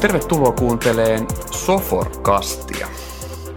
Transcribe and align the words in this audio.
Tervetuloa 0.00 0.52
kuunteleen 0.52 1.26
Soforkastia. 1.50 2.88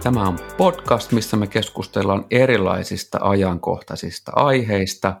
Tämä 0.02 0.28
on 0.28 0.38
podcast, 0.56 1.12
missä 1.12 1.36
me 1.36 1.46
keskustellaan 1.46 2.24
erilaisista 2.30 3.18
ajankohtaisista 3.22 4.32
aiheista 4.34 5.20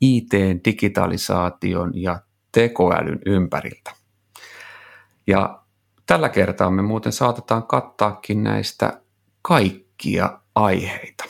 IT, 0.00 0.30
digitalisaation 0.64 1.92
ja 1.94 2.20
tekoälyn 2.52 3.18
ympäriltä. 3.26 3.94
Ja 5.26 5.62
tällä 6.06 6.28
kertaa 6.28 6.70
me 6.70 6.82
muuten 6.82 7.12
saatetaan 7.12 7.62
kattaakin 7.62 8.42
näistä 8.42 9.00
kaikkia 9.42 10.38
aiheita. 10.54 11.24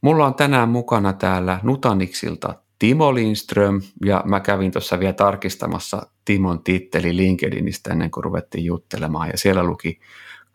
Mulla 0.00 0.26
on 0.26 0.34
tänään 0.34 0.68
mukana 0.68 1.12
täällä 1.12 1.60
Nutaniksilta 1.62 2.61
Timo 2.82 3.14
Lindström, 3.14 3.82
ja 4.04 4.22
mä 4.26 4.40
kävin 4.40 4.72
tuossa 4.72 5.00
vielä 5.00 5.12
tarkistamassa 5.12 6.06
Timon 6.24 6.64
titteli 6.64 7.16
LinkedInistä 7.16 7.92
ennen 7.92 8.10
kuin 8.10 8.24
ruvettiin 8.24 8.64
juttelemaan, 8.64 9.28
ja 9.28 9.38
siellä 9.38 9.64
luki 9.64 10.00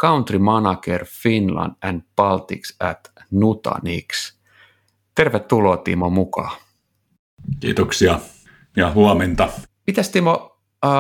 Country 0.02 0.40
Manager 0.40 1.06
Finland 1.06 1.72
and 1.82 2.02
Baltics 2.16 2.76
at 2.80 3.12
Nutanix. 3.32 4.34
Tervetuloa 5.16 5.78
Timo 5.78 6.10
mukaan. 6.10 6.58
Kiitoksia 7.60 8.20
ja 8.76 8.92
huomenta. 8.92 9.50
Mitäs 9.88 10.10
Timo, 10.10 10.60
äh, 10.86 10.92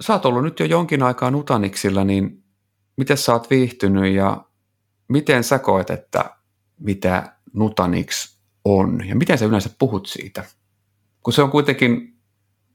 sä 0.00 0.12
oot 0.12 0.26
ollut 0.26 0.42
nyt 0.42 0.60
jo 0.60 0.66
jonkin 0.66 1.02
aikaa 1.02 1.30
Nutanixilla, 1.30 2.04
niin 2.04 2.44
miten 2.96 3.16
sä 3.16 3.32
oot 3.32 3.50
viihtynyt 3.50 4.14
ja 4.14 4.44
miten 5.08 5.44
sä 5.44 5.58
koet, 5.58 5.90
että 5.90 6.30
mitä 6.78 7.32
Nutanix 7.52 8.37
on 8.76 9.08
ja 9.08 9.16
miten 9.16 9.38
sä 9.38 9.44
yleensä 9.44 9.70
puhut 9.78 10.06
siitä? 10.06 10.44
Kun 11.22 11.32
se 11.32 11.42
on 11.42 11.50
kuitenkin, 11.50 12.16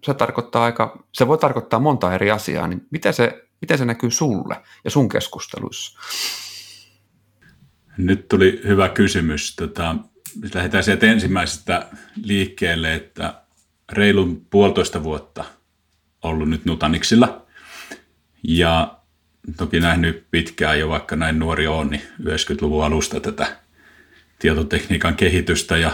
se 0.03 0.13
tarkoittaa 0.13 0.63
aika, 0.63 1.03
se 1.11 1.27
voi 1.27 1.37
tarkoittaa 1.37 1.79
monta 1.79 2.13
eri 2.13 2.31
asiaa, 2.31 2.67
niin 2.67 2.87
miten 2.91 3.13
se, 3.13 3.47
miten 3.61 3.77
se 3.77 3.85
näkyy 3.85 4.11
sulle 4.11 4.55
ja 4.83 4.91
sun 4.91 5.09
keskusteluissa? 5.09 5.99
Nyt 7.97 8.27
tuli 8.27 8.61
hyvä 8.67 8.89
kysymys. 8.89 9.55
Tota, 9.55 9.95
lähdetään 10.53 10.83
sieltä 10.83 11.05
ensimmäisestä 11.05 11.89
liikkeelle, 12.23 12.93
että 12.93 13.41
reilun 13.91 14.45
puolitoista 14.49 15.03
vuotta 15.03 15.45
ollut 16.23 16.49
nyt 16.49 16.65
Nutaniksilla. 16.65 17.45
Ja 18.43 18.97
toki 19.57 19.79
nähnyt 19.79 20.27
pitkään 20.31 20.79
jo, 20.79 20.89
vaikka 20.89 21.15
näin 21.15 21.39
nuori 21.39 21.67
on, 21.67 21.89
niin 21.89 22.01
90-luvun 22.21 22.85
alusta 22.85 23.19
tätä 23.19 23.62
tietotekniikan 24.43 25.15
kehitystä 25.15 25.77
ja 25.77 25.91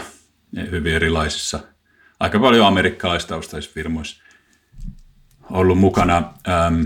hyvin 0.70 0.92
erilaisissa, 0.92 1.60
aika 2.20 2.38
paljon 2.38 2.66
amerikkalaistaustaisissa 2.66 3.74
firmoissa 3.74 4.22
ollut 5.50 5.78
mukana. 5.78 6.32
Ähm, 6.48 6.82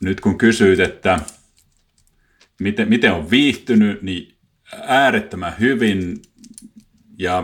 nyt 0.00 0.20
kun 0.20 0.38
kysyit, 0.38 0.80
että 0.80 1.20
miten, 2.60 2.88
miten 2.88 3.12
on 3.12 3.30
viihtynyt, 3.30 4.02
niin 4.02 4.34
äärettömän 4.82 5.54
hyvin 5.60 6.22
ja 7.18 7.42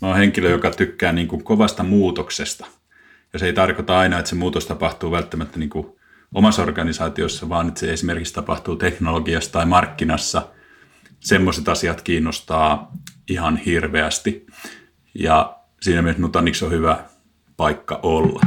mä 0.00 0.08
oon 0.08 0.16
henkilö, 0.16 0.50
joka 0.50 0.70
tykkää 0.70 1.12
niin 1.12 1.28
kuin 1.28 1.44
kovasta 1.44 1.82
muutoksesta. 1.82 2.66
Ja 3.32 3.38
se 3.38 3.46
ei 3.46 3.52
tarkoita 3.52 3.98
aina, 3.98 4.18
että 4.18 4.28
se 4.28 4.34
muutos 4.34 4.66
tapahtuu 4.66 5.10
välttämättä 5.10 5.58
niin 5.58 5.70
kuin 5.70 5.86
omassa 6.34 6.62
organisaatiossa, 6.62 7.48
vaan 7.48 7.68
että 7.68 7.80
se 7.80 7.92
esimerkiksi 7.92 8.34
tapahtuu 8.34 8.76
teknologiassa 8.76 9.52
tai 9.52 9.66
markkinassa. 9.66 10.48
Semmoiset 11.22 11.68
asiat 11.68 12.02
kiinnostaa 12.02 12.92
ihan 13.28 13.56
hirveästi. 13.56 14.46
Ja 15.14 15.58
siinä 15.80 16.02
mielessä 16.02 16.22
Nutanix 16.22 16.62
on 16.62 16.70
hyvä 16.70 17.04
paikka 17.56 18.00
olla. 18.02 18.40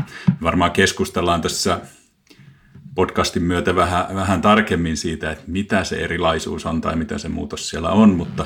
Varmaan 0.44 0.72
keskustellaan 0.72 1.42
tässä 1.42 1.82
podcastin 2.96 3.44
myötä 3.44 3.76
vähän, 3.76 4.16
vähän 4.16 4.42
tarkemmin 4.42 4.98
siitä, 4.98 5.32
että 5.32 5.44
mitä 5.48 5.84
se 5.84 5.96
erilaisuus 5.96 6.66
on 6.66 6.82
tai 6.82 6.96
mitä 6.96 7.18
se 7.18 7.30
muutos 7.30 7.70
siellä 7.70 7.90
on, 7.90 8.10
mutta 8.10 8.46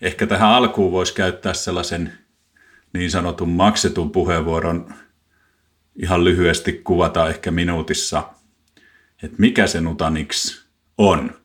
ehkä 0.00 0.26
tähän 0.26 0.50
alkuun 0.50 0.92
voisi 0.92 1.14
käyttää 1.14 1.54
sellaisen 1.54 2.12
niin 2.92 3.10
sanotun 3.10 3.48
maksetun 3.48 4.10
puheenvuoron 4.10 4.94
ihan 6.02 6.24
lyhyesti 6.24 6.72
kuvata 6.72 7.28
ehkä 7.28 7.50
minuutissa, 7.50 8.24
että 9.22 9.36
mikä 9.38 9.66
se 9.66 9.80
Nutanix 9.80 10.60
on. 10.98 11.40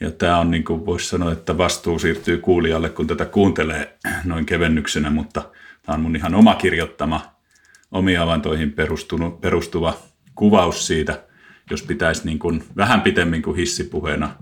Ja 0.00 0.10
tämä 0.10 0.38
on, 0.38 0.50
niin 0.50 0.64
kuin 0.64 0.86
voisi 0.86 1.08
sanoa, 1.08 1.32
että 1.32 1.58
vastuu 1.58 1.98
siirtyy 1.98 2.38
kuulijalle, 2.38 2.88
kun 2.88 3.06
tätä 3.06 3.24
kuuntelee 3.24 3.98
noin 4.24 4.46
kevennyksenä, 4.46 5.10
mutta 5.10 5.42
tämä 5.82 5.94
on 5.94 6.02
mun 6.02 6.16
ihan 6.16 6.34
oma 6.34 6.54
kirjoittama, 6.54 7.34
omiin 7.90 8.20
avantoihin 8.20 8.74
perustuva 9.40 9.98
kuvaus 10.34 10.86
siitä, 10.86 11.22
jos 11.70 11.82
pitäisi 11.82 12.24
niin 12.24 12.38
kuin 12.38 12.64
vähän 12.76 13.00
pitemmin 13.00 13.42
kuin 13.42 13.56
hissipuheena 13.56 14.34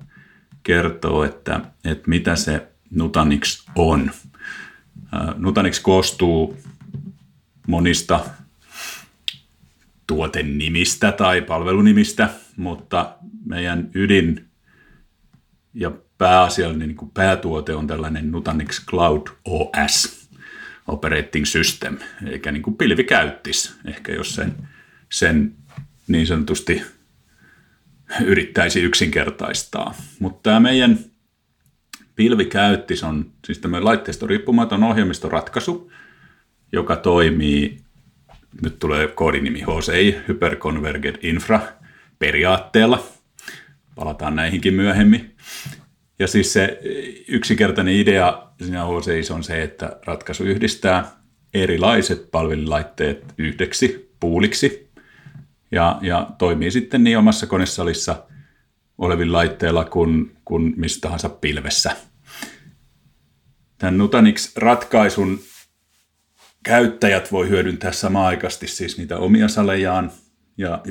kertoa, 0.63 1.27
että, 1.27 1.61
että 1.85 2.09
mitä 2.09 2.37
se 2.37 2.69
Nutanix 2.91 3.67
on. 3.75 4.11
Nutanix 5.37 5.81
koostuu 5.81 6.57
monista 7.67 8.21
tuotenimistä 10.07 11.13
tai 11.13 11.43
palvelunimistä, 11.43 12.29
mutta 12.57 13.15
meidän 13.47 13.91
ydin 13.95 14.48
ja 15.75 15.91
pääasiallinen 16.19 16.89
niin 16.89 16.97
kuin 16.97 17.11
päätuote 17.11 17.75
on 17.75 17.87
tällainen 17.87 18.33
Nutanix 18.33 18.87
Cloud 18.87 19.27
OS, 19.45 20.29
Operating 20.89 21.45
System, 21.45 21.99
eikä 22.27 22.53
niin 22.53 22.63
kuin 22.63 22.77
pilvikäyttis, 22.77 23.75
ehkä 23.85 24.13
jos 24.13 24.35
sen, 24.35 24.55
sen 25.11 25.55
niin 26.09 26.27
sanotusti 26.27 26.83
yrittäisi 28.25 28.81
yksinkertaistaa. 28.81 29.95
Mutta 30.21 30.51
tämä 30.51 30.61
meidän 30.61 30.99
pilvikäyttis 32.17 33.03
on 33.05 33.33
siis 33.45 33.59
tämä 33.59 33.85
laitteesta 33.85 34.27
riippumaton 34.27 34.85
ohjelmistoratkaisu, 34.85 35.93
joka 36.73 36.97
toimii, 36.97 37.79
nyt 38.63 38.79
tulee 38.79 39.09
koodinimi 39.09 39.61
HCI, 39.61 40.17
Hyperconverged 40.29 41.17
Infra, 41.23 41.61
periaatteella. 42.19 43.07
Palataan 43.95 44.37
näihinkin 44.37 44.75
myöhemmin. 44.75 45.35
Ja 46.19 46.27
siis 46.27 46.53
se 46.53 46.81
yksinkertainen 47.29 47.95
idea 47.95 48.49
siinä 48.63 48.85
HCI 48.85 49.33
on 49.35 49.45
se, 49.45 49.63
että 49.63 50.01
ratkaisu 50.07 50.45
yhdistää 50.45 51.11
erilaiset 51.55 52.31
palvelulaitteet 52.31 53.35
yhdeksi 53.39 54.15
puuliksi 54.21 54.91
ja, 55.73 55.99
ja 56.03 56.31
toimii 56.39 56.71
sitten 56.71 57.05
niin 57.05 57.19
omassa 57.19 57.47
konesalissa 57.47 58.25
olevilla 58.99 59.39
laitteilla 59.39 59.85
kuin, 59.85 60.37
kuin 60.45 60.75
mistä 60.77 61.01
tahansa 61.01 61.29
pilvessä– 61.29 61.97
Tämän 63.79 63.99
Nutanix-ratkaisun 63.99 65.41
käyttäjät 66.63 67.33
voi 67.33 67.49
hyödyntää 67.49 67.93
samaaikaisesti 67.93 68.67
siis 68.67 68.99
niitä 68.99 69.19
omia 69.19 69.49
salejaan 69.49 70.13
ja 70.57 70.83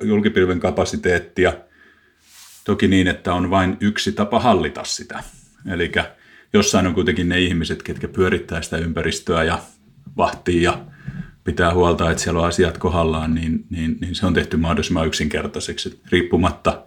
julkipilven 0.00 0.60
kapasiteettia. 0.60 1.52
Toki 2.64 2.88
niin, 2.88 3.08
että 3.08 3.34
on 3.34 3.50
vain 3.50 3.76
yksi 3.80 4.12
tapa 4.12 4.40
hallita 4.40 4.84
sitä. 4.84 5.22
Eli 5.70 5.92
jossain 6.52 6.86
on 6.86 6.94
kuitenkin 6.94 7.28
ne 7.28 7.40
ihmiset, 7.40 7.82
ketkä 7.82 8.08
pyörittää 8.08 8.62
sitä 8.62 8.76
ympäristöä 8.76 9.44
ja 9.44 9.58
vahtii 10.16 10.62
ja 10.62 10.84
pitää 11.44 11.74
huolta, 11.74 12.10
että 12.10 12.22
siellä 12.22 12.40
on 12.40 12.48
asiat 12.48 12.78
kohdallaan, 12.78 13.34
niin, 13.34 13.64
niin, 13.70 13.98
niin 14.00 14.14
se 14.14 14.26
on 14.26 14.34
tehty 14.34 14.56
mahdollisimman 14.56 15.06
yksinkertaiseksi, 15.06 16.00
riippumatta 16.12 16.82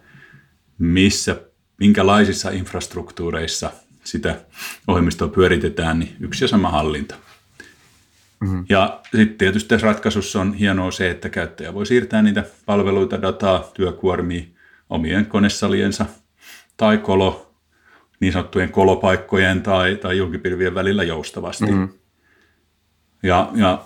missä, 0.77 1.41
minkälaisissa 1.79 2.49
infrastruktuureissa– 2.49 3.71
sitä 4.05 4.35
ohjelmistoa 4.87 5.27
pyöritetään, 5.27 5.99
niin 5.99 6.15
yksi 6.19 6.43
ja 6.43 6.47
sama 6.47 6.69
hallinta. 6.69 7.15
Mm-hmm. 8.39 8.65
Ja 8.69 8.99
sitten 9.03 9.37
tietysti 9.37 9.69
tässä 9.69 9.87
ratkaisussa 9.87 10.41
on 10.41 10.53
hienoa 10.53 10.91
se, 10.91 11.09
että 11.09 11.29
käyttäjä 11.29 11.73
voi 11.73 11.85
siirtää 11.85 12.21
niitä 12.21 12.43
palveluita, 12.65 13.21
dataa, 13.21 13.71
työkuormia 13.73 14.43
omien 14.89 15.25
konesaliensa 15.25 16.05
tai 16.77 16.97
kolo, 16.97 17.55
niin 18.19 18.33
sanottujen 18.33 18.69
kolopaikkojen 18.69 19.61
tai, 19.61 19.95
tai 19.95 20.17
julkipilvien 20.17 20.75
välillä 20.75 21.03
joustavasti. 21.03 21.65
Mm-hmm. 21.65 21.89
Ja, 23.23 23.51
ja 23.55 23.85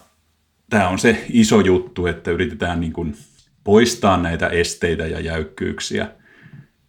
tämä 0.69 0.87
on 0.87 0.99
se 0.99 1.25
iso 1.29 1.59
juttu, 1.59 2.07
että 2.07 2.31
yritetään 2.31 2.79
niin 2.79 2.93
kuin 2.93 3.17
poistaa 3.63 4.17
näitä 4.17 4.47
esteitä 4.47 5.07
ja 5.07 5.19
jäykkyyksiä 5.19 6.07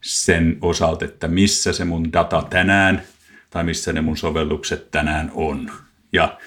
sen 0.00 0.58
osalta, 0.60 1.04
että 1.04 1.28
missä 1.28 1.72
se 1.72 1.84
mun 1.84 2.12
data 2.12 2.46
tänään 2.50 3.02
tai 3.50 3.64
missä 3.64 3.92
ne 3.92 4.00
mun 4.00 4.16
sovellukset 4.16 4.90
tänään 4.90 5.30
on. 5.34 5.70
Ja 6.12 6.38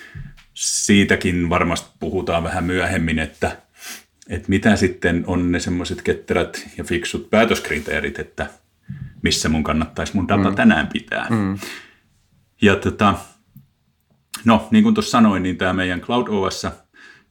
siitäkin 0.53 1.49
varmasti 1.49 1.89
puhutaan 1.99 2.43
vähän 2.43 2.63
myöhemmin, 2.63 3.19
että, 3.19 3.57
että 4.29 4.49
mitä 4.49 4.75
sitten 4.75 5.23
on 5.27 5.51
ne 5.51 5.59
semmoiset 5.59 6.01
ketterät 6.01 6.69
ja 6.77 6.83
fiksut 6.83 7.29
päätöskriteerit, 7.29 8.19
että 8.19 8.49
missä 9.21 9.49
mun 9.49 9.63
kannattaisi 9.63 10.15
mun 10.15 10.27
data 10.27 10.49
mm. 10.49 10.55
tänään 10.55 10.87
pitää. 10.87 11.27
Mm. 11.29 11.57
Ja 12.61 12.75
tota, 12.75 13.15
no, 14.45 14.67
niin 14.71 14.83
kuin 14.83 14.95
tuossa 14.95 15.11
sanoin, 15.11 15.43
niin 15.43 15.57
tämä 15.57 15.73
meidän 15.73 16.01
Cloud 16.01 16.27
OS 16.27 16.67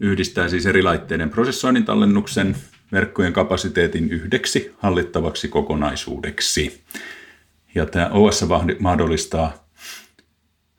yhdistää 0.01 0.49
siis 0.49 0.67
eri 0.67 0.83
laitteiden 0.83 1.31
prosessoinnin 1.31 1.85
tallennuksen 1.85 2.57
verkkojen 2.93 3.33
kapasiteetin 3.33 4.11
yhdeksi 4.11 4.75
hallittavaksi 4.79 5.49
kokonaisuudeksi. 5.49 6.83
Ja 7.75 7.87
tämä 7.87 8.09
OS 8.09 8.45
mahdollistaa, 8.79 9.69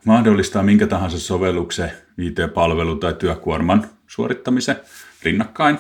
mahdollistaa 0.06 0.64
minkä 0.64 0.88
tahansa 0.88 1.20
sovelluksen, 1.20 1.92
IT-palvelun 2.18 3.00
tai 3.00 3.14
työkuorman 3.14 3.88
suorittamisen 4.08 4.76
rinnakkain 5.26 5.78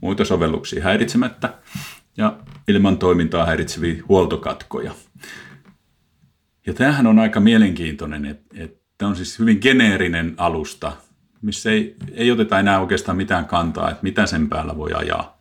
muita 0.00 0.24
sovelluksia 0.24 0.84
häiritsemättä 0.84 1.54
ja 2.16 2.38
ilman 2.68 2.98
toimintaa 2.98 3.46
häiritseviä 3.46 4.02
huoltokatkoja. 4.08 4.94
Ja 6.66 6.74
tämähän 6.74 7.06
on 7.06 7.18
aika 7.18 7.40
mielenkiintoinen, 7.40 8.24
että, 8.24 8.62
että 8.62 8.84
tämä 8.98 9.08
on 9.08 9.16
siis 9.16 9.38
hyvin 9.38 9.58
geneerinen 9.62 10.34
alusta, 10.36 10.92
missä 11.42 11.70
ei, 11.70 11.96
ei 12.12 12.30
oteta 12.30 12.60
enää 12.60 12.80
oikeastaan 12.80 13.16
mitään 13.16 13.46
kantaa, 13.46 13.90
että 13.90 14.02
mitä 14.02 14.26
sen 14.26 14.48
päällä 14.48 14.76
voi 14.76 14.92
ajaa. 14.92 15.38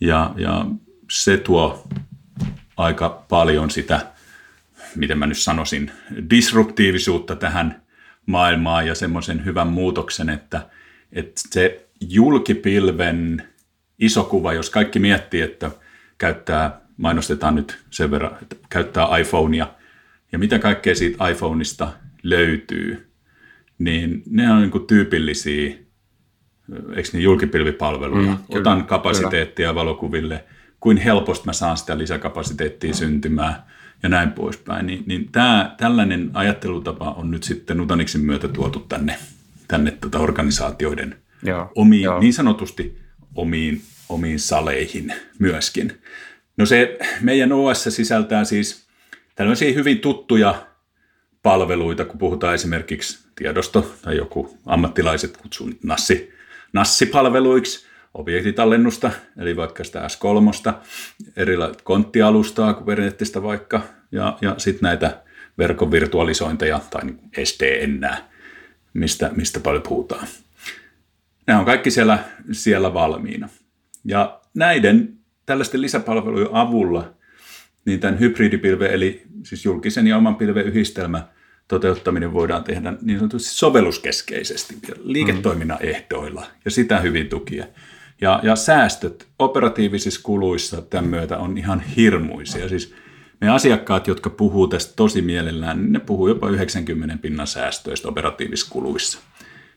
Ja, 0.00 0.34
ja 0.36 0.66
se 1.10 1.36
tuo 1.36 1.88
aika 2.76 3.24
paljon 3.28 3.70
sitä, 3.70 4.06
miten 4.96 5.18
mä 5.18 5.26
nyt 5.26 5.38
sanoisin, 5.38 5.92
disruptiivisuutta 6.30 7.36
tähän 7.36 7.82
maailmaan 8.26 8.86
ja 8.86 8.94
semmoisen 8.94 9.44
hyvän 9.44 9.68
muutoksen, 9.68 10.28
että, 10.28 10.68
että 11.12 11.40
se 11.48 11.89
julkipilven 12.00 13.42
iso 13.98 14.24
kuva, 14.24 14.52
jos 14.52 14.70
kaikki 14.70 14.98
miettii, 14.98 15.40
että 15.40 15.70
käyttää, 16.18 16.80
mainostetaan 16.96 17.54
nyt 17.54 17.78
sen 17.90 18.10
verran, 18.10 18.36
että 18.42 18.56
käyttää 18.68 19.18
iPhonea 19.18 19.66
ja 20.32 20.38
mitä 20.38 20.58
kaikkea 20.58 20.94
siitä 20.94 21.28
iPhoneista 21.28 21.92
löytyy, 22.22 23.10
niin 23.78 24.22
ne 24.30 24.52
on 24.52 24.60
niin 24.60 24.70
kuin 24.70 24.86
tyypillisiä, 24.86 25.74
eikö 26.96 27.08
niin 27.12 27.22
julkipilvipalveluja. 27.22 28.30
Mm, 28.30 28.38
kyllä, 28.46 28.60
Otan 28.60 28.86
kapasiteettia 28.86 29.68
kyllä. 29.68 29.74
valokuville, 29.74 30.44
kuin 30.80 30.96
helposti 30.96 31.46
mä 31.46 31.52
saan 31.52 31.76
sitä 31.76 31.98
lisäkapasiteettia 31.98 32.94
syntymään 32.94 33.54
ja 34.02 34.08
näin 34.08 34.32
poispäin. 34.32 34.86
Niin, 34.86 35.04
niin 35.06 35.32
tämä, 35.32 35.74
tällainen 35.78 36.30
ajattelutapa 36.34 37.10
on 37.10 37.30
nyt 37.30 37.42
sitten 37.42 37.76
Nutanixin 37.76 38.20
myötä 38.20 38.48
tuotu 38.48 38.78
tänne, 38.78 39.16
tänne 39.68 39.90
tuota 39.90 40.18
organisaatioiden 40.18 41.16
Joo, 41.42 41.72
omiin, 41.74 42.02
jo. 42.02 42.20
niin 42.20 42.32
sanotusti 42.32 42.98
omiin, 43.34 43.82
omiin 44.08 44.40
saleihin 44.40 45.12
myöskin. 45.38 45.92
No 46.56 46.66
se 46.66 46.98
meidän 47.20 47.52
OS 47.52 47.84
sisältää 47.84 48.44
siis 48.44 48.86
tällaisia 49.34 49.72
hyvin 49.72 49.98
tuttuja 49.98 50.66
palveluita, 51.42 52.04
kun 52.04 52.18
puhutaan 52.18 52.54
esimerkiksi 52.54 53.18
tiedosto 53.36 53.94
tai 54.02 54.16
joku 54.16 54.58
ammattilaiset 54.66 55.36
kutsuu 55.36 55.70
nassi, 55.82 56.32
nassipalveluiksi, 56.72 57.86
objektitallennusta, 58.14 59.10
eli 59.38 59.56
vaikka 59.56 59.84
sitä 59.84 60.06
S3, 60.06 60.72
erilaista 61.36 61.82
konttialustaa, 61.84 62.74
Kubernetistä 62.74 63.42
vaikka, 63.42 63.82
ja, 64.12 64.38
ja 64.40 64.54
sitten 64.58 64.82
näitä 64.82 65.22
verkon 65.58 65.90
virtualisointeja 65.90 66.80
tai 66.90 67.04
niin 67.04 67.20
SDN, 67.44 68.08
mistä, 68.94 69.30
mistä 69.36 69.60
paljon 69.60 69.82
puhutaan. 69.82 70.26
Nämä 71.50 71.60
on 71.60 71.66
kaikki 71.66 71.90
siellä, 71.90 72.18
siellä 72.52 72.94
valmiina. 72.94 73.48
Ja 74.04 74.40
näiden 74.54 75.18
tällaisten 75.46 75.82
lisäpalvelujen 75.82 76.48
avulla 76.52 77.14
niin 77.84 78.00
tämän 78.00 78.20
hybridipilven, 78.20 78.90
eli 78.90 79.22
siis 79.42 79.64
julkisen 79.64 80.06
ja 80.06 80.16
oman 80.16 80.36
pilven 80.36 80.66
yhdistelmä 80.66 81.28
toteuttaminen 81.68 82.32
voidaan 82.32 82.64
tehdä 82.64 82.92
niin 83.02 83.18
sanotusti 83.18 83.48
sovelluskeskeisesti, 83.48 84.78
liiketoiminnan 85.02 85.78
ehdoilla 85.80 86.46
ja 86.64 86.70
sitä 86.70 87.00
hyvin 87.00 87.28
tukia. 87.28 87.66
Ja, 88.20 88.40
ja 88.42 88.56
säästöt 88.56 89.28
operatiivisissa 89.38 90.20
kuluissa 90.22 90.82
tämän 90.82 91.10
myötä 91.10 91.38
on 91.38 91.58
ihan 91.58 91.80
hirmuisia. 91.80 92.68
Siis 92.68 92.94
me 93.40 93.48
asiakkaat, 93.48 94.06
jotka 94.06 94.30
puhuu 94.30 94.68
tästä 94.68 94.92
tosi 94.96 95.22
mielellään, 95.22 95.82
niin 95.82 95.92
ne 95.92 95.98
puhuu 95.98 96.28
jopa 96.28 96.48
90 96.48 97.18
pinnan 97.22 97.46
säästöistä 97.46 98.08
operatiivisissa 98.08 98.72
kuluissa. 98.72 99.18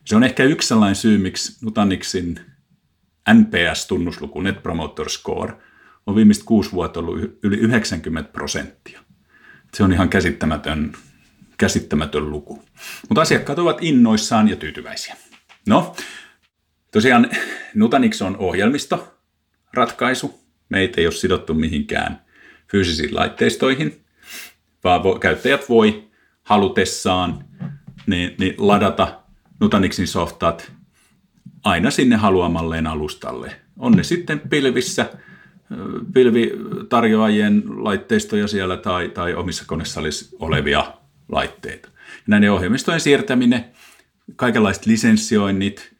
Se 0.04 0.16
on 0.16 0.24
ehkä 0.24 0.44
yksi 0.44 0.68
sellainen 0.68 0.96
syy, 0.96 1.18
miksi 1.18 1.64
Nutanixin 1.64 2.40
NPS-tunnusluku, 3.32 4.40
Net 4.40 4.62
Promoter 4.62 5.08
Score, 5.08 5.54
on 6.06 6.16
viimeiset 6.16 6.44
kuusi 6.44 6.72
vuotta 6.72 7.00
ollut 7.00 7.38
yli 7.42 7.56
90 7.56 8.32
prosenttia. 8.32 9.00
Se 9.74 9.84
on 9.84 9.92
ihan 9.92 10.08
käsittämätön, 10.08 10.92
käsittämätön 11.58 12.30
luku. 12.30 12.64
Mutta 13.08 13.22
asiakkaat 13.22 13.58
ovat 13.58 13.78
innoissaan 13.80 14.48
ja 14.48 14.56
tyytyväisiä. 14.56 15.16
No, 15.66 15.96
tosiaan 16.92 17.30
Nutanix 17.74 18.22
on 18.22 18.36
ohjelmisto, 18.36 19.18
ratkaisu. 19.72 20.44
Meitä 20.68 21.00
ei 21.00 21.06
ole 21.06 21.14
sidottu 21.14 21.54
mihinkään 21.54 22.24
fyysisiin 22.70 23.14
laitteistoihin, 23.14 24.04
vaan 24.84 25.20
käyttäjät 25.20 25.68
voi 25.68 26.10
halutessaan 26.42 27.44
niin, 28.06 28.34
niin 28.38 28.54
ladata 28.58 29.23
Nutanixin 29.64 30.06
softat 30.06 30.72
aina 31.64 31.90
sinne 31.90 32.16
haluamalleen 32.16 32.86
alustalle. 32.86 33.56
On 33.78 33.92
ne 33.92 34.02
sitten 34.02 34.40
pilvissä, 34.40 35.10
pilvitarjoajien 36.14 37.62
laitteistoja 37.66 38.48
siellä 38.48 38.76
tai, 38.76 39.08
tai 39.08 39.34
omissa 39.34 39.64
konesalissa 39.66 40.36
olevia 40.40 40.92
laitteita. 41.28 41.88
Ja 41.88 42.22
näiden 42.26 42.52
ohjelmistojen 42.52 43.00
siirtäminen, 43.00 43.64
kaikenlaiset 44.36 44.86
lisenssioinnit, 44.86 45.94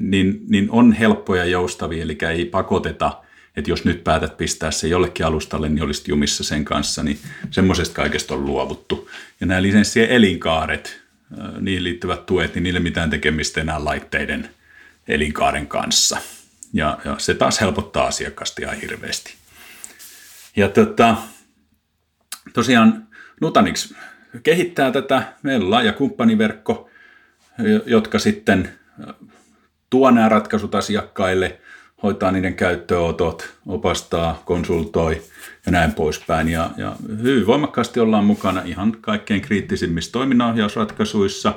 niin, 0.00 0.40
niin 0.48 0.70
on 0.70 0.92
helppoja 0.92 1.44
ja 1.44 1.50
joustavia, 1.50 2.02
eli 2.02 2.18
ei 2.28 2.44
pakoteta, 2.44 3.22
että 3.56 3.70
jos 3.70 3.84
nyt 3.84 4.04
päätät 4.04 4.36
pistää 4.36 4.70
se 4.70 4.88
jollekin 4.88 5.26
alustalle, 5.26 5.68
niin 5.68 5.82
olisit 5.82 6.08
jumissa 6.08 6.44
sen 6.44 6.64
kanssa, 6.64 7.02
niin 7.02 7.18
semmoisesta 7.50 7.94
kaikesta 7.94 8.34
on 8.34 8.46
luovuttu. 8.46 9.10
Ja 9.40 9.46
nämä 9.46 9.62
lisenssien 9.62 10.10
elinkaaret, 10.10 11.01
niihin 11.60 11.84
liittyvät 11.84 12.26
tuet, 12.26 12.54
niin 12.54 12.62
niille 12.62 12.80
mitään 12.80 13.10
tekemistä 13.10 13.60
enää 13.60 13.84
laitteiden 13.84 14.50
elinkaaren 15.08 15.66
kanssa. 15.66 16.18
Ja, 16.72 16.98
ja 17.04 17.14
se 17.18 17.34
taas 17.34 17.60
helpottaa 17.60 18.06
asiakasta 18.06 18.62
ihan 18.62 18.76
hirveästi. 18.76 19.34
Ja 20.56 20.68
tota, 20.68 21.16
tosiaan 22.52 23.06
Nutanix 23.40 23.92
kehittää 24.42 24.90
tätä. 24.90 25.32
Meillä 25.42 25.64
on 25.64 25.70
laaja 25.70 25.92
kumppaniverkko, 25.92 26.90
jotka 27.86 28.18
sitten 28.18 28.72
tuo 29.90 30.10
nämä 30.10 30.28
ratkaisut 30.28 30.74
asiakkaille, 30.74 31.60
hoitaa 32.02 32.32
niiden 32.32 32.54
käyttöönotot, 32.54 33.54
opastaa, 33.66 34.42
konsultoi 34.44 35.22
ja 35.66 35.72
näin 35.72 35.92
poispäin. 35.92 36.48
Ja, 36.48 36.70
ja 36.76 36.96
hyvin 37.22 37.46
voimakkaasti 37.46 38.00
ollaan 38.00 38.24
mukana 38.24 38.62
ihan 38.62 38.96
kaikkein 39.00 39.40
kriittisimmissä 39.40 40.12
toiminnanohjausratkaisuissa, 40.12 41.54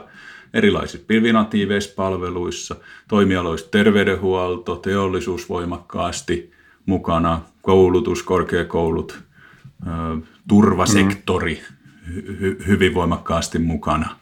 erilaisissa 0.53 1.05
pilvinatiiveissa 1.07 1.93
palveluissa, 1.95 2.75
toimialoissa 3.07 3.71
terveydenhuolto, 3.71 4.75
teollisuus 4.75 5.50
voimakkaasti 5.50 6.51
mukana, 6.85 7.41
koulutus, 7.62 8.24
korkeakoulut, 8.24 9.19
turvasektori 10.47 11.62
hy, 12.07 12.57
hyvin 12.67 12.93
voimakkaasti 12.93 13.59
mukana 13.59 14.15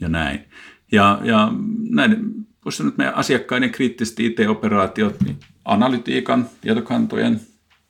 ja 0.00 0.08
näin. 0.08 0.44
Ja, 0.92 1.20
ja 1.22 1.52
näin, 1.90 2.16
voisi 2.64 2.78
sanoa, 2.78 2.88
että 2.88 2.98
meidän 2.98 3.14
asiakkaiden 3.14 3.70
kriittiset 3.70 4.20
IT-operaatiot, 4.20 5.20
niin 5.24 5.36
analytiikan, 5.64 6.48
tietokantojen, 6.60 7.40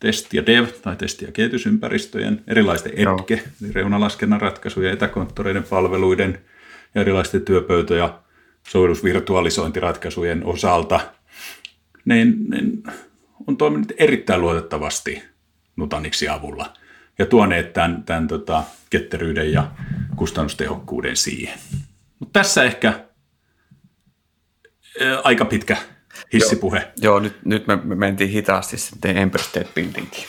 testi- 0.01 0.37
ja 0.37 0.43
dev- 0.43 0.81
tai 0.83 0.97
testi- 0.97 1.25
ja 1.25 1.33
kehitysympäristöjen, 1.33 2.45
erilaisten 2.47 2.93
etke, 2.97 3.43
reunalaskennan 3.73 4.41
ratkaisuja, 4.41 4.93
etäkonttoreiden 4.93 5.65
palveluiden 5.65 6.39
ja 6.95 7.01
erilaisten 7.01 7.43
työpöytä- 7.43 7.95
ja 7.95 8.21
sovellusvirtualisointiratkaisujen 8.69 10.45
osalta, 10.45 11.01
niin, 12.05 12.35
niin 12.51 12.83
on 13.47 13.57
toiminut 13.57 13.93
erittäin 13.99 14.41
luotettavasti 14.41 15.23
Nutanixin 15.77 16.31
avulla 16.31 16.73
ja 17.19 17.27
tuoneet 17.27 17.73
tämän, 17.73 18.03
tämän 18.05 18.29
tota, 18.29 18.65
ketteryyden 18.91 19.53
ja 19.53 19.71
kustannustehokkuuden 20.17 21.17
siihen. 21.17 21.59
Mutta 22.19 22.41
tässä 22.41 22.63
ehkä 22.65 23.05
ää, 25.01 25.21
aika 25.25 25.45
pitkä 25.45 25.77
hissipuhe. 26.33 26.79
Joo, 26.79 26.93
joo 26.97 27.19
nyt, 27.21 27.45
nyt 27.45 27.67
me, 27.67 27.77
me 27.77 27.95
mentiin 27.95 28.31
hitaasti 28.31 28.79
sitten 28.79 29.17
Empire 29.17 29.45
State 29.45 29.69
Buildingin. 29.75 30.25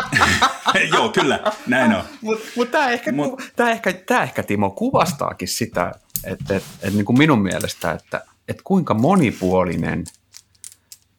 joo, 0.94 1.08
kyllä, 1.08 1.40
näin 1.66 1.94
on. 1.94 2.04
Mutta 2.20 2.44
mut 2.56 2.70
tämä 2.70 2.90
ehkä, 2.90 3.12
Mut, 3.12 3.42
tää 3.56 3.70
ehkä, 3.70 3.92
tää 3.92 4.22
ehkä, 4.22 4.42
Timo, 4.42 4.70
kuvastaakin 4.70 5.48
sitä, 5.48 5.92
että 6.24 6.56
et, 6.56 6.64
et, 6.82 6.94
niin 6.94 7.04
kuin 7.04 7.18
minun 7.18 7.42
mielestä, 7.42 7.90
että 7.90 8.24
et 8.48 8.62
kuinka 8.64 8.94
monipuolinen 8.94 10.04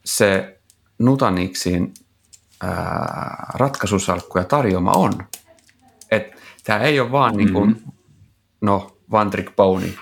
se 0.05 0.59
Nutanixin 0.99 1.93
ää, 2.61 3.53
ratkaisusalkku 3.53 4.37
ja 4.37 4.43
tarjoama 4.43 4.91
on. 4.91 5.13
Tämä 6.63 6.79
ei 6.79 6.99
ole 6.99 7.11
vaan 7.11 7.35
mm-hmm. 7.35 7.45
niin 7.45 7.53
kuin, 7.53 7.69
mm. 7.69 7.91
no, 8.61 8.97
one 9.11 9.29
trick 9.29 9.55
pony, 9.55 9.93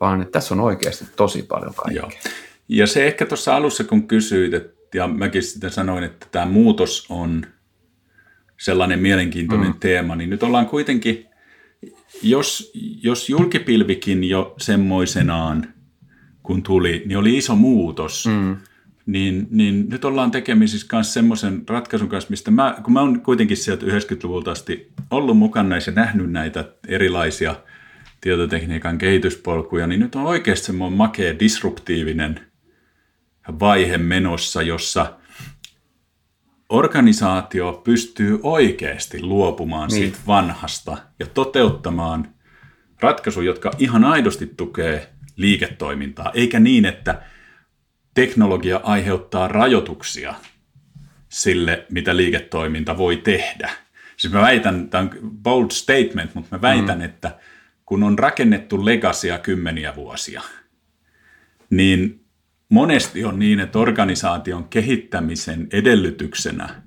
vaan 0.00 0.22
että 0.22 0.32
tässä 0.32 0.54
on 0.54 0.60
oikeasti 0.60 1.04
tosi 1.16 1.42
paljon 1.42 1.74
kaikkea. 1.74 2.02
Joo. 2.02 2.32
Ja 2.68 2.86
se 2.86 3.06
ehkä 3.06 3.26
tuossa 3.26 3.56
alussa, 3.56 3.84
kun 3.84 4.08
kysyit, 4.08 4.54
et, 4.54 4.74
ja 4.94 5.08
mäkin 5.08 5.42
sitten 5.42 5.70
sanoin, 5.70 6.04
että 6.04 6.26
tämä 6.32 6.46
muutos 6.46 7.06
on 7.08 7.46
sellainen 8.60 8.98
mielenkiintoinen 8.98 9.68
mm. 9.68 9.80
teema, 9.80 10.16
niin 10.16 10.30
nyt 10.30 10.42
ollaan 10.42 10.66
kuitenkin, 10.66 11.26
jos, 12.22 12.72
jos 13.02 13.28
julkipilvikin 13.28 14.24
jo 14.24 14.54
semmoisenaan, 14.58 15.74
kun 16.42 16.62
tuli, 16.62 17.02
niin 17.06 17.18
oli 17.18 17.36
iso 17.36 17.56
muutos, 17.56 18.26
mm. 18.26 18.56
niin, 19.06 19.46
niin 19.50 19.88
nyt 19.88 20.04
ollaan 20.04 20.30
tekemisissä 20.30 20.86
myös 20.92 21.14
semmoisen 21.14 21.62
ratkaisun 21.68 22.08
kanssa, 22.08 22.30
mistä 22.30 22.50
mä, 22.50 22.76
kun 22.84 22.92
mä 22.92 23.00
oon 23.00 23.20
kuitenkin 23.20 23.56
sieltä 23.56 23.86
90-luvulta 23.86 24.50
asti 24.50 24.92
ollut 25.10 25.38
mukana 25.38 25.68
näissä 25.68 25.90
ja 25.90 25.94
nähnyt 25.94 26.30
näitä 26.30 26.64
erilaisia 26.88 27.56
tietotekniikan 28.20 28.98
kehityspolkuja, 28.98 29.86
niin 29.86 30.00
nyt 30.00 30.14
on 30.14 30.26
oikeasti 30.26 30.66
semmoinen 30.66 30.96
makea 30.96 31.38
disruptiivinen 31.38 32.51
vaihe 33.60 33.98
menossa, 33.98 34.62
jossa 34.62 35.18
organisaatio 36.68 37.80
pystyy 37.84 38.40
oikeasti 38.42 39.22
luopumaan 39.22 39.88
niin. 39.88 40.02
siitä 40.02 40.18
vanhasta 40.26 40.98
ja 41.18 41.26
toteuttamaan 41.26 42.28
ratkaisuja, 43.00 43.46
jotka 43.46 43.70
ihan 43.78 44.04
aidosti 44.04 44.46
tukee 44.56 45.12
liiketoimintaa, 45.36 46.30
eikä 46.34 46.60
niin, 46.60 46.84
että 46.84 47.22
teknologia 48.14 48.80
aiheuttaa 48.82 49.48
rajoituksia 49.48 50.34
sille, 51.28 51.86
mitä 51.90 52.16
liiketoiminta 52.16 52.98
voi 52.98 53.16
tehdä. 53.16 53.70
Siis 54.16 54.32
mä 54.32 54.40
väitän, 54.40 54.88
tämä 54.88 55.02
on 55.02 55.10
bold 55.42 55.70
statement, 55.70 56.34
mutta 56.34 56.56
mä 56.56 56.62
väitän, 56.62 56.98
mm. 56.98 57.04
että 57.04 57.38
kun 57.86 58.02
on 58.02 58.18
rakennettu 58.18 58.84
legasia 58.84 59.38
kymmeniä 59.38 59.96
vuosia, 59.96 60.42
niin 61.70 62.21
monesti 62.72 63.24
on 63.24 63.38
niin, 63.38 63.60
että 63.60 63.78
organisaation 63.78 64.64
kehittämisen 64.64 65.68
edellytyksenä 65.72 66.82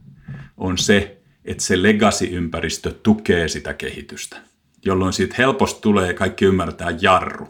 on 0.57 0.77
se, 0.77 1.17
että 1.45 1.63
se 1.63 1.81
legacy-ympäristö 1.81 2.91
tukee 3.03 3.47
sitä 3.47 3.73
kehitystä, 3.73 4.37
jolloin 4.85 5.13
siitä 5.13 5.35
helposti 5.37 5.81
tulee, 5.81 6.13
kaikki 6.13 6.45
ymmärtää, 6.45 6.97
jarru. 7.01 7.47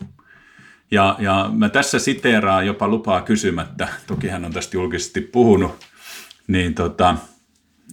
Ja, 0.92 1.15
ja 1.20 1.50
mä 1.54 1.70
tässä 1.70 2.00
siteeraan 2.00 2.68
jopa 2.68 2.88
lupaa 2.88 3.22
kysymättä, 3.22 3.88
toki 4.08 4.27
hän 4.27 4.46
on 4.46 4.54
tästä 4.54 4.77
julkisesti 4.77 5.22
puhunut, 5.22 5.86
niin 6.48 6.74
tota, 6.74 7.18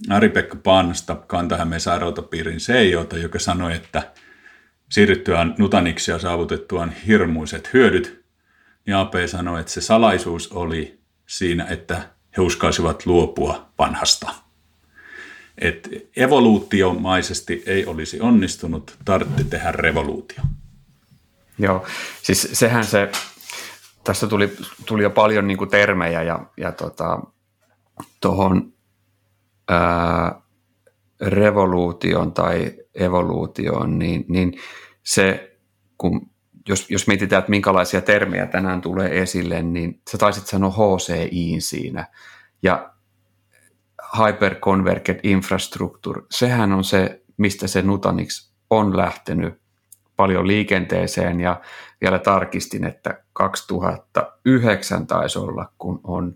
Ari-Pekka 0.09 0.55
Paanasta 0.55 1.15
Kantahämeen 1.15 1.81
sairautapiirin 1.81 2.57
CEO, 2.57 3.07
joka 3.21 3.39
sanoi, 3.39 3.73
että 3.75 4.11
siirryttyään 4.89 5.55
Nutaniksi 5.57 6.11
ja 6.11 6.19
saavutettuaan 6.19 6.93
hirmuiset 7.07 7.73
hyödyt, 7.73 8.22
niin 8.85 8.95
AP 8.95 9.13
sanoi, 9.25 9.59
että 9.59 9.71
se 9.71 9.81
salaisuus 9.81 10.51
oli 10.51 10.99
siinä, 11.27 11.65
että 11.65 12.09
he 12.37 12.41
uskalsivat 12.41 13.05
luopua 13.05 13.69
vanhasta. 13.79 14.33
Et 15.57 15.89
evoluutiomaisesti 16.15 17.63
ei 17.65 17.85
olisi 17.85 18.21
onnistunut, 18.21 18.97
tarvitsi 19.05 19.43
tehdä 19.43 19.71
revoluutio. 19.71 20.43
Joo, 21.59 21.85
siis 22.21 22.49
sehän 22.53 22.85
se, 22.85 23.11
tässä 24.03 24.27
tuli, 24.27 24.57
tuli 24.85 25.03
jo 25.03 25.09
paljon 25.09 25.47
niin 25.47 25.69
termejä 25.71 26.23
ja, 26.23 26.45
ja 26.57 26.71
tota, 26.71 27.19
tuohon 28.21 28.73
revoluution 31.21 32.33
tai 32.33 32.73
evoluutioon, 32.95 33.99
niin, 33.99 34.25
niin 34.27 34.59
se, 35.03 35.57
kun, 35.97 36.32
jos, 36.67 36.89
jos 36.89 37.07
mietitään, 37.07 37.39
että 37.39 37.49
minkälaisia 37.49 38.01
termejä 38.01 38.45
tänään 38.45 38.81
tulee 38.81 39.21
esille, 39.21 39.61
niin 39.61 40.01
sä 40.11 40.17
taisit 40.17 40.47
sanoa 40.47 40.71
HCI 40.71 41.55
siinä. 41.59 42.07
Ja 42.63 42.93
Hyperconverged 44.17 45.19
Infrastructure, 45.23 46.21
sehän 46.31 46.71
on 46.71 46.83
se, 46.83 47.21
mistä 47.37 47.67
se 47.67 47.81
Nutanix 47.81 48.51
on 48.69 48.97
lähtenyt 48.97 49.63
paljon 50.15 50.47
liikenteeseen. 50.47 51.39
Ja 51.39 51.61
vielä 52.01 52.19
tarkistin, 52.19 52.83
että 52.85 53.23
2009 53.33 55.07
taisi 55.07 55.39
olla, 55.39 55.71
kun 55.77 56.01
on 56.03 56.35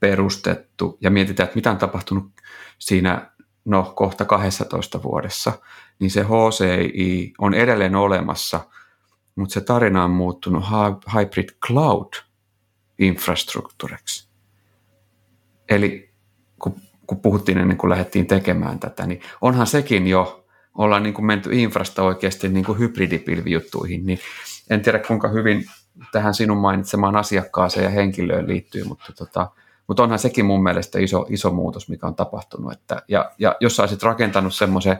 perustettu. 0.00 0.98
Ja 1.00 1.10
mietitään, 1.10 1.44
että 1.44 1.56
mitä 1.56 1.70
on 1.70 1.78
tapahtunut 1.78 2.30
siinä 2.78 3.30
no 3.64 3.92
kohta 3.96 4.24
12 4.24 5.02
vuodessa, 5.02 5.52
niin 5.98 6.10
se 6.10 6.22
HCI 6.22 7.32
on 7.38 7.54
edelleen 7.54 7.96
olemassa, 7.96 8.60
mutta 9.36 9.54
se 9.54 9.60
tarina 9.60 10.04
on 10.04 10.10
muuttunut 10.10 10.64
hybrid 11.14 11.48
cloud 11.66 12.12
infrastruktureksi. 12.98 14.28
Eli 15.68 16.10
kun, 16.58 16.80
kun 17.06 17.20
puhuttiin 17.20 17.58
ennen 17.58 17.76
kuin 17.76 17.90
lähdettiin 17.90 18.26
tekemään 18.26 18.78
tätä, 18.78 19.06
niin 19.06 19.20
onhan 19.40 19.66
sekin 19.66 20.06
jo 20.06 20.46
ollaan 20.74 21.02
niin 21.02 21.14
kuin 21.14 21.26
menty 21.26 21.50
infrasta 21.52 22.02
oikeasti 22.02 22.48
niin 22.48 22.64
kuin 22.64 22.78
hybridipilvijuttuihin, 22.78 24.06
niin 24.06 24.18
en 24.70 24.82
tiedä 24.82 24.98
kuinka 24.98 25.28
hyvin 25.28 25.64
tähän 26.12 26.34
sinun 26.34 26.58
mainitsemaan 26.58 27.16
asiakkaaseen 27.16 27.84
ja 27.84 27.90
henkilöön 27.90 28.48
liittyy, 28.48 28.84
mutta, 28.84 29.12
tota, 29.18 29.50
mutta 29.86 30.02
onhan 30.02 30.18
sekin 30.18 30.44
mun 30.44 30.62
mielestä 30.62 30.98
iso, 30.98 31.26
iso 31.28 31.52
muutos, 31.52 31.88
mikä 31.88 32.06
on 32.06 32.14
tapahtunut. 32.14 32.72
Että, 32.72 33.02
ja, 33.08 33.32
ja 33.38 33.56
jos 33.60 33.80
olisit 33.80 34.02
rakentanut 34.02 34.54
semmoisen 34.54 34.98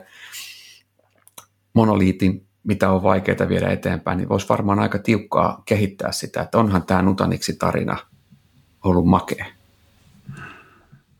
monoliitin, 1.73 2.46
mitä 2.67 2.91
on 2.91 3.03
vaikeaa 3.03 3.49
viedä 3.49 3.69
eteenpäin, 3.69 4.17
niin 4.17 4.29
voisi 4.29 4.49
varmaan 4.49 4.79
aika 4.79 4.99
tiukkaa 4.99 5.63
kehittää 5.65 6.11
sitä, 6.11 6.41
että 6.41 6.57
onhan 6.57 6.83
tämä 6.83 7.01
Nutaniksi 7.01 7.53
tarina 7.53 7.97
ollut 8.83 9.05
makea. 9.05 9.45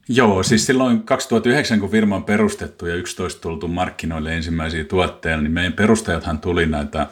Joo, 0.10 0.44
siis 0.44 0.66
silloin 0.66 1.04
2009, 1.04 1.80
kun 1.80 1.90
firma 1.90 2.16
on 2.16 2.24
perustettu 2.24 2.86
ja 2.86 2.96
11 2.96 3.42
tultu 3.42 3.68
markkinoille 3.68 4.36
ensimmäisiä 4.36 4.84
tuotteita, 4.84 5.42
niin 5.42 5.52
meidän 5.52 5.74
perustajathan 5.74 6.40
tuli 6.40 6.66
näitä 6.66 7.08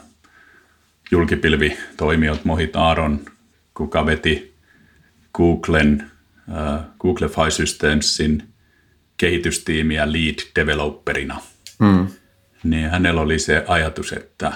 julkipilvitoimijoita, 1.12 2.42
Mohit 2.46 2.75
Aaron, 2.75 3.20
kuka 3.74 4.06
veti 4.06 4.54
Googlen, 5.34 6.12
uh, 6.48 6.82
Googlefy 7.00 7.51
Systemsin 7.51 8.44
kehitystiimiä 9.18 10.12
lead 10.12 10.36
developerina. 10.56 11.42
Mm. 11.80 12.08
Niin 12.65 12.89
hänellä 12.89 13.22
oli 13.22 13.39
se 13.39 13.65
ajatus, 13.67 14.13
että 14.13 14.51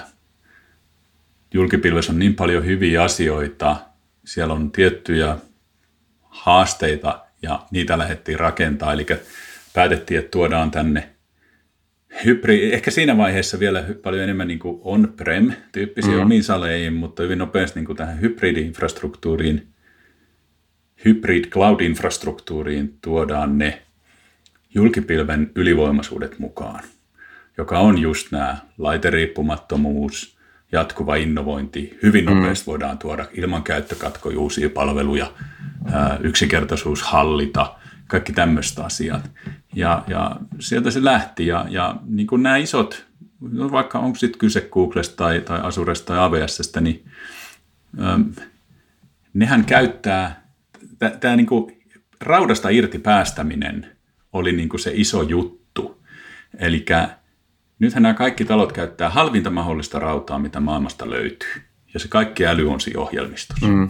julkipilvessä 1.54 2.12
on 2.12 2.18
niin 2.18 2.34
paljon 2.34 2.64
hyviä 2.64 3.02
asioita, 3.02 3.76
siellä 4.24 4.54
on 4.54 4.70
tiettyjä 4.70 5.36
haasteita, 6.22 7.24
ja 7.42 7.66
niitä 7.70 7.98
lähdettiin 7.98 8.40
rakentaa. 8.40 8.92
Eli 8.92 9.06
päätettiin, 9.74 10.20
että 10.20 10.30
tuodaan 10.30 10.70
tänne 10.70 11.10
hybri, 12.24 12.74
ehkä 12.74 12.90
siinä 12.90 13.16
vaiheessa 13.16 13.60
vielä 13.60 13.84
paljon 14.02 14.22
enemmän 14.22 14.48
niin 14.48 14.58
kuin 14.58 14.80
on-prem-tyyppisiä 14.84 16.14
mm. 16.14 16.20
omiin 16.20 16.44
saleihin, 16.44 16.92
mutta 16.92 17.22
hyvin 17.22 17.38
nopeasti 17.38 17.78
niin 17.78 17.86
kuin 17.86 17.96
tähän 17.96 18.20
hybridi-infrastruktuuriin, 18.20 19.66
hybrid 21.04 21.44
cloud-infrastruktuuriin 21.44 22.98
tuodaan 23.00 23.58
ne 23.58 23.82
julkipilven 24.74 25.50
ylivoimaisuudet 25.54 26.38
mukaan, 26.38 26.84
joka 27.60 27.78
on 27.78 27.98
just 27.98 28.32
nämä 28.32 28.56
laiteriippumattomuus, 28.78 30.36
jatkuva 30.72 31.16
innovointi. 31.16 31.98
Hyvin 32.02 32.24
mm. 32.24 32.34
nopeasti 32.34 32.64
mm. 32.64 32.70
voidaan 32.70 32.98
tuoda 32.98 33.26
ilman 33.32 33.62
käyttökatkoja 33.62 34.38
uusia 34.38 34.70
palveluja, 34.70 35.32
yksinkertaisuus 36.20 37.02
hallita, 37.02 37.74
kaikki 38.06 38.32
tämmöiset 38.32 38.78
asiat. 38.78 39.30
Ja, 39.74 40.04
ja 40.06 40.36
sieltä 40.58 40.90
se 40.90 41.04
lähti 41.04 41.46
ja, 41.46 41.66
ja 41.68 41.96
niin 42.06 42.26
kuin 42.26 42.42
nämä 42.42 42.56
isot, 42.56 43.06
no 43.40 43.70
vaikka 43.70 43.98
onko 43.98 44.18
sitten 44.18 44.38
kyse 44.38 44.68
Googlesta 44.72 45.16
tai, 45.16 45.40
tai 45.40 45.60
Azuresta 45.62 46.06
tai 46.06 46.18
AWSstä, 46.18 46.80
niin 46.80 47.04
ähm, 48.02 48.22
nehän 49.34 49.64
käyttää, 49.64 50.46
tämä 51.20 51.36
niin 51.36 51.48
raudasta 52.20 52.68
irti 52.68 52.98
päästäminen 52.98 53.86
oli 54.32 54.52
niin 54.52 54.68
kuin 54.68 54.80
se 54.80 54.92
iso 54.94 55.22
juttu. 55.22 56.02
Eli 56.58 56.84
nythän 57.80 58.02
nämä 58.02 58.14
kaikki 58.14 58.44
talot 58.44 58.72
käyttää 58.72 59.10
halvinta 59.10 59.50
mahdollista 59.50 59.98
rautaa, 59.98 60.38
mitä 60.38 60.60
maailmasta 60.60 61.10
löytyy. 61.10 61.62
Ja 61.94 62.00
se 62.00 62.08
kaikki 62.08 62.46
äly 62.46 62.70
on 62.70 62.80
siinä 62.80 63.00
ohjelmistossa. 63.00 63.66
Mm. 63.66 63.88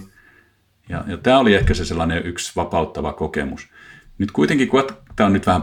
Ja, 0.88 1.04
ja 1.06 1.16
tämä 1.16 1.38
oli 1.38 1.54
ehkä 1.54 1.74
se 1.74 1.84
sellainen 1.84 2.26
yksi 2.26 2.52
vapauttava 2.56 3.12
kokemus. 3.12 3.68
Nyt 4.18 4.30
kuitenkin, 4.30 4.68
kun 4.68 4.86
tämä 5.16 5.26
on 5.26 5.32
nyt 5.32 5.46
vähän 5.46 5.62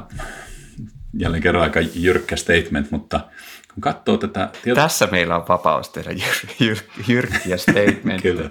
jälleen 1.13 1.43
kerran 1.43 1.63
aika 1.63 1.79
jyrkkä 1.96 2.36
statement, 2.36 2.91
mutta 2.91 3.19
kun 3.74 3.81
katsoo 3.81 4.17
tätä... 4.17 4.50
Tieto... 4.63 4.81
Tässä 4.81 5.07
meillä 5.12 5.36
on 5.36 5.48
vapaus 5.48 5.89
tehdä 5.89 6.12
jyr, 6.12 6.53
jyr, 6.60 6.77
jyrkkiä 7.07 7.57
statementteja. 7.67 8.50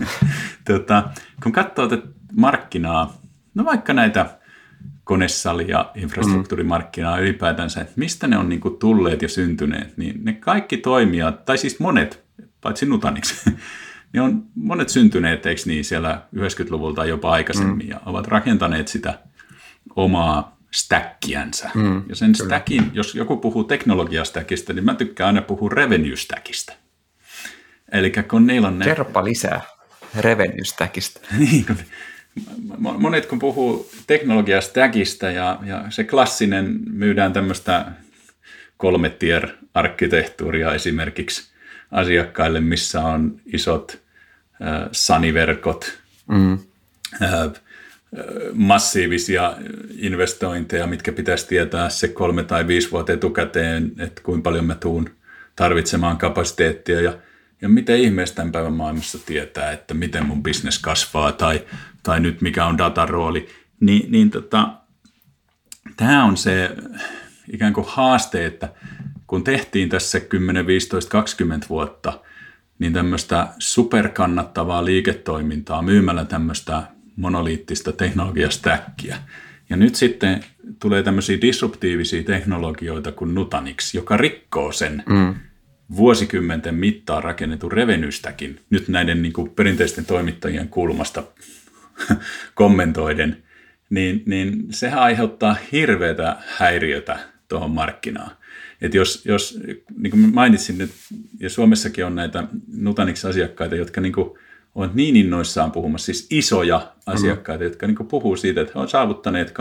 Tota, 0.64 1.04
kun 1.42 1.52
katsoo 1.52 1.88
tätä 1.88 2.06
markkinaa, 2.32 3.20
no 3.54 3.64
vaikka 3.64 3.92
näitä 3.92 4.37
konesali- 5.12 5.70
ja 5.70 5.90
infrastruktuurimarkkinaa 5.94 7.16
mm. 7.16 7.22
ylipäätänsä, 7.22 7.80
että 7.80 7.92
mistä 7.96 8.26
ne 8.26 8.38
on 8.38 8.48
niin 8.48 8.60
kuin 8.60 8.76
tulleet 8.76 9.22
ja 9.22 9.28
syntyneet, 9.28 9.96
niin 9.96 10.24
ne 10.24 10.32
kaikki 10.32 10.76
toimijat, 10.76 11.44
tai 11.44 11.58
siis 11.58 11.80
monet, 11.80 12.24
paitsi 12.60 12.86
Nutanix, 12.86 13.46
niin 14.12 14.22
on 14.22 14.42
monet 14.54 14.88
syntyneet, 14.88 15.46
eikö 15.46 15.62
niin, 15.66 15.84
siellä 15.84 16.22
90-luvulta 16.36 17.04
jopa 17.04 17.30
aikaisemmin, 17.30 17.86
mm. 17.86 17.90
ja 17.90 18.00
ovat 18.06 18.26
rakentaneet 18.26 18.88
sitä 18.88 19.18
omaa 19.96 20.56
stäkkiänsä. 20.70 21.70
Mm, 21.74 22.02
ja 22.08 22.16
sen 22.16 22.32
kyllä. 22.32 22.48
stackin, 22.48 22.90
jos 22.92 23.14
joku 23.14 23.36
puhuu 23.36 23.64
teknologiastäkistä, 23.64 24.72
niin 24.72 24.84
mä 24.84 24.94
tykkään 24.94 25.26
aina 25.26 25.42
puhua 25.42 25.70
revenue 25.72 26.16
stackista. 26.16 26.72
Eli 27.92 28.12
kun 28.30 28.46
niillä 28.46 28.68
on 28.68 28.78
ne... 28.78 28.84
Kerropa 28.84 29.24
lisää 29.24 29.60
revenue 30.16 30.64
stackista. 30.64 31.20
niin, 31.38 31.66
kun 31.66 31.76
monet 32.78 33.26
kun 33.26 33.38
puhuu 33.38 33.90
teknologiastäkistä 34.06 35.30
ja, 35.30 35.58
ja 35.66 35.84
se 35.90 36.04
klassinen 36.04 36.80
myydään 36.90 37.32
tämmöistä 37.32 37.86
kolme 38.76 39.10
tier-arkkitehtuuria 39.10 40.74
esimerkiksi 40.74 41.50
asiakkaille, 41.90 42.60
missä 42.60 43.00
on 43.00 43.40
isot 43.46 43.98
äh, 44.62 44.88
saniverkot, 44.92 45.98
mm. 46.28 46.58
äh, 47.22 47.52
massiivisia 48.52 49.56
investointeja, 49.98 50.86
mitkä 50.86 51.12
pitäisi 51.12 51.48
tietää 51.48 51.88
se 51.88 52.08
kolme 52.08 52.44
tai 52.44 52.66
viisi 52.66 52.90
vuotta 52.90 53.12
etukäteen, 53.12 53.92
että 53.98 54.22
kuinka 54.22 54.42
paljon 54.42 54.64
mä 54.64 54.74
tuun 54.74 55.10
tarvitsemaan 55.56 56.18
kapasiteettia 56.18 57.00
ja, 57.00 57.18
ja 57.62 57.68
miten 57.68 58.00
ihmeessä 58.00 58.34
tämän 58.34 58.52
päivän 58.52 58.72
maailmassa 58.72 59.18
tietää, 59.26 59.72
että 59.72 59.94
miten 59.94 60.26
mun 60.26 60.42
business 60.42 60.78
kasvaa 60.78 61.32
tai, 61.32 61.64
tai 62.02 62.20
nyt 62.20 62.40
mikä 62.40 62.66
on 62.66 62.78
datarooli, 62.78 63.48
niin, 63.80 64.12
niin 64.12 64.30
tota, 64.30 64.74
tämä 65.96 66.24
on 66.24 66.36
se 66.36 66.76
ikään 67.52 67.72
kuin 67.72 67.86
haaste, 67.88 68.46
että 68.46 68.68
kun 69.26 69.44
tehtiin 69.44 69.88
tässä 69.88 70.20
10, 70.20 70.66
15, 70.66 71.10
20 71.10 71.66
vuotta, 71.68 72.20
niin 72.78 72.92
tämmöistä 72.92 73.48
superkannattavaa 73.58 74.84
liiketoimintaa 74.84 75.82
myymällä 75.82 76.24
tämmöistä 76.24 76.82
monoliittista 77.16 77.92
teknologiastäkkiä. 77.92 79.18
Ja 79.70 79.76
nyt 79.76 79.94
sitten 79.94 80.44
tulee 80.80 81.02
tämmöisiä 81.02 81.40
disruptiivisia 81.40 82.22
teknologioita 82.22 83.12
kuin 83.12 83.34
Nutanix, 83.34 83.94
joka 83.94 84.16
rikkoo 84.16 84.72
sen 84.72 85.02
mm. 85.08 85.34
Vuosikymmenten 85.96 86.74
mittaan 86.74 87.24
rakennetun 87.24 87.72
revenystäkin, 87.72 88.60
nyt 88.70 88.88
näiden 88.88 89.22
niin 89.22 89.32
kuin 89.32 89.50
perinteisten 89.50 90.04
toimittajien 90.04 90.68
kulmasta 90.68 91.22
kommentoiden, 92.54 93.42
niin, 93.90 94.22
niin 94.26 94.66
sehän 94.70 94.98
aiheuttaa 94.98 95.56
hirveätä 95.72 96.36
häiriötä 96.46 97.18
tuohon 97.48 97.70
markkinaan. 97.70 98.30
Et 98.80 98.94
jos, 98.94 99.26
jos 99.26 99.60
niin 99.96 100.10
kuin 100.10 100.34
mainitsin 100.34 100.78
nyt, 100.78 100.90
ja 101.40 101.50
Suomessakin 101.50 102.04
on 102.04 102.14
näitä 102.14 102.44
Nutanix-asiakkaita, 102.72 103.76
jotka 103.76 104.00
niin 104.00 104.12
kuin 104.12 104.38
ovat 104.78 104.94
niin 104.94 105.16
innoissaan 105.16 105.72
puhumassa, 105.72 106.06
siis 106.06 106.26
isoja 106.30 106.92
asiakkaita, 107.06 107.64
jotka 107.64 107.86
niin 107.86 107.96
puhuu 107.96 108.36
siitä, 108.36 108.60
että 108.60 108.72
he 108.74 108.78
ovat 108.78 108.90
saavuttaneet 108.90 109.50
80-90 109.50 109.52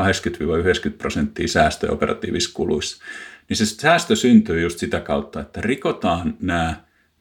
prosenttia 0.98 1.48
säästöjä 1.48 1.92
operatiivisissa 1.92 2.56
kuluissa. 2.56 3.04
Niin 3.50 3.58
se 3.58 3.66
säästö 3.66 4.16
syntyy 4.16 4.62
just 4.62 4.80
sitä 4.80 5.00
kautta, 5.00 5.40
että 5.40 5.62
rikotaan 5.62 6.38
nämä 6.40 6.76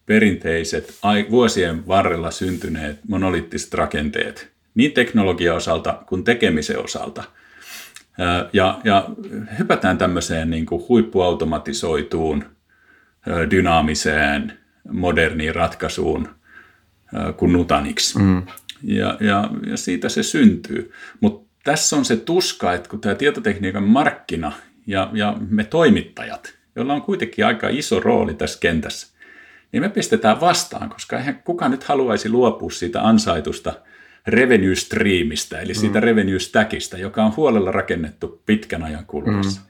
perinteiset 0.06 0.98
vuosien 1.30 1.86
varrella 1.88 2.30
syntyneet 2.30 2.98
monoliittiset 3.08 3.74
rakenteet 3.74 4.50
niin 4.74 4.92
teknologian 4.92 5.56
osalta 5.56 6.02
kuin 6.08 6.24
tekemisen 6.24 6.84
osalta. 6.84 7.24
Ja, 8.52 8.80
ja 8.84 9.08
hypätään 9.58 9.98
tämmöiseen 9.98 10.50
niin 10.50 10.66
kuin 10.66 10.84
huippuautomatisoituun, 10.88 12.44
dynaamiseen, 13.50 14.58
moderniin 14.92 15.54
ratkaisuun– 15.54 16.28
kuin 17.36 17.52
Nutanix. 17.52 18.16
Mm. 18.16 18.42
Ja, 18.82 19.16
ja, 19.20 19.50
ja 19.66 19.76
siitä 19.76 20.08
se 20.08 20.22
syntyy. 20.22 20.92
Mutta 21.20 21.50
tässä 21.64 21.96
on 21.96 22.04
se 22.04 22.16
tuska, 22.16 22.72
että 22.74 22.88
kun 22.88 23.00
tämä 23.00 23.14
tietotekniikan 23.14 23.82
markkina 23.82 24.52
ja, 24.86 25.10
ja 25.12 25.36
me 25.50 25.64
toimittajat, 25.64 26.54
joilla 26.76 26.94
on 26.94 27.02
kuitenkin 27.02 27.46
aika 27.46 27.68
iso 27.68 28.00
rooli 28.00 28.34
tässä 28.34 28.58
kentässä, 28.60 29.16
niin 29.72 29.82
me 29.82 29.88
pistetään 29.88 30.40
vastaan, 30.40 30.90
koska 30.90 31.18
eihän 31.18 31.42
kukaan 31.44 31.70
nyt 31.70 31.84
haluaisi 31.84 32.28
luopua 32.28 32.70
siitä 32.70 33.02
ansaitusta 33.02 33.72
revenue 34.26 34.74
streamista, 34.74 35.60
eli 35.60 35.74
siitä 35.74 36.00
mm. 36.00 36.04
revenue 36.04 36.38
stackista, 36.38 36.98
joka 36.98 37.24
on 37.24 37.36
huolella 37.36 37.72
rakennettu 37.72 38.42
pitkän 38.46 38.82
ajan 38.82 39.06
kuluessa. 39.06 39.60
Mm. 39.60 39.66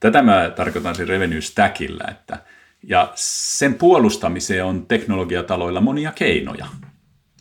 Tätä 0.00 0.22
mä 0.22 0.52
tarkoitan 0.56 0.94
siinä 0.94 1.08
revenue 1.08 1.40
stackillä, 1.40 2.04
että– 2.10 2.38
ja 2.88 3.12
sen 3.14 3.74
puolustamiseen 3.74 4.64
on 4.64 4.86
teknologiataloilla 4.86 5.80
monia 5.80 6.12
keinoja, 6.12 6.66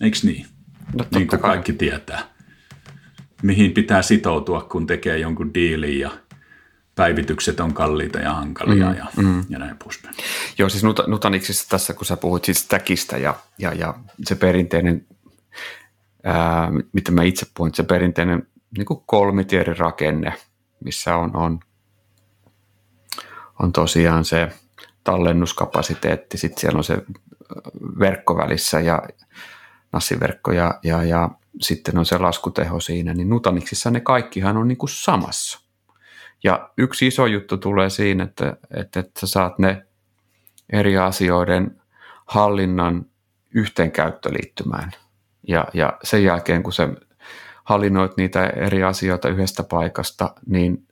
eikö 0.06 0.18
niin? 0.24 0.46
No, 0.94 1.06
niin 1.16 1.28
kuin 1.28 1.40
kaikki 1.40 1.74
tietää. 1.74 2.20
Mihin 3.44 3.72
pitää 3.72 4.02
sitoutua, 4.02 4.62
kun 4.62 4.88
tekee 4.88 5.18
jonkun 5.18 5.54
diilin 5.54 6.00
ja 6.00 6.12
päivitykset 6.96 7.60
on 7.60 7.74
kalliita 7.74 8.20
ja 8.20 8.34
hankalia 8.34 8.90
mm, 8.90 8.98
ja, 8.98 9.06
mm. 9.18 9.46
ja 9.50 9.60
näin 9.60 9.78
poispäin. 9.78 10.16
Joo, 10.58 10.70
siis 10.70 10.84
Nut- 10.84 11.08
Nutaniksissa 11.08 11.70
tässä, 11.70 11.94
kun 11.94 12.06
sä 12.06 12.18
puhuit 12.18 12.46
siis 12.46 12.60
stackista 12.60 13.18
ja, 13.18 13.36
ja, 13.58 13.74
ja 13.74 13.94
se 14.26 14.36
perinteinen, 14.36 15.06
ää, 16.24 16.72
mitä 16.94 17.12
mä 17.12 17.24
itse 17.24 17.46
puhun, 17.54 17.76
se 17.76 17.84
perinteinen 17.84 18.48
niin 18.78 18.86
kolmitierin 19.06 19.78
rakenne, 19.78 20.34
missä 20.84 21.16
on, 21.16 21.36
on, 21.36 21.60
on 23.60 23.72
tosiaan 23.72 24.26
se– 24.26 24.50
tallennuskapasiteetti, 25.06 26.38
sitten 26.38 26.62
siellä 26.62 26.78
on 26.78 26.84
se 26.84 26.98
verkko 28.00 28.38
välissä 28.38 28.80
ja 28.80 29.04
nassiverkko 29.96 30.52
ja, 30.52 30.80
ja, 30.84 31.04
ja 31.04 31.30
sitten 31.62 31.98
on 31.98 32.06
se 32.06 32.18
laskuteho 32.18 32.80
siinä, 32.80 33.14
niin 33.14 33.30
Nutanixissa 33.30 33.92
ne 33.92 34.00
kaikkihan 34.00 34.58
on 34.58 34.68
niin 34.68 34.78
kuin 34.78 34.90
samassa. 34.90 35.60
Ja 36.44 36.70
yksi 36.78 37.08
iso 37.08 37.26
juttu 37.26 37.58
tulee 37.58 37.90
siinä, 37.90 38.24
että, 38.24 38.58
että, 38.72 39.00
että 39.00 39.20
sä 39.20 39.28
saat 39.28 39.60
ne 39.60 39.86
eri 40.74 40.98
asioiden 40.98 41.82
hallinnan 42.26 43.06
yhteenkäyttöliittymään. 43.54 44.92
Ja, 45.48 45.68
ja 45.74 45.98
sen 46.04 46.24
jälkeen, 46.24 46.64
kun 46.64 46.74
sä 46.74 46.90
hallinnoit 47.64 48.18
niitä 48.18 48.48
eri 48.48 48.84
asioita 48.84 49.30
yhdestä 49.30 49.64
paikasta, 49.64 50.36
niin 50.46 50.88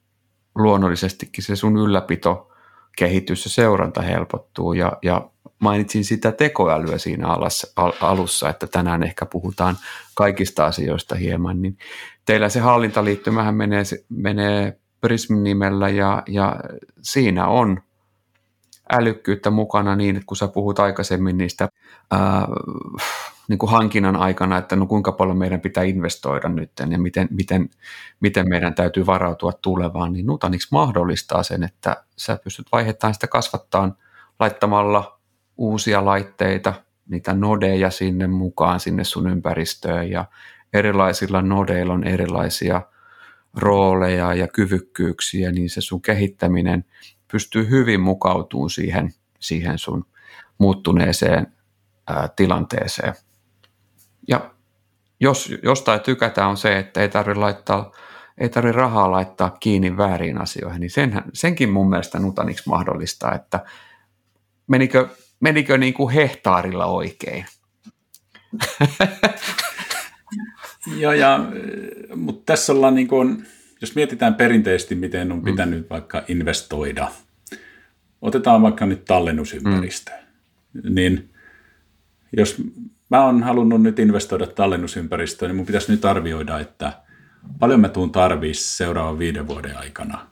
luonnollisestikin 0.56 1.44
se 1.44 1.56
sun 1.56 1.78
ylläpito– 1.78 2.50
kehitys 2.98 3.46
ja 3.46 3.52
seuranta 3.52 4.02
helpottuu. 4.02 4.74
Ja, 4.74 4.98
ja 5.02 5.30
mainitsin 5.60 6.06
sitä 6.06 6.32
tekoälyä 6.32 6.98
siinä 6.98 7.28
al, 7.76 7.92
alussa, 8.02 8.50
että 8.50 8.68
tänään 8.68 9.04
ehkä 9.04 9.26
puhutaan 9.26 9.78
kaikista 10.14 10.66
asioista 10.66 11.16
hieman, 11.16 11.62
niin 11.62 11.78
teillä 12.26 12.50
se 12.50 12.60
hallintaliittymähän 12.60 13.56
menee, 13.56 13.84
menee 14.10 14.78
Prism-nimellä 15.02 15.90
ja, 15.90 16.24
ja 16.28 16.56
siinä 17.02 17.48
on 17.48 17.82
älykkyyttä 18.92 19.50
mukana 19.50 19.96
niin, 19.96 20.16
että 20.16 20.28
kun 20.28 20.38
sä 20.38 20.48
puhut 20.48 20.80
aikaisemmin 20.80 21.38
niistä 21.38 21.70
ää, 22.12 22.48
niin 23.48 23.60
kuin 23.60 23.72
hankinnan 23.72 24.16
aikana, 24.16 24.58
että 24.58 24.76
no 24.76 24.86
kuinka 24.86 25.12
paljon 25.12 25.38
meidän 25.38 25.62
pitää 25.62 25.84
investoida 25.84 26.50
nyt 26.50 26.72
ja 26.92 27.00
miten, 27.00 27.28
miten, 27.32 27.70
miten 28.20 28.50
meidän 28.50 28.76
täytyy 28.76 29.06
varautua 29.06 29.52
tulevaan, 29.54 30.14
niin 30.14 30.26
Nutanix 30.26 30.72
mahdollistaa 30.72 31.44
sen, 31.44 31.64
että 31.64 32.04
sä 32.18 32.40
pystyt 32.44 32.68
vaiheittain 32.72 33.14
sitä 33.14 33.28
kasvattaa 33.28 33.96
laittamalla 34.40 35.20
uusia 35.58 36.06
laitteita, 36.06 36.74
niitä 37.10 37.34
nodeja 37.34 37.90
sinne 37.90 38.28
mukaan, 38.28 38.80
sinne 38.80 39.04
sun 39.04 39.30
ympäristöön 39.30 40.10
ja 40.10 40.26
erilaisilla 40.74 41.42
nodeilla 41.42 41.94
on 41.94 42.04
erilaisia 42.04 42.82
rooleja 43.54 44.34
ja 44.34 44.48
kyvykkyyksiä, 44.48 45.52
niin 45.52 45.70
se 45.70 45.82
sun 45.82 46.02
kehittäminen 46.02 46.86
pystyy 47.32 47.70
hyvin 47.70 48.02
mukautumaan 48.02 48.70
siihen, 48.70 49.14
siihen 49.40 49.78
sun 49.78 50.06
muuttuneeseen 50.58 51.48
ää, 52.08 52.30
tilanteeseen. 52.36 53.14
Ja 54.28 54.54
jos 55.20 55.54
jostain 55.64 56.02
tykätään 56.02 56.50
on 56.50 56.58
se, 56.58 56.80
että 56.80 57.02
ei 57.02 57.10
tarvitse 57.10 57.40
laittaa 57.40 57.92
ei 58.38 58.50
tarvitse 58.50 58.78
rahaa 58.78 59.12
laittaa 59.12 59.50
kiinni 59.50 59.98
väärin 59.98 60.42
asioihin, 60.42 60.80
niin 60.80 60.92
senhän, 60.92 61.24
senkin 61.34 61.70
mun 61.70 61.90
mielestä 61.90 62.20
Nutanix 62.20 62.66
mahdollistaa, 62.66 63.36
että 63.36 63.60
menikö, 64.68 65.08
menikö 65.40 65.78
niin 65.78 65.94
kuin 65.94 66.14
hehtaarilla 66.14 66.86
oikein? 66.86 67.46
Joo, 70.98 71.14
ja, 71.14 71.40
mutta 72.16 72.42
tässä 72.46 72.74
ollaan 72.74 72.96
niin 72.96 73.08
kuin, 73.08 73.46
jos 73.82 73.96
mietitään 73.96 74.36
perinteisesti, 74.36 74.96
miten 74.96 75.32
on 75.32 75.38
mm. 75.38 75.44
pitänyt 75.44 75.80
mm. 75.80 75.86
vaikka 75.90 76.24
investoida, 76.28 77.12
otetaan 78.22 78.62
vaikka 78.62 78.86
nyt 78.86 79.06
tallennusympäristö, 79.06 80.12
mm. 80.74 80.96
niin 80.96 81.30
jos 82.38 82.62
mä 83.14 83.26
oon 83.26 83.44
halunnut 83.44 83.82
nyt 83.82 84.00
investoida 84.00 84.48
tallennusympäristöön, 84.48 85.50
niin 85.50 85.56
mun 85.56 85.66
pitäisi 85.66 85.92
nyt 85.92 86.06
arvioida, 86.06 86.60
että 86.60 86.94
paljon 87.60 87.80
mä 87.80 87.90
tuun 87.90 88.12
tarvii 88.12 88.54
seuraavan 88.54 89.20
viiden 89.20 89.48
vuoden 89.48 89.78
aikana 89.78 90.28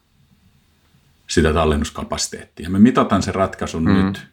sitä 1.27 1.53
tallennuskapasiteettia. 1.53 2.69
Me 2.69 2.79
mitataan 2.79 3.23
sen 3.23 3.35
ratkaisun 3.35 3.83
mm. 3.83 3.93
nyt 3.93 4.27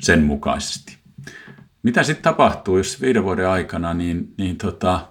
sen 0.00 0.22
mukaisesti. 0.22 0.98
mitä 1.82 2.02
sitten 2.02 2.22
tapahtuu, 2.22 2.76
jos 2.76 3.00
viiden 3.00 3.24
vuoden 3.24 3.48
aikana 3.48 3.94
niin, 3.94 4.34
niin 4.38 4.58
tota, 4.58 5.08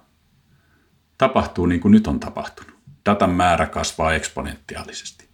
tapahtuu 1.18 1.66
niin 1.66 1.82
kuin 1.82 1.92
nyt 1.92 2.08
on 2.08 2.20
tapahtunut. 2.20 2.76
Datan 3.06 3.30
määrä 3.30 3.66
kasvaa 3.66 4.14
eksponentiaalisesti. 4.14 5.30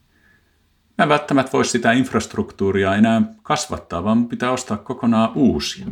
Mä 0.98 1.04
en 1.04 1.10
välttämättä 1.10 1.52
voi 1.52 1.66
sitä 1.66 1.92
infrastruktuuria 1.92 2.96
enää 2.96 3.22
kasvattaa, 3.44 4.04
vaan 4.04 4.28
pitää 4.28 4.52
ostaa 4.52 4.78
kokonaan 4.78 5.32
uusia, 5.36 5.88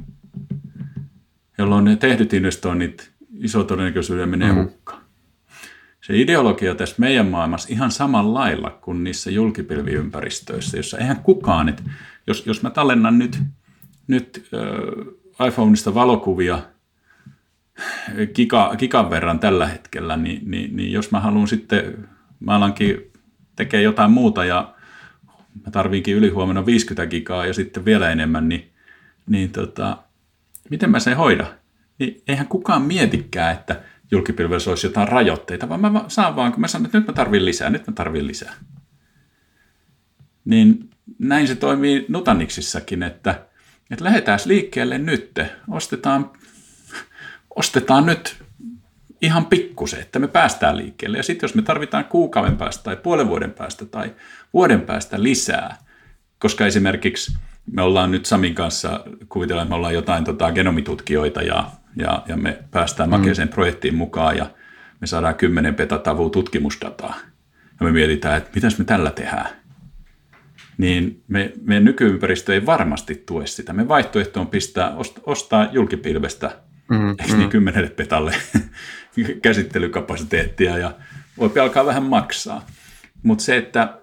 jolloin 1.60 1.86
ne 1.86 1.96
tehdyt 1.96 2.34
investoinnit 2.34 3.12
iso 3.40 3.64
todennäköisyydellä 3.64 4.28
menee 4.28 4.52
mm. 4.52 4.58
hukkaan. 4.58 5.02
Se 6.02 6.18
ideologia 6.18 6.76
tässä 6.76 6.96
meidän 6.98 7.28
maailmassa 7.28 7.70
ihan 7.72 7.92
samalla 7.92 8.40
lailla 8.40 8.70
kuin 8.70 9.04
niissä 9.04 9.32
julkipilviympäristöissä, 9.32 10.78
jossa 10.78 10.98
eihän 10.98 11.20
kukaan, 11.20 11.70
että 11.70 11.84
jos, 12.28 12.46
jos 12.46 12.62
mä 12.64 12.70
tallennan 12.70 13.20
nyt, 13.20 13.40
nyt 14.08 14.50
äh, 15.40 15.48
iPhoneista 15.48 15.94
valokuvia 15.94 16.62
giga, 18.36 18.76
gigan 18.78 19.10
verran 19.10 19.40
tällä 19.40 19.68
hetkellä, 19.68 20.18
niin, 20.18 20.52
niin, 20.52 20.76
niin 20.76 20.92
jos 20.92 21.12
mä 21.12 21.20
haluan 21.20 21.48
sitten, 21.48 22.10
mä 22.40 22.56
alankin 22.56 23.12
tekee 23.56 23.82
jotain 23.82 24.12
muuta 24.12 24.46
ja 24.46 24.74
mä 25.66 25.72
tarviinkin 25.72 26.16
ylihuomenna 26.16 26.66
50 26.66 27.08
gigaa 27.08 27.46
ja 27.46 27.54
sitten 27.54 27.86
vielä 27.86 28.10
enemmän, 28.10 28.50
niin, 28.50 28.72
niin 29.28 29.52
tota, 29.52 29.98
miten 30.70 30.92
mä 30.92 31.00
sen 31.00 31.18
hoidan? 31.18 31.48
Niin 32.00 32.24
eihän 32.28 32.48
kukaan 32.48 32.82
mietikään, 32.82 33.54
että 33.54 33.82
julkipilvessä 34.12 34.70
olisi 34.70 34.88
jotain 34.88 35.08
rajoitteita, 35.08 35.70
vaan 35.70 35.82
mä 35.82 36.06
saan 36.08 36.36
vaan, 36.36 36.52
kun 36.52 36.62
mä 36.62 36.68
sanon, 36.68 36.86
että 36.86 36.98
nyt 36.98 37.08
mä 37.08 37.14
tarvin 37.14 37.46
lisää, 37.46 37.70
nyt 37.70 37.88
mä 37.88 37.94
tarvin 37.94 38.28
lisää. 38.28 38.54
Niin 40.46 40.90
näin 41.20 41.48
se 41.48 41.56
toimii 41.56 42.06
Nutanixissakin, 42.08 43.04
että, 43.04 43.46
että 43.92 44.06
lähdetään 44.06 44.40
liikkeelle 44.46 44.98
nyt, 44.98 45.40
ostetaan, 45.70 46.32
ostetaan 47.56 48.06
nyt 48.06 48.44
ihan 49.22 49.46
pikkusen, 49.46 50.00
että 50.00 50.20
me 50.20 50.28
päästään 50.28 50.78
liikkeelle. 50.78 51.18
Ja 51.18 51.24
sitten 51.24 51.48
jos 51.48 51.56
me 51.56 51.62
tarvitaan 51.62 52.06
kuukauden 52.06 52.58
päästä 52.58 52.84
tai 52.84 52.96
puolen 52.96 53.28
vuoden 53.28 53.52
päästä 53.52 53.86
tai 53.86 54.14
vuoden 54.54 54.82
päästä 54.82 55.24
lisää, 55.24 55.78
koska 56.40 56.66
esimerkiksi 56.66 57.38
me 57.72 57.82
ollaan 57.82 58.12
nyt 58.12 58.26
Samin 58.26 58.56
kanssa, 58.56 59.04
kuvitellaan, 59.30 59.66
että 59.66 59.70
me 59.70 59.76
ollaan 59.76 59.94
jotain 59.94 60.24
tota, 60.24 60.52
genomitutkijoita 60.52 61.42
ja, 61.42 61.72
ja, 61.96 62.24
ja 62.28 62.38
me 62.38 62.64
päästään 62.72 63.10
mm. 63.10 63.16
makeeseen 63.16 63.48
projektiin 63.48 63.96
mukaan 63.96 64.38
ja 64.38 64.50
me 65.02 65.08
saadaan 65.08 65.36
10 65.36 65.76
petatavua 65.76 66.30
tutkimusdataa. 66.30 67.16
Ja 67.80 67.86
me 67.86 67.92
mietitään, 67.92 68.38
että 68.38 68.50
mitäs 68.56 68.78
me 68.78 68.86
tällä 68.86 69.12
tehdään. 69.12 69.50
Niin 70.78 71.24
me, 71.28 71.54
meidän 71.62 71.84
nykyympäristö 71.84 72.54
ei 72.54 72.66
varmasti 72.66 73.24
tue 73.26 73.48
sitä. 73.48 73.74
Me 73.74 73.88
vaihtoehto 73.88 74.42
on 74.42 74.48
pistää, 74.48 74.96
ostaa 75.26 75.68
julkipilvestä 75.72 76.52
mm, 76.90 77.10
eikö 77.10 77.24
niin 77.24 77.40
mm. 77.40 77.50
kymmenelle 77.50 77.90
petalle 77.90 78.36
käsittelykapasiteettia 79.42 80.78
ja 80.78 80.92
voi 81.38 81.52
alkaa 81.62 81.86
vähän 81.86 82.04
maksaa. 82.04 82.66
Mutta 83.24 83.44
se, 83.44 83.58
että 83.58 84.00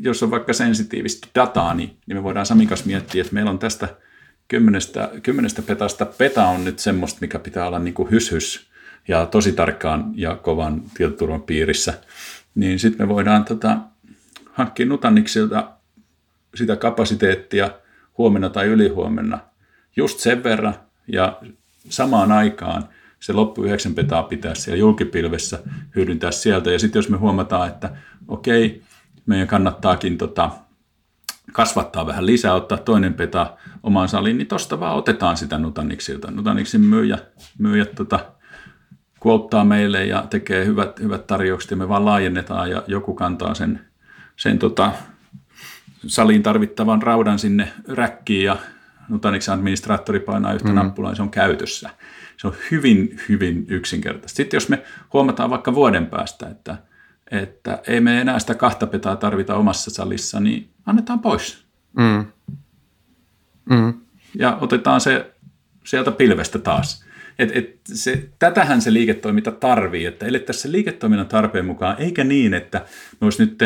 jos 0.00 0.22
on 0.22 0.30
vaikka 0.30 0.52
sensitiivistä 0.52 1.28
dataa, 1.34 1.74
niin, 1.74 1.96
niin 2.06 2.16
me 2.16 2.22
voidaan 2.22 2.46
Samikas 2.46 2.84
miettiä, 2.84 3.20
että 3.20 3.34
meillä 3.34 3.50
on 3.50 3.58
tästä 3.58 3.88
kymmenestä, 4.48 5.10
kymmenestä 5.22 5.62
petasta, 5.62 6.06
peta 6.06 6.46
on 6.46 6.64
nyt 6.64 6.78
semmoista, 6.78 7.18
mikä 7.20 7.38
pitää 7.38 7.66
olla 7.66 7.78
niin 7.78 7.94
kuin 7.94 8.10
hys 8.10 8.66
ja 9.08 9.26
tosi 9.26 9.52
tarkkaan 9.52 10.12
ja 10.14 10.36
kovan 10.36 10.82
tietoturvan 10.96 11.42
piirissä, 11.42 11.94
niin 12.54 12.78
sitten 12.78 13.06
me 13.06 13.14
voidaan 13.14 13.44
tota, 13.44 13.78
hankkia 14.52 14.86
Nutanixilta 14.86 15.70
sitä 16.54 16.76
kapasiteettia 16.76 17.70
huomenna 18.18 18.50
tai 18.50 18.66
ylihuomenna. 18.66 19.38
Just 19.96 20.18
sen 20.18 20.44
verran 20.44 20.74
ja 21.08 21.40
samaan 21.88 22.32
aikaan 22.32 22.88
se 23.20 23.32
loppu 23.32 23.64
9 23.64 23.94
petaa 23.94 24.22
pitää 24.22 24.54
siellä 24.54 24.78
julkipilvessä, 24.78 25.58
hyödyntää 25.96 26.30
sieltä. 26.30 26.70
Ja 26.70 26.78
sitten 26.78 26.98
jos 26.98 27.08
me 27.08 27.16
huomataan, 27.16 27.68
että 27.68 27.96
okei, 28.28 28.82
meidän 29.26 29.48
kannattaakin 29.48 30.18
tota, 30.18 30.50
kasvattaa 31.52 32.06
vähän 32.06 32.26
lisää, 32.26 32.54
ottaa 32.54 32.78
toinen 32.78 33.14
peta 33.14 33.56
omaan 33.82 34.08
saliin, 34.08 34.38
niin 34.38 34.48
tosta 34.48 34.80
vaan 34.80 34.96
otetaan 34.96 35.36
sitä 35.36 35.58
Nutanixilta. 35.58 36.30
Nutanixin 36.30 36.80
myyjä, 36.80 37.18
myyjät 37.58 37.94
tota, 37.94 38.32
kuottaa 39.20 39.64
meille 39.64 40.06
ja 40.06 40.26
tekee 40.30 40.64
hyvät, 40.64 41.00
hyvät 41.00 41.26
tarjoukset 41.26 41.70
ja 41.70 41.76
me 41.76 41.88
vaan 41.88 42.04
laajennetaan 42.04 42.70
ja 42.70 42.82
joku 42.86 43.14
kantaa 43.14 43.54
sen, 43.54 43.80
sen 44.36 44.58
tota, 44.58 44.92
saliin 46.06 46.42
tarvittavan 46.42 47.02
raudan 47.02 47.38
sinne 47.38 47.72
räkkiin 47.88 48.44
ja 48.44 48.56
Nutanixin 49.08 49.54
administraattori 49.54 50.20
painaa 50.20 50.52
yhtä 50.52 50.68
mm. 50.68 50.74
nappulaa 50.74 51.10
ja 51.10 51.14
se 51.14 51.22
on 51.22 51.30
käytössä. 51.30 51.90
Se 52.36 52.46
on 52.46 52.54
hyvin, 52.70 53.20
hyvin 53.28 53.66
yksinkertaista. 53.68 54.36
Sitten 54.36 54.56
jos 54.56 54.68
me 54.68 54.82
huomataan 55.12 55.50
vaikka 55.50 55.74
vuoden 55.74 56.06
päästä, 56.06 56.48
että, 56.48 56.76
että 57.30 57.82
ei 57.86 58.00
me 58.00 58.20
enää 58.20 58.38
sitä 58.38 58.54
kahta 58.54 58.86
petaa 58.86 59.16
tarvita 59.16 59.54
omassa 59.54 59.90
salissa, 59.90 60.40
niin 60.40 60.70
annetaan 60.86 61.20
pois. 61.20 61.66
Mm. 61.98 62.26
Mm. 63.70 63.94
Ja 64.38 64.58
otetaan 64.60 65.00
se 65.00 65.34
sieltä 65.84 66.10
pilvestä 66.12 66.58
taas. 66.58 67.04
Et, 67.38 67.56
et 67.56 67.80
se, 67.94 68.28
tätähän 68.38 68.82
se 68.82 68.92
liiketoiminta 68.92 69.52
tarvii, 69.52 70.06
että 70.06 70.26
elettäisiin 70.26 70.62
se 70.62 70.72
liiketoiminnan 70.72 71.28
tarpeen 71.28 71.66
mukaan, 71.66 71.96
eikä 71.98 72.24
niin, 72.24 72.54
että 72.54 72.84
me 73.20 73.24
olisi 73.24 73.44
nyt 73.44 73.58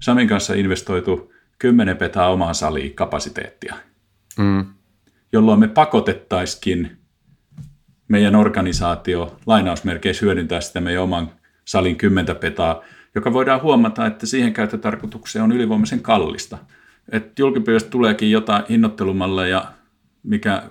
Samin 0.00 0.28
kanssa 0.28 0.54
investoitu 0.54 1.32
10 1.58 1.96
petaa 1.96 2.32
omaan 2.32 2.54
saliin 2.54 2.94
kapasiteettia, 2.94 3.74
mm. 4.38 4.64
jolloin 5.32 5.60
me 5.60 5.68
pakotettaisikin 5.68 6.96
meidän 8.08 8.34
organisaatio 8.34 9.36
lainausmerkeissä 9.46 10.26
hyödyntää 10.26 10.60
sitä 10.60 10.80
meidän 10.80 11.02
oman 11.02 11.30
salin 11.64 11.96
10 11.96 12.36
petaa, 12.36 12.82
joka 13.14 13.32
voidaan 13.32 13.62
huomata, 13.62 14.06
että 14.06 14.26
siihen 14.26 14.52
käyttötarkoitukseen 14.52 15.42
on 15.42 15.52
ylivoimaisen 15.52 16.00
kallista. 16.00 16.58
Että 17.12 17.42
julkipyöstä 17.42 17.90
tuleekin 17.90 18.30
jotain 18.30 18.64
hinnoittelumalleja, 18.68 19.64
mikä 20.22 20.62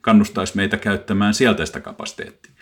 kannustaisi 0.00 0.56
meitä 0.56 0.76
käyttämään 0.76 1.34
sieltä 1.34 1.66
sitä 1.66 1.80
kapasiteettia. 1.80 2.52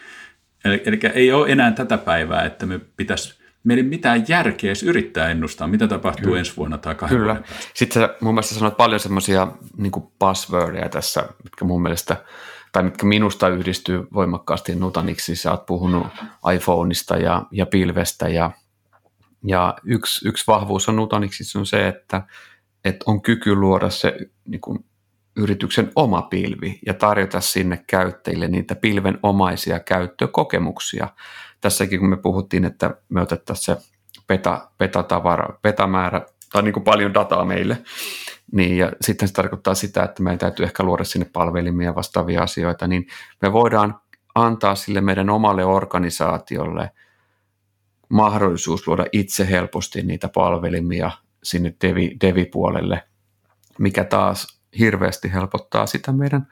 Eli, 0.65 0.83
eli 0.87 1.01
ei 1.15 1.33
ole 1.33 1.53
enää 1.53 1.73
tätä 1.73 1.99
päivää, 1.99 2.45
että 2.45 2.67
me 2.67 2.81
pitäisi 2.97 3.39
meidän 3.65 3.87
mitään 3.87 4.25
järkeä 4.29 4.69
edes 4.69 4.83
yrittää 4.83 5.31
ennustaa, 5.31 5.67
mitä 5.67 5.89
tapahtuu 5.89 6.25
Kyllä. 6.25 6.39
ensi 6.39 6.57
vuonna 6.57 6.79
tai 6.79 6.95
kahden 6.95 7.19
Kyllä. 7.19 7.33
vuoden 7.33 7.49
päästä. 7.49 7.71
Sitten 7.75 8.03
sä 8.03 8.15
mun 8.21 8.35
mielestä 8.35 8.55
sanoit 8.55 8.77
paljon 8.77 9.01
semmoisia 9.01 9.49
niin 9.77 9.93
buzzwordia 10.21 10.89
tässä, 10.89 11.29
mitkä 11.45 11.65
mun 11.65 11.83
mielestä, 11.83 12.17
tai 12.73 12.83
mitkä 12.83 13.07
minusta 13.07 13.49
yhdistyy 13.49 14.07
voimakkaasti 14.15 14.75
Nutaniksi. 14.75 15.37
Sä 15.37 15.51
oot 15.51 15.67
puhunut 15.67 16.07
iPhoneista 16.55 17.17
ja, 17.17 17.43
ja 17.51 17.67
pilvestä 17.67 18.29
ja, 18.29 18.51
ja 19.45 19.75
yksi, 19.85 20.29
yksi 20.29 20.45
vahvuus 20.47 20.89
on 20.89 20.97
Nutanixissa 20.97 21.59
on 21.59 21.67
se, 21.67 21.89
että, 21.89 22.23
että 22.85 23.05
on 23.07 23.23
kyky 23.23 23.55
luoda 23.55 23.91
se 23.91 24.17
niin 24.45 24.61
kuin 24.61 24.85
yrityksen 25.37 25.93
oma 25.95 26.23
pilvi 26.23 26.79
ja 26.87 26.95
tarjota 26.95 27.41
sinne 27.41 27.85
käyttäjille 27.87 28.49
niitä 28.49 28.75
pilven 28.75 29.19
omaisia 29.23 29.81
käyttökokemuksia. 29.81 31.09
Tässäkin 31.61 32.01
kun 32.01 32.09
me 32.09 32.17
puhuttiin, 32.17 32.65
että 32.65 32.97
me 33.09 33.21
otettaisiin 33.21 33.77
se 33.77 33.83
peta, 34.27 34.71
petatavara, 34.79 35.59
petamäärä 35.63 36.27
tai 36.53 36.63
niin 36.63 36.73
kuin 36.73 36.85
paljon 36.85 37.15
dataa 37.15 37.45
meille, 37.45 37.79
niin 38.53 38.77
ja 38.77 38.93
sitten 39.01 39.29
se 39.29 39.35
tarkoittaa 39.35 39.75
sitä, 39.75 40.03
että 40.03 40.23
meidän 40.23 40.39
täytyy 40.39 40.65
ehkä 40.65 40.83
luoda 40.83 41.05
sinne 41.05 41.31
palvelimia 41.33 41.95
vastaavia 41.95 42.43
asioita, 42.43 42.87
niin 42.87 43.07
me 43.43 43.53
voidaan 43.53 44.01
antaa 44.35 44.75
sille 44.75 45.01
meidän 45.01 45.31
omalle 45.31 45.65
organisaatiolle 45.65 46.91
mahdollisuus 48.09 48.87
luoda 48.87 49.07
itse 49.13 49.51
helposti 49.51 50.03
niitä 50.03 50.29
palvelimia 50.29 51.11
sinne 51.43 51.75
devi, 51.83 52.17
devi-puolelle, 52.21 53.03
mikä 53.79 54.05
taas 54.05 54.61
hirveästi 54.79 55.33
helpottaa 55.33 55.87
sitä 55.87 56.13
meidän, 56.13 56.47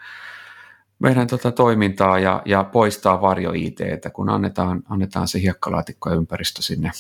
meidän 0.98 1.26
tota 1.26 1.52
toimintaa 1.52 2.18
ja, 2.18 2.42
ja 2.44 2.64
poistaa 2.64 3.20
varjo 3.20 3.52
it 3.54 3.78
kun 4.12 4.28
annetaan, 4.28 4.82
annetaan 4.88 5.28
se 5.28 5.40
hiekkalaatikko 5.40 6.10
ja 6.10 6.16
ympäristö 6.16 6.62
sinne 6.62 6.90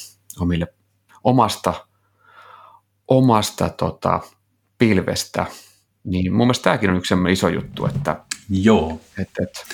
omille, 0.40 0.66
omasta, 1.24 1.74
omasta 3.08 3.68
tota, 3.68 4.20
pilvestä. 4.78 5.46
Niin 6.04 6.32
mun 6.32 6.46
mielestä 6.46 6.64
tämäkin 6.64 6.90
on 6.90 6.96
yksi 6.96 7.14
iso 7.30 7.48
juttu, 7.48 7.86
että 7.86 8.24
Joo. 8.50 9.00
Et, 9.18 9.28
et. 9.42 9.66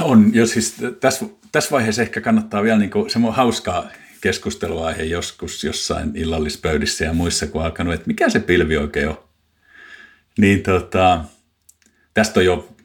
On, 0.00 0.34
jo 0.34 0.46
siis 0.46 0.76
tässä, 1.00 1.26
tässä 1.54 1.70
vaiheessa 1.70 2.02
ehkä 2.02 2.20
kannattaa 2.20 2.62
vielä 2.62 2.78
niin 2.78 2.90
kuin, 2.90 3.10
semmoinen 3.10 3.36
hauskaa 3.36 3.88
keskusteluaihe 4.20 5.02
joskus 5.02 5.64
jossain 5.64 6.10
illallispöydissä 6.14 7.04
ja 7.04 7.12
muissa, 7.12 7.46
kun 7.46 7.62
alkanut, 7.62 7.94
että 7.94 8.06
mikä 8.06 8.28
se 8.28 8.40
pilvi 8.40 8.76
oikein 8.76 9.08
on. 9.08 9.18
Niin 10.38 10.62
tota, 10.62 11.24
tästä 12.14 12.40
on 12.40 12.46
jo 12.46 12.76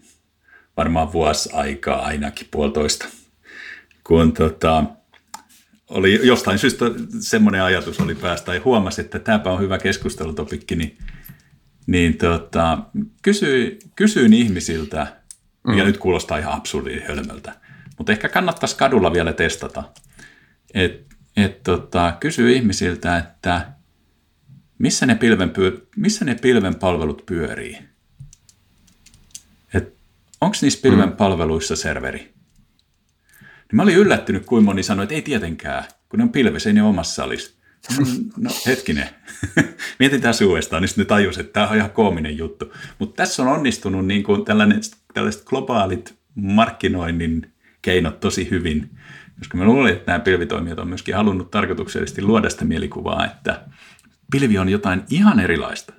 varmaan 0.77 1.12
vuosi 1.13 1.49
aikaa 1.53 2.05
ainakin 2.05 2.47
puolitoista, 2.51 3.05
kun 4.03 4.34
tota, 4.34 4.84
oli 5.88 6.19
jostain 6.23 6.60
syystä 6.60 6.86
semmoinen 7.19 7.63
ajatus 7.63 7.99
oli 7.99 8.15
päästä 8.15 8.53
ja 8.53 8.62
huomasi, 8.65 9.01
että 9.01 9.19
tämäpä 9.19 9.51
on 9.51 9.62
hyvä 9.62 9.77
keskustelutopikki, 9.77 10.75
niin, 10.75 10.97
niin 11.88 12.17
tota, 12.17 12.77
kysyin, 13.21 13.79
kysyin 13.95 14.34
ihmisiltä 14.34 15.08
mikä 15.67 15.82
mm. 15.82 15.88
nyt 15.88 15.97
kuulostaa 15.97 16.38
ihan 16.38 16.53
absurdin 16.53 17.03
hölmöltä. 17.08 17.68
Mutta 17.99 18.12
ehkä 18.12 18.29
kannattaisi 18.29 18.77
kadulla 18.77 19.13
vielä 19.13 19.33
testata. 19.33 19.83
Et, 20.73 21.05
et 21.38 21.63
tota, 21.63 22.13
kysy 22.19 22.51
ihmisiltä, 22.51 23.17
että 23.17 23.71
missä 24.77 25.05
ne, 25.05 25.15
pilven 25.15 25.49
pyö, 25.49 25.88
missä 25.95 26.25
ne 26.25 26.35
pilven 26.35 26.75
palvelut 26.75 27.25
pyörii? 27.25 27.89
Onko 30.41 30.57
niissä 30.62 30.79
pilven 30.83 31.09
mm. 31.09 31.15
palveluissa 31.15 31.75
serveri? 31.75 32.19
Niin 32.19 33.75
mä 33.75 33.83
olin 33.83 33.95
yllättynyt, 33.95 34.45
kuin 34.45 34.63
moni 34.63 34.83
sanoi, 34.83 35.03
että 35.03 35.15
ei 35.15 35.21
tietenkään, 35.21 35.83
kun 36.09 36.17
ne 36.17 36.23
on 36.23 36.29
pilvessä, 36.29 36.69
ei 36.69 36.73
ne 36.73 36.83
omassa 36.83 37.13
salissa. 37.13 37.59
Mm, 37.97 38.29
no 38.38 38.49
hetkinen, 38.65 39.09
mietitään 39.99 40.33
uudestaan, 40.47 40.81
niin 40.81 40.88
sitten 40.88 41.05
tajus, 41.05 41.38
että 41.38 41.53
tämä 41.53 41.67
on 41.67 41.75
ihan 41.75 41.91
koominen 41.91 42.38
juttu. 42.38 42.73
Mutta 42.99 43.15
tässä 43.15 43.43
on 43.43 43.47
onnistunut 43.47 44.05
niin 44.05 44.23
kuin 44.23 44.45
tällainen, 44.45 44.81
tällaiset 45.13 45.43
globaalit 45.43 46.15
markkinoinnin 46.35 47.53
keinot 47.81 48.19
tosi 48.19 48.49
hyvin, 48.51 48.89
koska 49.37 49.57
mä 49.57 49.65
luulen, 49.65 49.93
että 49.93 50.11
nämä 50.11 50.23
pilvitoimijat 50.23 50.79
on 50.79 50.87
myöskin 50.87 51.15
halunnut 51.15 51.51
tarkoituksellisesti 51.51 52.21
luoda 52.21 52.49
sitä 52.49 52.65
mielikuvaa, 52.65 53.25
että 53.25 53.65
pilvi 54.31 54.57
on 54.57 54.69
jotain 54.69 55.03
ihan 55.09 55.39
erilaista. 55.39 55.93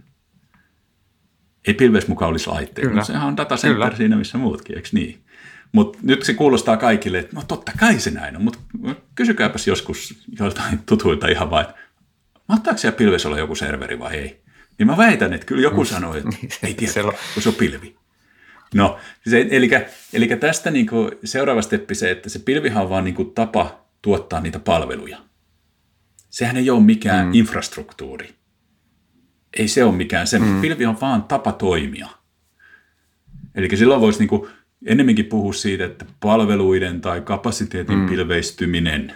Ei 1.66 1.74
pilves 1.74 2.08
mukaan 2.08 2.30
olisi 2.30 2.50
laitteet, 2.50 2.88
mutta 2.88 3.04
sehän 3.04 3.28
on 3.28 3.36
datacenter 3.36 3.96
siinä 3.96 4.16
missä 4.16 4.38
muutkin, 4.38 4.76
eikö 4.76 4.88
niin? 4.92 5.24
Mutta 5.72 5.98
nyt 6.02 6.22
se 6.22 6.34
kuulostaa 6.34 6.76
kaikille, 6.76 7.18
että 7.18 7.36
no 7.36 7.42
totta 7.48 7.72
kai 7.80 8.00
se 8.00 8.10
näin 8.10 8.36
on, 8.36 8.42
mutta 8.42 8.58
kysykääpäs 9.14 9.66
joskus 9.66 10.24
joiltain 10.38 10.78
tutuilta 10.86 11.28
ihan 11.28 11.50
vaan, 11.50 11.62
että 11.62 11.74
mahtaako 12.48 12.78
siellä 12.78 12.96
pilvessä 12.96 13.28
olla 13.28 13.38
joku 13.38 13.54
serveri 13.54 13.98
vai 13.98 14.14
ei? 14.14 14.42
Niin 14.78 14.86
mä 14.86 14.96
väitän, 14.96 15.32
että 15.32 15.46
kyllä 15.46 15.62
joku 15.62 15.80
mm. 15.80 15.86
sanoo, 15.86 16.14
että 16.14 16.28
ei 16.66 16.74
tiedä, 16.74 17.12
kun 17.34 17.42
se 17.42 17.48
on 17.48 17.54
pilvi. 17.54 17.99
No, 18.74 18.98
se, 19.28 19.46
eli, 19.50 19.70
eli 20.12 20.26
tästä 20.26 20.70
niin 20.70 20.86
kuin 20.86 21.10
seuraava 21.24 21.62
steppi 21.62 21.94
se, 21.94 22.10
että 22.10 22.28
se 22.28 22.38
pilvihan 22.38 22.82
on 22.82 22.90
vaan 22.90 23.04
niin 23.04 23.14
kuin 23.14 23.30
tapa 23.34 23.86
tuottaa 24.02 24.40
niitä 24.40 24.58
palveluja. 24.58 25.18
Sehän 26.30 26.56
ei 26.56 26.70
ole 26.70 26.82
mikään 26.82 27.26
mm. 27.26 27.34
infrastruktuuri. 27.34 28.34
Ei 29.58 29.68
se 29.68 29.84
ole 29.84 29.96
mikään 29.96 30.26
se. 30.26 30.38
Mm. 30.38 30.60
Pilvi 30.60 30.86
on 30.86 31.00
vaan 31.00 31.22
tapa 31.22 31.52
toimia. 31.52 32.08
Eli 33.54 33.76
silloin 33.76 34.00
voisi 34.00 34.18
niin 34.18 34.28
kuin 34.28 34.50
ennemminkin 34.86 35.24
puhua 35.24 35.52
siitä, 35.52 35.84
että 35.84 36.04
palveluiden 36.20 37.00
tai 37.00 37.20
kapasiteetin 37.20 37.98
mm. 37.98 38.08
pilveistyminen, 38.08 39.14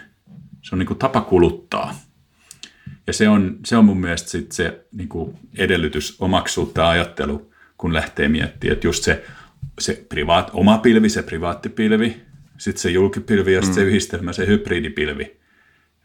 se 0.62 0.74
on 0.74 0.78
niin 0.78 0.86
kuin 0.86 0.98
tapa 0.98 1.20
kuluttaa. 1.20 2.00
Ja 3.06 3.12
se 3.12 3.28
on, 3.28 3.58
se 3.64 3.76
on 3.76 3.84
mun 3.84 4.00
mielestä 4.00 4.30
sit 4.30 4.52
se 4.52 4.86
niin 4.92 5.08
kuin 5.08 5.38
edellytys 5.58 6.16
omaksua 6.20 6.70
tämä 6.74 6.88
ajattelu, 6.88 7.52
kun 7.78 7.94
lähtee 7.94 8.28
miettimään, 8.28 8.74
että 8.74 8.86
just 8.86 9.04
se, 9.04 9.24
se 9.80 10.06
privaat, 10.08 10.50
oma 10.52 10.78
pilvi, 10.78 11.08
se 11.08 11.22
privaattipilvi, 11.22 12.22
sitten 12.58 12.82
se 12.82 12.90
julkipilvi 12.90 13.52
ja 13.52 13.62
sitten 13.62 13.82
mm. 13.82 13.86
se 13.86 13.88
yhdistelmä, 13.88 14.32
se 14.32 14.46
hybridipilvi. 14.46 15.40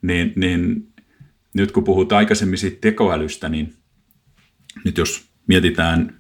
Niin, 0.02 0.34
niin 0.36 0.88
nyt 1.54 1.72
kun 1.72 1.84
puhutaan 1.84 2.18
aikaisemmin 2.18 2.58
siitä 2.58 2.78
tekoälystä, 2.82 3.50
niin 3.50 3.74
nyt 4.86 4.98
jos 4.98 5.30
mietitään 5.48 6.20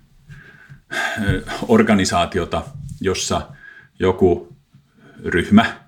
organisaatiota, 1.67 2.63
jossa 3.01 3.49
joku 3.99 4.55
ryhmä, 5.25 5.79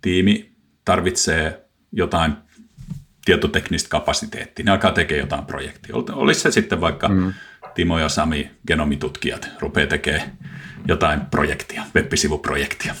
tiimi 0.00 0.52
tarvitsee 0.84 1.64
jotain 1.92 2.32
tietoteknistä 3.24 3.88
kapasiteettia, 3.88 4.64
ne 4.64 4.70
alkaa 4.70 4.92
tekemään 4.92 5.20
jotain 5.20 5.46
projektia. 5.46 5.94
Olisi 6.12 6.40
se 6.40 6.50
sitten 6.50 6.80
vaikka 6.80 7.08
mm. 7.08 7.32
Timo 7.74 7.98
ja 7.98 8.08
Sami, 8.08 8.50
genomitutkijat, 8.66 9.48
rupeaa 9.60 9.86
tekemään 9.86 10.38
jotain 10.88 11.20
projektia, 11.20 11.84
web-sivuprojektia, 11.96 12.94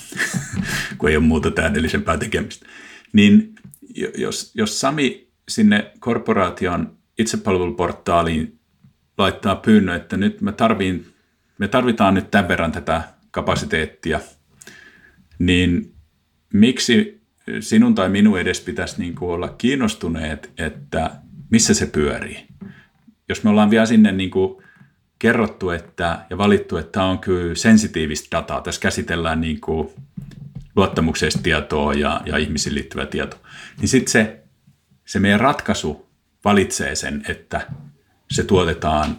kun 0.98 1.10
ei 1.10 1.16
ole 1.16 1.24
muuta 1.24 1.50
täydellisempää 1.50 2.18
tekemistä. 2.18 2.66
Niin 3.12 3.54
jos, 4.18 4.52
jos 4.54 4.80
Sami 4.80 5.28
sinne 5.48 5.92
korporaation 5.98 6.96
itsepalveluportaaliin 7.18 8.60
laittaa 9.18 9.56
pyynnön, 9.56 9.96
että 9.96 10.16
nyt 10.16 10.40
me, 10.40 10.52
tarviin, 10.52 11.06
me 11.58 11.68
tarvitaan 11.68 12.14
nyt 12.14 12.30
tämän 12.30 12.48
verran 12.48 12.72
tätä 12.72 13.02
kapasiteettia, 13.30 14.20
niin 15.38 15.94
miksi 16.52 17.20
sinun 17.60 17.94
tai 17.94 18.08
minun 18.08 18.40
edes 18.40 18.60
pitäisi 18.60 19.00
niin 19.00 19.14
kuin 19.14 19.30
olla 19.30 19.48
kiinnostuneet, 19.48 20.50
että 20.58 21.10
missä 21.50 21.74
se 21.74 21.86
pyörii? 21.86 22.46
Jos 23.28 23.44
me 23.44 23.50
ollaan 23.50 23.70
vielä 23.70 23.86
sinne 23.86 24.12
niin 24.12 24.30
kuin 24.30 24.62
kerrottu 25.20 25.70
että, 25.70 26.18
ja 26.30 26.38
valittu, 26.38 26.76
että 26.76 26.92
tämä 26.92 27.06
on 27.06 27.18
kyllä 27.18 27.54
sensitiivistä 27.54 28.36
dataa, 28.36 28.60
tässä 28.60 28.80
käsitellään 28.80 29.40
niin 29.40 29.60
kuin 29.60 29.88
luottamuksellista 30.76 31.42
tietoa 31.42 31.94
ja, 31.94 32.20
ja 32.26 32.36
ihmisiin 32.36 32.74
liittyvää 32.74 33.06
tietoa, 33.06 33.40
niin 33.80 33.88
sitten 33.88 34.12
se, 34.12 34.42
se 35.04 35.18
meidän 35.18 35.40
ratkaisu 35.40 36.08
valitsee 36.44 36.94
sen, 36.94 37.22
että 37.28 37.66
se 38.30 38.42
tuotetaan 38.42 39.16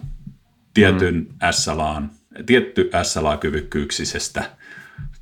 tietyn 0.74 1.14
mm. 1.14 1.26
SLAan, 1.50 2.10
tietty 2.46 2.90
SLA-kyvykkyyksisestä 3.02 4.44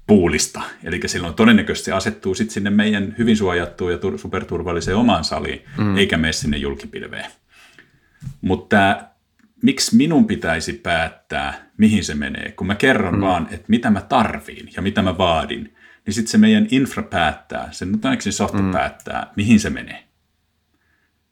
puulista. 0.06 0.62
Eli 0.84 1.00
silloin 1.06 1.34
todennäköisesti 1.34 1.84
se 1.84 1.92
asettuu 1.92 2.34
sitten 2.34 2.54
sinne 2.54 2.70
meidän 2.70 3.14
hyvin 3.18 3.36
suojattuun 3.36 3.92
ja 3.92 3.98
superturvalliseen 4.16 4.96
omaan 4.96 5.24
saliin, 5.24 5.64
mm. 5.78 5.96
eikä 5.96 6.16
mene 6.16 6.32
sinne 6.32 6.56
julkipilveen. 6.56 7.30
Mutta 8.40 9.09
miksi 9.62 9.96
minun 9.96 10.26
pitäisi 10.26 10.72
päättää, 10.72 11.70
mihin 11.76 12.04
se 12.04 12.14
menee, 12.14 12.52
kun 12.52 12.66
mä 12.66 12.74
kerron 12.74 13.14
mm. 13.14 13.20
vaan, 13.20 13.48
että 13.50 13.66
mitä 13.68 13.90
mä 13.90 14.00
tarviin 14.00 14.70
ja 14.76 14.82
mitä 14.82 15.02
mä 15.02 15.18
vaadin, 15.18 15.74
niin 16.06 16.14
sitten 16.14 16.30
se 16.30 16.38
meidän 16.38 16.66
infra 16.70 17.02
päättää, 17.02 17.68
sen 17.70 17.98
se 18.18 18.32
softa 18.32 18.62
mm. 18.62 18.70
päättää, 18.70 19.32
mihin 19.36 19.60
se 19.60 19.70
menee. 19.70 20.04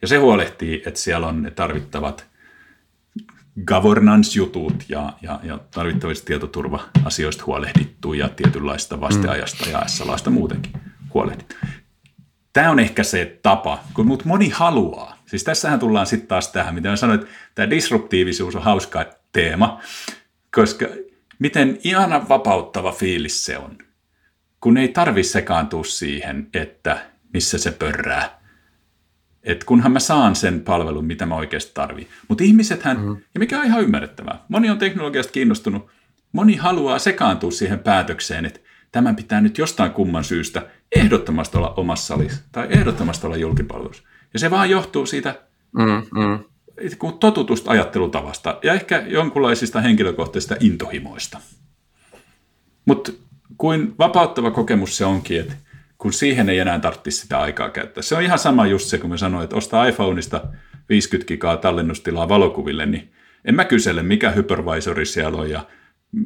Ja 0.03 0.09
se 0.09 0.17
huolehtii, 0.17 0.83
että 0.87 1.01
siellä 1.01 1.27
on 1.27 1.43
ne 1.43 1.51
tarvittavat 1.51 2.27
governance-jutut 3.67 4.85
ja, 4.89 5.13
ja, 5.23 5.41
ja 5.43 5.59
tarvittavista 5.71 6.27
tietoturva-asioista 6.27 7.45
huolehdittu 7.47 8.13
ja 8.13 8.29
tietynlaista 8.29 9.01
vasteajasta 9.01 9.65
mm. 9.65 9.73
ja 9.73 9.83
SLAista 9.87 10.31
muutenkin 10.31 10.73
huolehdittu. 11.15 11.55
Tämä 12.59 12.71
on 12.71 12.81
ehkä 12.81 13.03
se 13.03 13.39
tapa, 13.43 13.79
kun 13.95 14.07
mut 14.07 14.25
moni 14.25 14.49
haluaa. 14.49 15.23
Siis 15.27 15.45
tässähän 15.45 15.79
tullaan 15.79 16.07
sitten 16.07 16.29
taas 16.29 16.53
tähän, 16.53 16.75
mitä 16.75 16.89
mä 16.89 16.97
sanoin, 16.97 17.21
että 17.21 17.33
tämä 17.55 17.71
disruptiivisuus 17.71 18.57
on 18.57 18.63
hauska 18.63 19.07
teema, 19.33 19.81
koska 20.55 20.87
miten 21.39 21.79
ihana 21.85 22.29
vapauttava 22.29 22.93
fiilis 22.93 23.45
se 23.45 23.59
on, 23.59 23.79
kun 24.61 24.77
ei 24.77 24.89
tarvi 24.89 25.23
sekaantua 25.23 25.85
siihen, 25.85 26.49
että 26.55 27.07
missä 27.33 27.59
se 27.59 27.73
pörrää, 27.73 28.41
että 29.43 29.67
kunhan 29.67 29.93
mä 29.93 30.01
saan 30.01 30.37
sen 30.37 30.61
palvelun, 30.61 31.05
mitä 31.05 31.27
mä 31.27 31.37
oikeasti 31.37 31.71
tarvitsen. 31.75 32.17
Mutta 32.29 32.45
ihmisethän, 32.45 33.01
mm. 33.01 33.17
ja 33.35 33.41
mikä 33.41 33.59
on 33.59 33.67
ihan 33.67 33.83
ymmärrettävää, 33.83 34.45
moni 34.49 34.71
on 34.71 34.79
teknologiasta 34.79 35.33
kiinnostunut, 35.33 35.91
moni 36.33 36.57
haluaa 36.57 36.99
sekaantua 36.99 37.51
siihen 37.51 37.79
päätökseen, 37.79 38.45
että 38.45 38.61
tämän 38.93 39.17
pitää 39.17 39.41
nyt 39.41 39.59
jostain 39.59 39.91
kumman 39.91 40.25
syystä 40.25 40.67
ehdottomasti 40.97 41.57
olla 41.57 41.75
omassa 41.77 42.07
salissa 42.07 42.43
tai 42.53 42.67
ehdottomasti 42.71 43.27
olla 43.27 43.37
julkipalvelussa. 43.37 44.03
Ja 44.33 44.39
se 44.39 44.51
vaan 44.51 44.71
johtuu 44.71 45.07
siitä 45.07 45.35
mm, 45.73 46.23
mm. 46.23 46.39
totutusta 47.21 47.71
ajattelutavasta 47.71 48.59
ja 48.63 48.75
ehkä 48.75 49.03
jonkunlaisista 49.07 49.81
henkilökohtaisista 49.81 50.57
intohimoista. 50.61 51.39
Mutta 52.85 53.13
kuin 53.59 53.95
vapauttava 53.99 54.51
kokemus 54.51 54.97
se 54.97 55.05
onkin, 55.05 55.41
että 55.41 55.55
kun 55.99 56.13
siihen 56.13 56.49
ei 56.49 56.59
enää 56.59 56.79
tarvitsisi 56.79 57.21
sitä 57.21 57.39
aikaa 57.39 57.71
käyttää. 57.71 58.03
Se 58.03 58.15
on 58.15 58.23
ihan 58.23 58.39
sama 58.39 58.67
just 58.67 58.87
se, 58.87 58.99
kun 58.99 59.11
mä 59.11 59.17
sanoin, 59.17 59.45
että 59.45 59.57
ostaa 59.57 59.87
iPhoneista 59.87 60.45
50 60.89 61.29
gigaa 61.29 61.57
tallennustilaa 61.57 62.29
valokuville, 62.29 62.87
niin 62.87 63.13
en 63.45 63.55
mä 63.55 63.65
kysele, 63.65 64.03
mikä 64.03 64.31
hypervisori 64.31 65.07
siellä 65.07 65.39
on 65.39 65.51
ja 65.51 65.67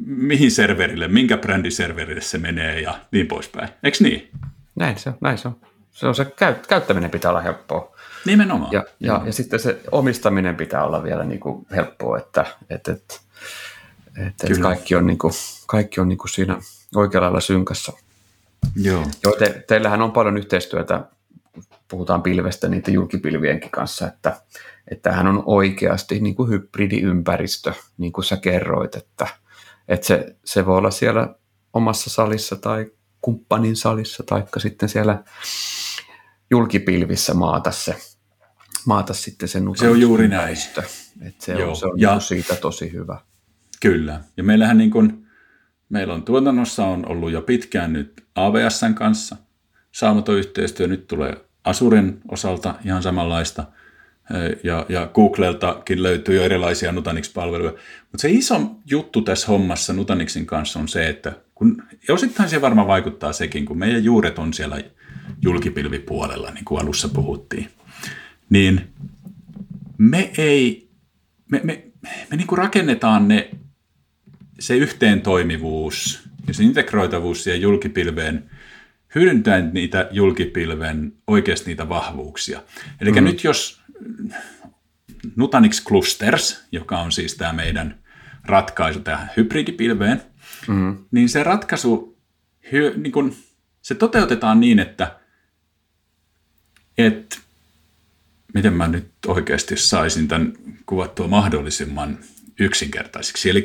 mihin 0.05 0.51
serverille, 0.51 1.07
minkä 1.07 1.37
brändiserverille 1.37 2.21
se 2.21 2.37
menee 2.37 2.81
ja 2.81 2.99
niin 3.11 3.27
poispäin. 3.27 3.69
Eikö 3.83 3.97
niin? 3.99 4.29
Näin 4.75 4.99
se 4.99 5.09
on, 5.09 5.15
näin 5.21 5.37
se 5.37 5.47
on. 5.47 5.55
Se 5.91 6.07
on 6.07 6.15
se 6.15 6.33
käyttäminen 6.67 7.09
pitää 7.09 7.31
olla 7.31 7.41
helppoa. 7.41 7.95
Nimenomaan. 8.25 8.71
Ja, 8.71 8.83
ja, 8.99 9.21
ja 9.25 9.33
sitten 9.33 9.59
se 9.59 9.79
omistaminen 9.91 10.55
pitää 10.55 10.83
olla 10.85 11.03
vielä 11.03 11.23
niin 11.23 11.39
kuin 11.39 11.67
helppoa, 11.71 12.17
että, 12.17 12.45
että, 12.69 12.91
että, 12.91 13.19
että, 14.17 14.61
kaikki 14.61 14.95
on, 14.95 15.07
niin 15.07 15.17
kuin, 15.17 15.33
kaikki 15.67 16.01
on 16.01 16.07
niin 16.07 16.17
kuin 16.17 16.29
siinä 16.29 16.57
oikealla 16.95 17.25
lailla 17.25 17.39
synkässä. 17.39 17.93
Joo. 18.75 19.05
Joo 19.23 19.35
te, 19.39 19.63
teillähän 19.67 20.01
on 20.01 20.11
paljon 20.11 20.37
yhteistyötä, 20.37 21.05
puhutaan 21.87 22.23
pilvestä 22.23 22.67
niiden 22.67 22.93
julkipilvienkin 22.93 23.71
kanssa, 23.71 24.07
että, 24.07 24.41
että 24.87 25.03
tämähän 25.03 25.27
on 25.27 25.43
oikeasti 25.45 26.19
niin 26.19 26.35
kuin 26.35 26.49
hybridiympäristö, 26.49 27.73
niin 27.97 28.13
kuin 28.13 28.25
sä 28.25 28.37
kerroit, 28.37 28.95
että, 28.95 29.27
että 29.87 30.07
se, 30.07 30.35
se 30.45 30.65
voi 30.65 30.77
olla 30.77 30.91
siellä 30.91 31.35
omassa 31.73 32.09
salissa 32.09 32.55
tai 32.55 32.91
kumppanin 33.23 33.75
salissa, 33.75 34.23
tai 34.23 34.43
sitten 34.57 34.89
siellä 34.89 35.23
julkipilvissä 36.51 37.33
maata 37.33 37.71
se, 37.71 37.95
maata 38.85 39.13
sitten 39.13 39.49
sen 39.49 39.63
Se 39.75 39.89
on 39.89 40.01
juuri 40.01 40.27
näin. 40.27 40.57
Että 41.21 41.45
se 41.45 41.53
Joo. 41.53 41.69
on, 41.69 41.75
se 41.75 41.85
on 41.85 41.99
ja, 41.99 42.11
niin 42.11 42.21
siitä 42.21 42.55
tosi 42.55 42.91
hyvä. 42.91 43.21
Kyllä. 43.81 44.21
Ja 44.37 44.43
meillähän 44.43 44.77
niin 44.77 44.91
kuin, 44.91 45.27
meillä 45.89 46.13
on 46.13 46.23
tuotannossa 46.23 46.85
on 46.85 47.09
ollut 47.09 47.31
jo 47.31 47.41
pitkään 47.41 47.93
nyt 47.93 48.25
AVSn 48.35 48.93
kanssa 48.93 49.35
saamaton 49.91 50.35
yhteistyö, 50.35 50.87
nyt 50.87 51.07
tulee 51.07 51.45
Asuren 51.63 52.21
osalta 52.31 52.75
ihan 52.85 53.03
samanlaista, 53.03 53.65
ja, 54.63 54.85
ja 54.89 55.09
Googleltakin 55.13 56.03
löytyy 56.03 56.35
jo 56.35 56.43
erilaisia 56.43 56.91
Nutanix-palveluja. 56.91 57.71
Mutta 58.01 58.21
se 58.21 58.29
iso 58.29 58.71
juttu 58.85 59.21
tässä 59.21 59.47
hommassa 59.47 59.93
Nutanixin 59.93 60.45
kanssa 60.45 60.79
on 60.79 60.87
se, 60.87 61.09
että 61.09 61.33
kun, 61.55 61.83
ja 62.07 62.13
osittain 62.13 62.49
se 62.49 62.61
varmaan 62.61 62.87
vaikuttaa 62.87 63.33
sekin, 63.33 63.65
kun 63.65 63.77
meidän 63.77 64.03
juuret 64.03 64.39
on 64.39 64.53
siellä 64.53 64.81
julkipilvipuolella, 65.41 66.51
niin 66.51 66.65
kuin 66.65 66.81
alussa 66.81 67.09
puhuttiin, 67.09 67.67
niin 68.49 68.81
me 69.97 70.31
ei, 70.37 70.89
me, 71.51 71.61
me, 71.63 71.83
me 72.31 72.37
niin 72.37 72.47
kuin 72.47 72.57
rakennetaan 72.57 73.27
ne, 73.27 73.49
se 74.59 74.75
yhteentoimivuus 74.75 76.23
ja 76.47 76.53
se 76.53 76.63
integroitavuus 76.63 77.43
siihen 77.43 77.61
julkipilveen 77.61 78.49
hyödyntäen 79.15 79.69
niitä 79.73 80.07
julkipilven 80.11 81.13
oikeasti 81.27 81.69
niitä 81.69 81.89
vahvuuksia. 81.89 82.63
Eli 83.01 83.11
mm. 83.11 83.23
nyt 83.23 83.43
jos 83.43 83.82
Nutanix 85.35 85.83
Clusters, 85.83 86.63
joka 86.71 86.99
on 86.99 87.11
siis 87.11 87.35
tämä 87.35 87.53
meidän 87.53 87.99
ratkaisu 88.45 88.99
tähän 88.99 89.29
hybridipilveen, 89.37 90.21
mm. 90.67 90.97
niin 91.11 91.29
se 91.29 91.43
ratkaisu, 91.43 92.17
niin 92.95 93.11
kun, 93.11 93.35
se 93.81 93.95
toteutetaan 93.95 94.59
niin, 94.59 94.79
että, 94.79 95.19
että 96.97 97.37
miten 98.53 98.73
mä 98.73 98.87
nyt 98.87 99.11
oikeasti 99.27 99.77
saisin 99.77 100.27
tämän 100.27 100.53
kuvattua 100.85 101.27
mahdollisimman 101.27 102.17
yksinkertaiseksi. 102.59 103.49
Eli 103.49 103.63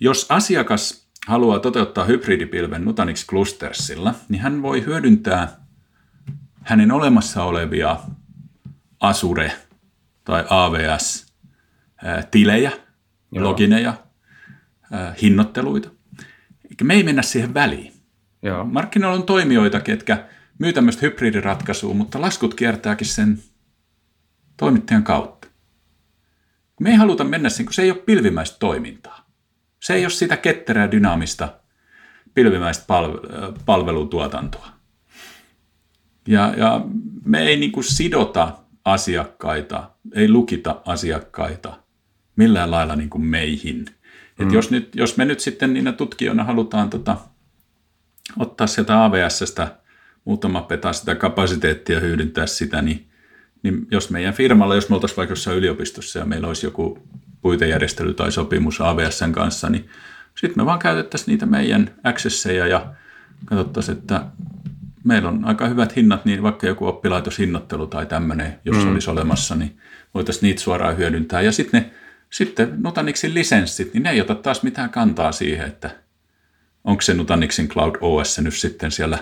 jos 0.00 0.26
asiakas 0.28 1.08
haluaa 1.26 1.58
toteuttaa 1.58 2.04
hybridipilven 2.04 2.84
Nutanix 2.84 3.26
Clustersilla, 3.26 4.14
niin 4.28 4.42
hän 4.42 4.62
voi 4.62 4.84
hyödyntää 4.84 5.56
hänen 6.62 6.92
olemassa 6.92 7.44
olevia 7.44 7.98
Azure 9.00 9.52
tai 10.24 10.44
AVS-tilejä, 10.50 12.72
Joo. 13.32 13.44
logineja, 13.44 13.94
hinnoitteluita. 15.22 15.90
Me 16.82 16.94
ei 16.94 17.02
mennä 17.02 17.22
siihen 17.22 17.54
väliin. 17.54 17.92
Joo. 18.42 18.64
Markkinoilla 18.64 19.16
on 19.16 19.26
toimijoita, 19.26 19.80
ketkä 19.80 20.28
myy 20.58 20.72
tämmöistä 20.72 21.06
hybridiratkaisua, 21.06 21.94
mutta 21.94 22.20
laskut 22.20 22.54
kiertääkin 22.54 23.06
sen 23.06 23.42
toimittajan 24.56 25.02
kautta. 25.02 25.48
Me 26.80 26.90
ei 26.90 26.96
haluta 26.96 27.24
mennä 27.24 27.48
siihen, 27.48 27.66
kun 27.66 27.74
se 27.74 27.82
ei 27.82 27.90
ole 27.90 27.98
pilvimäistä 27.98 28.56
toimintaa. 28.58 29.30
Se 29.80 29.94
ei 29.94 30.04
ole 30.04 30.10
sitä 30.10 30.36
ketterää, 30.36 30.90
dynaamista, 30.90 31.54
pilvimäistä 32.34 32.84
palvelutuotantoa. 33.66 34.68
Ja, 36.28 36.54
ja 36.56 36.80
me 37.24 37.40
ei 37.40 37.56
niin 37.56 37.72
kuin 37.72 37.84
sidota 37.84 38.58
asiakkaita, 38.92 39.90
ei 40.14 40.28
lukita 40.28 40.82
asiakkaita 40.86 41.78
millään 42.36 42.70
lailla 42.70 42.96
niin 42.96 43.10
kuin 43.10 43.24
meihin. 43.24 43.84
Et 44.38 44.46
mm. 44.46 44.52
jos, 44.54 44.70
nyt, 44.70 44.96
jos 44.96 45.16
me 45.16 45.24
nyt 45.24 45.40
sitten 45.40 45.74
niinä 45.74 45.92
tutkijoina 45.92 46.44
halutaan 46.44 46.90
tota, 46.90 47.16
ottaa 48.38 48.66
sieltä 48.66 49.04
AVSstä 49.04 49.76
muutama 50.24 50.62
peta 50.62 50.92
sitä 50.92 51.14
kapasiteettia 51.14 52.00
hyödyntää 52.00 52.46
sitä, 52.46 52.82
niin, 52.82 53.06
niin 53.62 53.86
jos 53.90 54.10
meidän 54.10 54.34
firmalla, 54.34 54.74
jos 54.74 54.88
me 54.88 54.94
oltaisiin 54.94 55.16
vaikka 55.16 55.32
jossain 55.32 55.56
yliopistossa 55.56 56.18
ja 56.18 56.24
meillä 56.24 56.48
olisi 56.48 56.66
joku 56.66 56.98
puitejärjestely 57.42 58.14
tai 58.14 58.32
sopimus 58.32 58.80
AVSn 58.80 59.32
kanssa, 59.32 59.70
niin 59.70 59.88
sitten 60.34 60.62
me 60.62 60.66
vaan 60.66 60.78
käytettäisiin 60.78 61.26
niitä 61.32 61.46
meidän 61.46 61.90
accesseja 62.04 62.66
ja 62.66 62.94
katsottaisiin, 63.44 63.98
että 63.98 64.24
meillä 65.04 65.28
on 65.28 65.44
aika 65.44 65.68
hyvät 65.68 65.96
hinnat, 65.96 66.24
niin 66.24 66.42
vaikka 66.42 66.66
joku 66.66 66.86
oppilaitoshinnoittelu 66.86 67.86
tai 67.86 68.06
tämmöinen, 68.06 68.58
jos 68.64 68.76
mm. 68.76 68.92
olisi 68.92 69.10
olemassa, 69.10 69.54
niin 69.54 69.78
voitaisiin 70.14 70.42
niitä 70.42 70.60
suoraan 70.60 70.96
hyödyntää. 70.96 71.40
Ja 71.40 71.52
sitten, 71.52 71.82
ne, 71.82 71.90
sitten 72.30 72.74
Nutanixin 72.76 73.34
lisenssit, 73.34 73.94
niin 73.94 74.02
ne 74.02 74.10
ei 74.10 74.20
ota 74.20 74.34
taas 74.34 74.62
mitään 74.62 74.90
kantaa 74.90 75.32
siihen, 75.32 75.66
että 75.66 75.90
onko 76.84 77.02
se 77.02 77.14
Nutanixin 77.14 77.68
Cloud 77.68 77.94
OS 78.00 78.38
nyt 78.38 78.54
sitten 78.54 78.90
siellä, 78.90 79.18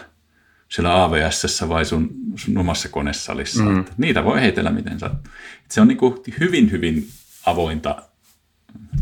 siellä 0.69 1.05
AVS 1.05 1.65
vai 1.69 1.85
sun, 1.85 2.11
sun 2.37 2.59
omassa 2.59 2.89
konesalissa. 2.89 3.65
Mm. 3.65 3.85
niitä 3.99 4.25
voi 4.25 4.41
heitellä 4.41 4.71
miten 4.71 4.99
sattuu. 4.99 5.33
Se 5.69 5.81
on 5.81 5.89
niin 5.89 5.99
kuin 5.99 6.15
hyvin, 6.41 6.71
hyvin 6.71 7.09
avointa, 7.47 8.03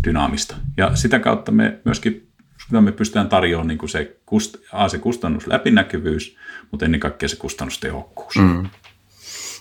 dynaamista. 0.05 0.57
Ja 0.77 0.97
sitä 0.97 1.19
kautta 1.19 1.53
me 1.53 1.81
myöskin 1.85 2.27
me 2.71 2.93
pystytään 2.93 3.29
tarjoamaan 3.29 3.69
niin 3.69 3.79
kuin 3.79 3.91
se, 3.91 4.17
kust, 4.27 4.57
A, 4.73 4.89
se 4.89 4.99
kustannus 4.99 5.47
läpinäkyvyys, 5.47 6.37
mutta 6.70 6.85
ennen 6.85 7.00
kaikkea 7.00 7.29
se 7.29 7.37
kustannustehokkuus. 7.37 8.37
Mm. 8.37 8.68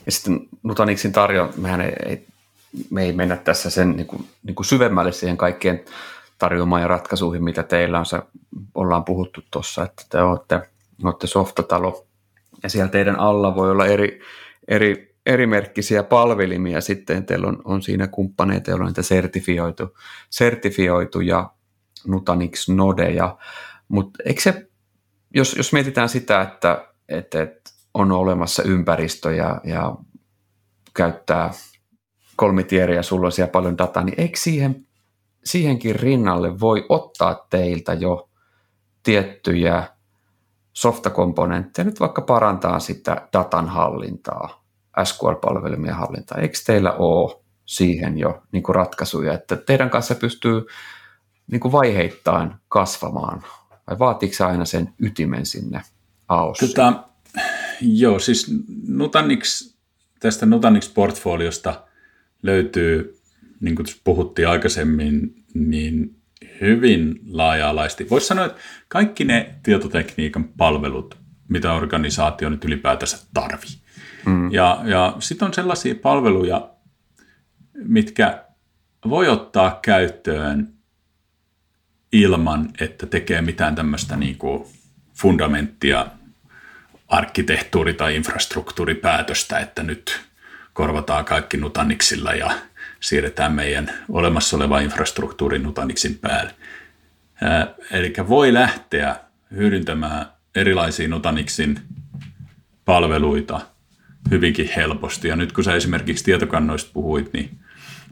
Ja 0.06 0.12
sitten 0.12 0.40
Nutanixin 0.64 1.12
tarjo, 1.12 1.54
mehän 1.58 1.82
ei, 1.82 1.94
ei, 2.06 2.28
me 2.90 3.04
ei 3.04 3.14
mennä 3.14 3.36
tässä 3.36 3.70
sen 3.70 3.92
niin 3.92 4.08
kuin, 4.08 4.28
niin 4.44 4.56
kuin 4.56 4.66
syvemmälle 4.66 5.12
siihen 5.12 5.38
kaikkien 5.38 5.86
tarjoamaan 6.38 6.82
ja 6.82 6.88
ratkaisuihin, 6.88 7.44
mitä 7.44 7.64
teillä 7.64 8.00
on. 8.00 8.06
Se, 8.06 8.22
ollaan 8.76 9.06
puhuttu 9.06 9.42
tuossa, 9.52 9.84
että 9.84 10.04
te 10.10 10.22
olette, 10.22 10.62
olette 11.04 11.28
softatalo 11.28 12.08
ja 12.64 12.70
siellä 12.70 12.92
teidän 12.92 13.20
alla 13.20 13.56
voi 13.56 13.72
olla 13.72 13.86
eri, 13.86 14.22
eri, 14.68 15.16
erimerkkisiä 15.26 16.04
palvelimia 16.04 16.82
sitten. 16.82 17.26
Teillä 17.26 17.48
on, 17.48 17.62
on 17.66 17.82
siinä 17.82 18.08
kumppaneita, 18.08 18.72
joilla 18.72 18.84
on 18.84 18.88
niitä 18.88 19.02
sertifioitu, 19.02 19.98
sertifioituja 20.30 21.50
Nutanix 22.08 22.70
nodeja. 22.70 23.38
Mutta 23.88 24.24
eikö 24.26 24.42
se, 24.42 24.68
jos, 25.34 25.56
jos 25.56 25.74
mietitään 25.74 26.10
sitä, 26.10 26.42
että, 26.42 26.88
että, 27.10 27.42
että 27.42 27.72
on 27.94 28.12
olemassa 28.12 28.64
ympäristö 28.64 29.34
ja, 29.34 29.62
ja 29.64 29.96
käyttää 30.94 31.54
kolmitieriä, 32.36 33.04
sulla 33.04 33.26
on 33.26 33.32
siellä 33.32 33.52
paljon 33.52 33.78
dataa, 33.78 34.04
niin 34.04 34.22
eikö 34.22 34.38
siihen, 34.38 34.88
siihenkin 35.44 35.96
rinnalle 35.96 36.60
voi 36.60 36.86
ottaa 36.90 37.48
teiltä 37.50 37.94
jo 37.94 38.30
tiettyjä 39.04 39.84
softakomponentteja, 40.74 41.86
nyt 41.86 42.00
vaikka 42.00 42.22
parantaa 42.22 42.80
sitä 42.80 43.28
datan 43.34 43.70
hallintaa, 43.70 44.64
SQL-palvelimien 45.04 45.96
hallintaa. 45.96 46.38
Eikö 46.38 46.58
teillä 46.66 46.92
ole 46.92 47.42
siihen 47.66 48.18
jo 48.18 48.44
niin 48.52 48.64
kuin 48.64 48.76
ratkaisuja, 48.76 49.34
että 49.34 49.56
teidän 49.56 49.90
kanssa 49.90 50.16
pystyy 50.16 50.66
niin 51.52 51.60
kuin 51.60 51.72
vaiheittain 51.72 52.54
kasvamaan? 52.68 53.44
Vai 53.90 54.00
vaatiiko 54.00 54.36
se 54.36 54.46
aina 54.46 54.66
sen 54.66 54.94
ytimen 55.00 55.46
sinne 55.46 55.82
aossa? 56.28 56.68
Tota, 56.68 57.04
joo, 57.82 58.20
siis 58.20 58.52
Nutanix, 58.88 59.74
tästä 60.20 60.46
Nutanix-portfoliosta 60.46 61.82
löytyy, 62.44 63.20
niin 63.60 63.76
kuin 63.76 63.86
puhuttiin 64.04 64.48
aikaisemmin, 64.48 65.44
niin 65.54 66.16
hyvin 66.62 67.20
laaja-alaisesti. 67.30 68.10
Voisi 68.10 68.28
sanoa, 68.28 68.46
että 68.46 68.62
kaikki 68.88 69.26
ne 69.26 69.56
tietotekniikan 69.64 70.44
palvelut, 70.44 71.18
mitä 71.48 71.74
organisaatio 71.74 72.50
nyt 72.50 72.66
ylipäätänsä 72.66 73.18
tarvii. 73.34 73.76
Mm. 74.26 74.52
Ja, 74.52 74.82
ja 74.86 75.16
sitten 75.20 75.46
on 75.46 75.54
sellaisia 75.54 75.96
palveluja, 75.96 76.70
mitkä 77.74 78.46
voi 79.10 79.28
ottaa 79.28 79.80
käyttöön 79.82 80.74
ilman, 82.12 82.70
että 82.80 83.06
tekee 83.06 83.42
mitään 83.42 83.76
tämmöistä 83.76 84.18
niin 84.18 84.38
kuin 84.38 84.66
fundamenttia, 85.16 86.06
arkkitehtuuri- 87.08 87.94
tai 87.94 88.16
infrastruktuuripäätöstä, 88.16 89.60
että 89.60 89.84
nyt 89.84 90.22
korvataan 90.74 91.26
kaikki 91.26 91.58
Nutanixilla 91.58 92.34
ja 92.34 92.52
siirretään 93.00 93.54
meidän 93.54 93.92
olemassa 94.10 94.58
oleva 94.58 94.80
infrastruktuuri 94.80 95.60
Nutanixin 95.60 96.20
päälle. 96.22 96.56
Eli 97.92 98.14
voi 98.28 98.54
lähteä 98.54 99.16
hyödyntämään 99.52 100.26
erilaisia 100.56 101.08
Nutanixin 101.08 101.80
palveluita 102.86 103.62
hyvinkin 104.32 104.70
helposti. 104.76 105.28
Ja 105.28 105.36
nyt 105.36 105.52
kun 105.52 105.64
sä 105.64 105.76
esimerkiksi 105.76 106.24
tietokannoista 106.24 106.92
puhuit, 106.94 107.34
niin 107.34 107.60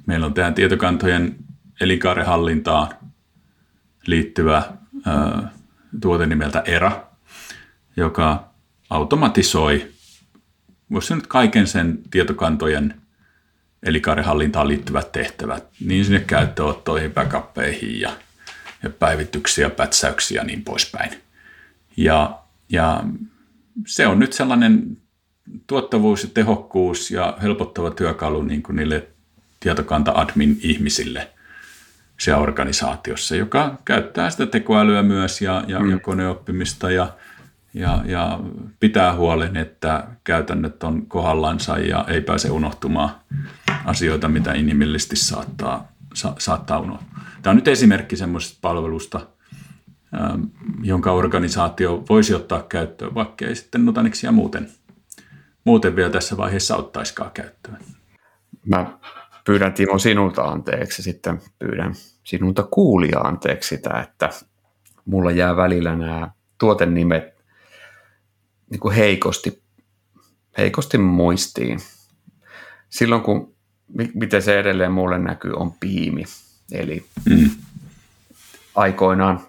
meillä 0.05 0.25
on 0.25 0.33
tähän 0.33 0.53
tietokantojen 0.53 1.35
elinkaarehallintaan 1.81 2.89
liittyvä 4.05 4.63
tuote 6.01 6.25
nimeltä 6.25 6.63
ERA, 6.65 7.07
joka 7.97 8.49
automatisoi 8.89 9.91
voisi 10.91 11.15
nyt 11.15 11.27
kaiken 11.27 11.67
sen 11.67 11.99
tietokantojen 12.11 13.01
elinkaarihallintaan 13.83 14.67
liittyvät 14.67 15.11
tehtävät, 15.11 15.67
niin 15.79 16.05
sinne 16.05 16.19
käyttöottoihin, 16.19 17.11
backuppeihin 17.11 17.99
ja, 17.99 18.11
ja 18.83 18.89
päivityksiä, 18.89 19.69
pätsäyksiä 19.69 20.41
ja 20.41 20.45
niin 20.45 20.63
poispäin. 20.63 21.11
Ja, 21.97 22.39
ja 22.69 23.03
se 23.87 24.07
on 24.07 24.19
nyt 24.19 24.33
sellainen 24.33 24.97
tuottavuus 25.67 26.23
ja 26.23 26.29
tehokkuus 26.33 27.11
ja 27.11 27.37
helpottava 27.41 27.91
työkalu 27.91 28.41
niin 28.41 28.63
kuin 28.63 28.75
niille 28.75 29.07
tietokanta-admin-ihmisille– 29.59 31.29
siellä 32.23 32.41
organisaatiossa, 32.41 33.35
joka 33.35 33.77
käyttää 33.85 34.29
sitä 34.29 34.45
tekoälyä 34.45 35.03
myös 35.03 35.41
ja, 35.41 35.63
ja, 35.67 35.79
mm. 35.79 35.89
ja 35.89 35.99
koneoppimista 35.99 36.91
ja, 36.91 37.07
ja, 37.73 38.01
ja 38.05 38.39
pitää 38.79 39.15
huolen, 39.15 39.57
että 39.57 40.07
käytännöt 40.23 40.83
on 40.83 41.05
kohdallansa 41.05 41.77
ja 41.77 42.05
ei 42.07 42.21
pääse 42.21 42.49
unohtumaan 42.49 43.09
asioita, 43.85 44.27
mitä 44.27 44.53
inhimillisesti 44.53 45.15
saattaa, 45.15 45.91
sa, 46.13 46.35
saattaa 46.37 46.79
unohtua. 46.79 47.19
Tämä 47.41 47.51
on 47.51 47.55
nyt 47.55 47.67
esimerkki 47.67 48.15
semmoisesta 48.15 48.57
palvelusta, 48.61 49.27
ähm, 50.13 50.41
jonka 50.83 51.11
organisaatio 51.11 52.03
voisi 52.09 52.35
ottaa 52.35 52.63
käyttöön, 52.63 53.15
vaikka 53.15 53.45
ei 53.45 53.55
sitten 53.55 53.85
Nutanixia 53.85 54.31
muuten, 54.31 54.69
muuten 55.63 55.95
vielä 55.95 56.09
tässä 56.09 56.37
vaiheessa 56.37 56.75
ottaisikaan 56.75 57.31
käyttöön. 57.31 57.77
Mä 58.65 58.97
pyydän 59.45 59.73
Timo 59.73 59.99
sinulta 59.99 60.43
anteeksi 60.43 61.03
sitten 61.03 61.41
pyydän 61.59 61.93
sinulta 62.23 62.63
kuulia 62.63 63.19
anteeksi 63.19 63.75
sitä, 63.75 64.01
että 64.01 64.29
mulla 65.05 65.31
jää 65.31 65.55
välillä 65.55 65.95
nämä 65.95 66.31
tuotenimet 66.57 67.43
niin 68.69 68.79
kuin 68.79 68.95
heikosti, 68.95 69.63
heikosti 70.57 70.97
muistiin. 70.97 71.79
Silloin 72.89 73.21
kun, 73.21 73.55
miten 74.13 74.41
se 74.41 74.59
edelleen 74.59 74.91
mulle 74.91 75.19
näkyy, 75.19 75.53
on 75.53 75.71
piimi. 75.71 76.23
Eli 76.71 77.05
mm. 77.29 77.49
aikoinaan 78.75 79.39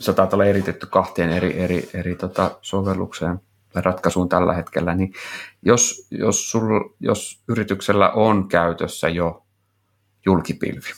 se 0.00 0.12
taitaa 0.12 0.36
olla 0.36 0.44
eritetty 0.44 0.86
kahteen 0.86 1.30
eri, 1.30 1.58
eri, 1.60 1.90
eri 1.94 2.14
tota 2.14 2.58
sovellukseen 2.62 3.40
tai 3.72 3.82
ratkaisuun 3.82 4.28
tällä 4.28 4.54
hetkellä, 4.54 4.94
niin 4.94 5.12
jos, 5.62 6.06
jos, 6.10 6.50
sul, 6.50 6.80
jos 7.00 7.42
yrityksellä 7.48 8.10
on 8.10 8.48
käytössä 8.48 9.08
jo 9.08 9.46
julkipilvi 10.26 10.92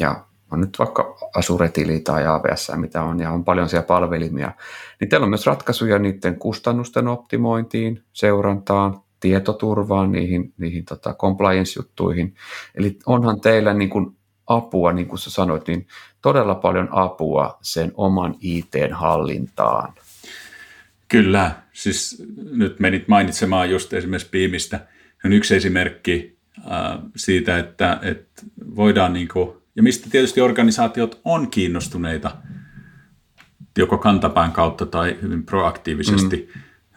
ja 0.00 0.27
on 0.50 0.60
nyt 0.60 0.78
vaikka 0.78 1.18
Asuretili 1.34 2.00
tai 2.00 2.26
AWS, 2.26 2.72
mitä 2.76 3.02
on, 3.02 3.20
ja 3.20 3.30
on 3.30 3.44
paljon 3.44 3.68
siellä 3.68 3.86
palvelimia, 3.86 4.52
niin 5.00 5.08
teillä 5.08 5.24
on 5.24 5.30
myös 5.30 5.46
ratkaisuja 5.46 5.98
niiden 5.98 6.38
kustannusten 6.38 7.08
optimointiin, 7.08 8.02
seurantaan, 8.12 9.00
tietoturvaan, 9.20 10.12
niihin, 10.12 10.52
niihin 10.58 10.84
tota 10.84 11.14
compliance-juttuihin. 11.14 12.34
Eli 12.74 12.98
onhan 13.06 13.40
teillä 13.40 13.74
niin 13.74 13.90
kuin 13.90 14.16
apua, 14.46 14.92
niin 14.92 15.08
kuin 15.08 15.18
sä 15.18 15.30
sanoit, 15.30 15.68
niin 15.68 15.86
todella 16.22 16.54
paljon 16.54 16.88
apua 16.90 17.58
sen 17.62 17.92
oman 17.94 18.34
IT-hallintaan. 18.40 19.92
Kyllä, 21.08 21.50
siis 21.72 22.24
nyt 22.52 22.80
menit 22.80 23.08
mainitsemaan 23.08 23.70
just 23.70 23.92
esimerkiksi 23.92 24.30
Beamista. 24.30 24.80
On 25.24 25.32
yksi 25.32 25.56
esimerkki 25.56 26.38
äh, 26.58 26.98
siitä, 27.16 27.58
että, 27.58 27.98
että 28.02 28.42
voidaan 28.76 29.12
niin 29.12 29.28
kuin 29.28 29.57
ja 29.78 29.82
mistä 29.82 30.10
tietysti 30.10 30.40
organisaatiot 30.40 31.20
on 31.24 31.50
kiinnostuneita 31.50 32.36
joko 33.78 33.98
kantapään 33.98 34.52
kautta 34.52 34.86
tai 34.86 35.18
hyvin 35.22 35.44
proaktiivisesti. 35.44 36.48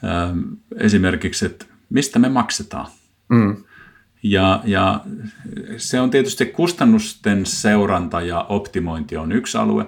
Mm. 0.02 0.58
Esimerkiksi, 0.78 1.46
että 1.46 1.66
mistä 1.90 2.20
me 2.20 2.30
maksetaan. 2.30 2.88
Mm. 3.30 3.64
Ja, 4.24 4.62
ja 4.64 5.02
se 5.78 6.00
on 6.00 6.10
tietysti 6.10 6.46
kustannusten 6.46 7.46
seuranta 7.46 8.22
ja 8.22 8.46
optimointi 8.50 9.18
on 9.18 9.32
yksi 9.32 9.58
alue. 9.58 9.88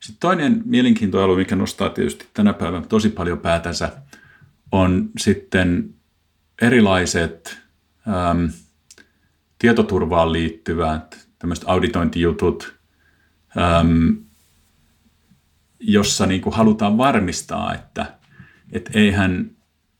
Sitten 0.00 0.20
toinen 0.20 0.62
mielenkiintoalue, 0.64 1.36
mikä 1.36 1.56
nostaa 1.56 1.90
tietysti 1.90 2.28
tänä 2.34 2.52
päivänä 2.52 2.86
tosi 2.86 3.08
paljon 3.08 3.38
päätänsä, 3.38 3.92
on 4.72 5.10
sitten 5.18 5.94
erilaiset 6.62 7.58
äm, 8.30 8.50
tietoturvaan 9.58 10.32
liittyvät 10.32 11.23
tämmöiset 11.44 11.64
auditointijutut, 11.68 12.74
äm, 13.80 14.16
jossa 15.80 16.26
niin 16.26 16.40
kuin 16.40 16.54
halutaan 16.54 16.98
varmistaa, 16.98 17.74
että 17.74 18.06
et 18.72 18.90
eihän, 18.94 19.50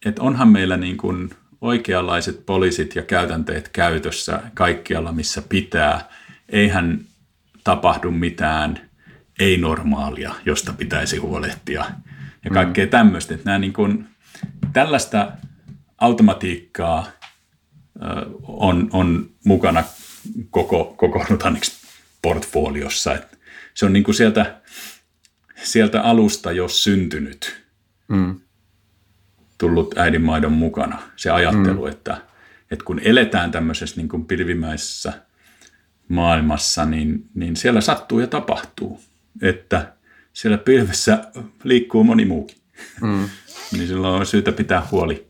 et 0.07 0.19
onhan 0.19 0.49
meillä 0.49 0.77
niin 0.77 0.97
kuin 0.97 1.31
oikeanlaiset 1.61 2.47
poliisit 2.47 2.97
ja 2.97 3.03
käytänteet 3.03 3.69
käytössä 3.69 4.41
kaikkialla, 4.55 5.13
missä 5.13 5.43
pitää. 5.49 6.09
Eihän 6.49 7.01
tapahdu 7.65 8.11
mitään 8.11 8.91
ei-normaalia, 9.39 10.35
josta 10.47 10.73
pitäisi 10.73 11.17
huolehtia 11.17 11.85
ja 12.45 12.51
kaikkea 12.51 12.85
mm. 12.85 12.91
tämmöistä. 12.91 13.35
Että 13.35 13.45
nämä 13.45 13.59
niin 13.59 13.73
kuin, 13.73 14.07
tällaista 14.73 15.33
automatiikkaa 15.99 17.07
on, 18.43 18.89
on 18.93 19.31
mukana 19.45 19.85
koko, 20.51 20.95
koko 20.97 21.25
Nutanix-portfoliossa. 21.31 23.14
Et 23.14 23.39
se 23.75 23.87
on 23.87 23.93
niin 23.93 24.05
kuin 24.05 24.14
sieltä, 24.14 24.61
sieltä 25.62 26.03
alusta 26.03 26.53
jo 26.53 26.68
syntynyt, 26.68 27.64
mm. 28.09 28.41
tullut 29.59 29.99
äidinmaidon 29.99 30.53
mukana 30.53 31.03
se 31.16 31.31
ajattelu, 31.31 31.83
mm. 31.83 31.91
että, 31.91 32.20
että 32.70 32.85
kun 32.85 33.01
eletään 33.05 33.51
tämmöisessä 33.51 33.97
niin 33.97 34.09
kuin 34.09 34.25
pilvimäisessä 34.25 35.12
maailmassa, 36.09 36.85
niin, 36.85 37.29
niin 37.35 37.57
siellä 37.57 37.81
sattuu 37.81 38.20
ja 38.20 38.27
tapahtuu, 38.27 39.01
että 39.43 39.93
siellä 40.33 40.59
pilvessä 40.59 41.25
liikkuu 41.64 42.05
moni 42.05 42.25
muukin. 42.25 42.57
Mm. 43.01 43.29
niin 43.72 43.89
silloin 43.89 44.20
on 44.20 44.27
syytä 44.27 44.53
pitää 44.53 44.87
huoli, 44.91 45.27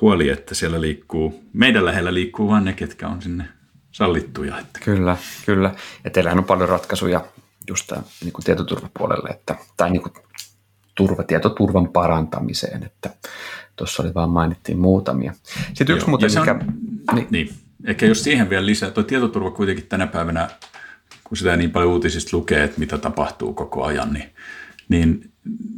huoli, 0.00 0.28
että 0.28 0.54
siellä 0.54 0.80
liikkuu, 0.80 1.44
meidän 1.52 1.84
lähellä 1.84 2.14
liikkuu 2.14 2.48
vain 2.48 2.64
ne, 2.64 2.72
ketkä 2.72 3.08
on 3.08 3.22
sinne 3.22 3.59
sallittuja. 3.92 4.58
Että. 4.58 4.80
Kyllä, 4.84 5.16
kyllä. 5.46 5.74
Ja 6.04 6.10
teillähän 6.10 6.38
on 6.38 6.44
paljon 6.44 6.68
ratkaisuja 6.68 7.24
just 7.68 7.86
tämän, 7.86 8.04
niin 8.24 8.32
kuin 8.32 8.44
tietoturvapuolelle, 8.44 9.28
että, 9.28 9.56
tai 9.76 9.90
niin 9.90 10.02
kuin 10.02 10.12
turva, 10.94 11.22
tietoturvan 11.22 11.88
parantamiseen, 11.88 12.82
että 12.82 13.10
tuossa 13.76 14.02
oli 14.02 14.14
vaan 14.14 14.30
mainittiin 14.30 14.78
muutamia. 14.78 15.34
Sitten 15.74 15.96
yksi 15.96 16.08
muuten, 16.08 16.30
mikä... 16.40 16.60
On, 17.08 17.16
niin. 17.16 17.26
niin. 17.30 17.54
Ehkä 17.84 18.06
jos 18.06 18.22
siihen 18.22 18.50
vielä 18.50 18.66
lisää, 18.66 18.90
tuo 18.90 19.02
tietoturva 19.02 19.50
kuitenkin 19.50 19.86
tänä 19.86 20.06
päivänä, 20.06 20.48
kun 21.24 21.36
sitä 21.36 21.56
niin 21.56 21.70
paljon 21.70 21.92
uutisista 21.92 22.36
lukee, 22.36 22.64
että 22.64 22.80
mitä 22.80 22.98
tapahtuu 22.98 23.52
koko 23.52 23.84
ajan, 23.84 24.12
niin, 24.12 24.34
niin 24.88 25.32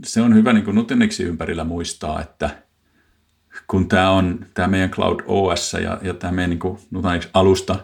se 0.04 0.20
on 0.20 0.34
hyvä 0.34 0.52
niin 0.52 0.64
kuin 0.64 0.86
ympärillä 1.24 1.64
muistaa, 1.64 2.20
että 2.20 2.50
kun 3.66 3.88
tämä 3.88 4.10
on 4.10 4.46
tämä 4.54 4.68
meidän 4.68 4.90
Cloud 4.90 5.20
OS 5.26 5.72
ja, 5.72 5.98
ja 6.02 6.14
tämä 6.14 6.32
meidän 6.32 6.50
niin 6.50 6.78
Nutanix-alusta, 6.90 7.76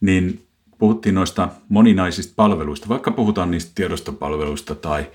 niin 0.00 0.46
puhuttiin 0.78 1.14
noista 1.14 1.48
moninaisista 1.68 2.32
palveluista, 2.36 2.88
vaikka 2.88 3.10
puhutaan 3.10 3.50
niistä 3.50 3.72
tiedostopalveluista 3.74 4.74
tai, 4.74 5.06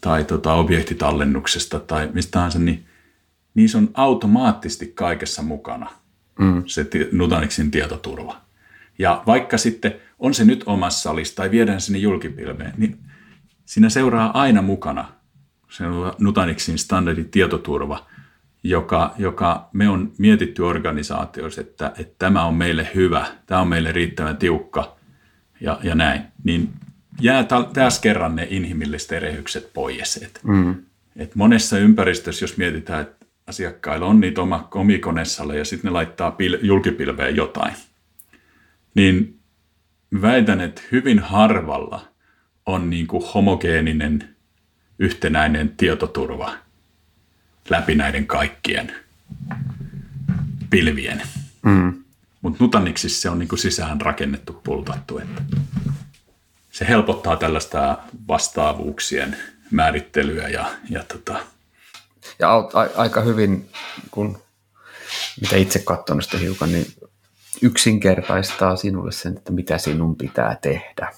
tai 0.00 0.24
tota 0.24 0.54
objektitallennuksesta 0.54 1.80
tai 1.80 2.08
mistä 2.12 2.30
tahansa, 2.30 2.58
niin 2.58 2.86
niissä 3.54 3.78
on 3.78 3.90
automaattisesti 3.94 4.86
kaikessa 4.94 5.42
mukana 5.42 5.90
mm. 6.38 6.62
se 6.66 6.86
Nutanixin 7.12 7.70
tietoturva. 7.70 8.40
Ja 8.98 9.22
vaikka 9.26 9.58
sitten 9.58 9.94
on 10.18 10.34
se 10.34 10.44
nyt 10.44 10.62
omassa 10.66 11.02
salissa 11.02 11.36
tai 11.36 11.50
viedään 11.50 11.80
sinne 11.80 11.98
julkipilveen, 11.98 12.72
niin 12.76 12.98
siinä 13.64 13.88
seuraa 13.88 14.40
aina 14.40 14.62
mukana 14.62 15.12
se 15.70 15.84
Nutanixin 16.18 16.78
standardi 16.78 17.24
tietoturva, 17.24 18.06
joka, 18.62 19.14
joka 19.18 19.68
me 19.72 19.88
on 19.88 20.12
mietitty 20.18 20.62
organisaatioissa, 20.62 21.60
että, 21.60 21.92
että 21.98 22.14
tämä 22.18 22.44
on 22.44 22.54
meille 22.54 22.88
hyvä, 22.94 23.26
tämä 23.46 23.60
on 23.60 23.68
meille 23.68 23.92
riittävän 23.92 24.36
tiukka 24.36 24.96
ja, 25.60 25.78
ja 25.82 25.94
näin, 25.94 26.22
niin 26.44 26.72
jää 27.20 27.44
taas 27.72 27.98
kerran 28.00 28.36
ne 28.36 28.46
inhimilliset 28.50 29.12
erehykset 29.12 29.70
pois. 29.74 30.16
Et, 30.16 30.40
mm. 30.44 30.74
et 31.16 31.34
monessa 31.34 31.78
ympäristössä, 31.78 32.44
jos 32.44 32.56
mietitään, 32.56 33.00
että 33.00 33.26
asiakkailla 33.46 34.06
on 34.06 34.20
niitä 34.20 34.42
oma, 34.42 34.68
omikoneessalle 34.74 35.58
ja 35.58 35.64
sitten 35.64 35.88
ne 35.88 35.92
laittaa 35.92 36.30
pil, 36.30 36.58
julkipilveen 36.62 37.36
jotain, 37.36 37.74
niin 38.94 39.38
väitän, 40.22 40.60
että 40.60 40.82
hyvin 40.92 41.18
harvalla 41.18 42.08
on 42.66 42.90
niin 42.90 43.06
kuin 43.06 43.24
homogeeninen 43.34 44.36
yhtenäinen 44.98 45.74
tietoturva– 45.76 46.52
läpi 47.70 47.94
näiden 47.94 48.26
kaikkien 48.26 48.92
pilvien. 50.70 51.22
Mm. 51.62 52.04
Mutta 52.42 52.64
Nutanixissa 52.64 53.20
se 53.20 53.30
on 53.30 53.38
niinku 53.38 53.56
sisään 53.56 54.00
rakennettu, 54.00 54.60
pultattu, 54.64 55.18
että 55.18 55.42
se 56.70 56.88
helpottaa 56.88 57.36
tällaista 57.36 57.98
vastaavuuksien 58.28 59.36
määrittelyä 59.70 60.48
ja, 60.48 60.70
ja, 60.90 61.04
tota... 61.04 61.40
ja 62.38 62.54
a, 62.54 62.58
a, 62.58 62.88
aika 62.96 63.20
hyvin, 63.20 63.68
kun 64.10 64.38
mitä 65.40 65.56
itse 65.56 65.78
katson 65.78 66.22
sitä 66.22 66.38
hiukan, 66.38 66.72
niin 66.72 66.86
yksinkertaistaa 67.62 68.76
sinulle 68.76 69.12
sen, 69.12 69.36
että 69.36 69.52
mitä 69.52 69.78
sinun 69.78 70.16
pitää 70.16 70.58
tehdä. 70.62 71.12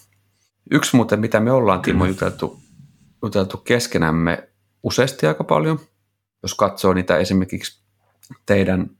Yksi 0.70 0.96
muuten, 0.96 1.20
mitä 1.20 1.40
me 1.40 1.52
ollaan, 1.52 1.82
Timo, 1.82 2.06
juteltu, 2.06 2.60
juteltu 3.22 3.56
keskenämme 3.56 4.48
useasti 4.82 5.26
aika 5.26 5.44
paljon, 5.44 5.80
jos 6.42 6.54
katsoo 6.54 6.92
niitä 6.92 7.16
esimerkiksi 7.16 7.80
teidän, 8.46 8.90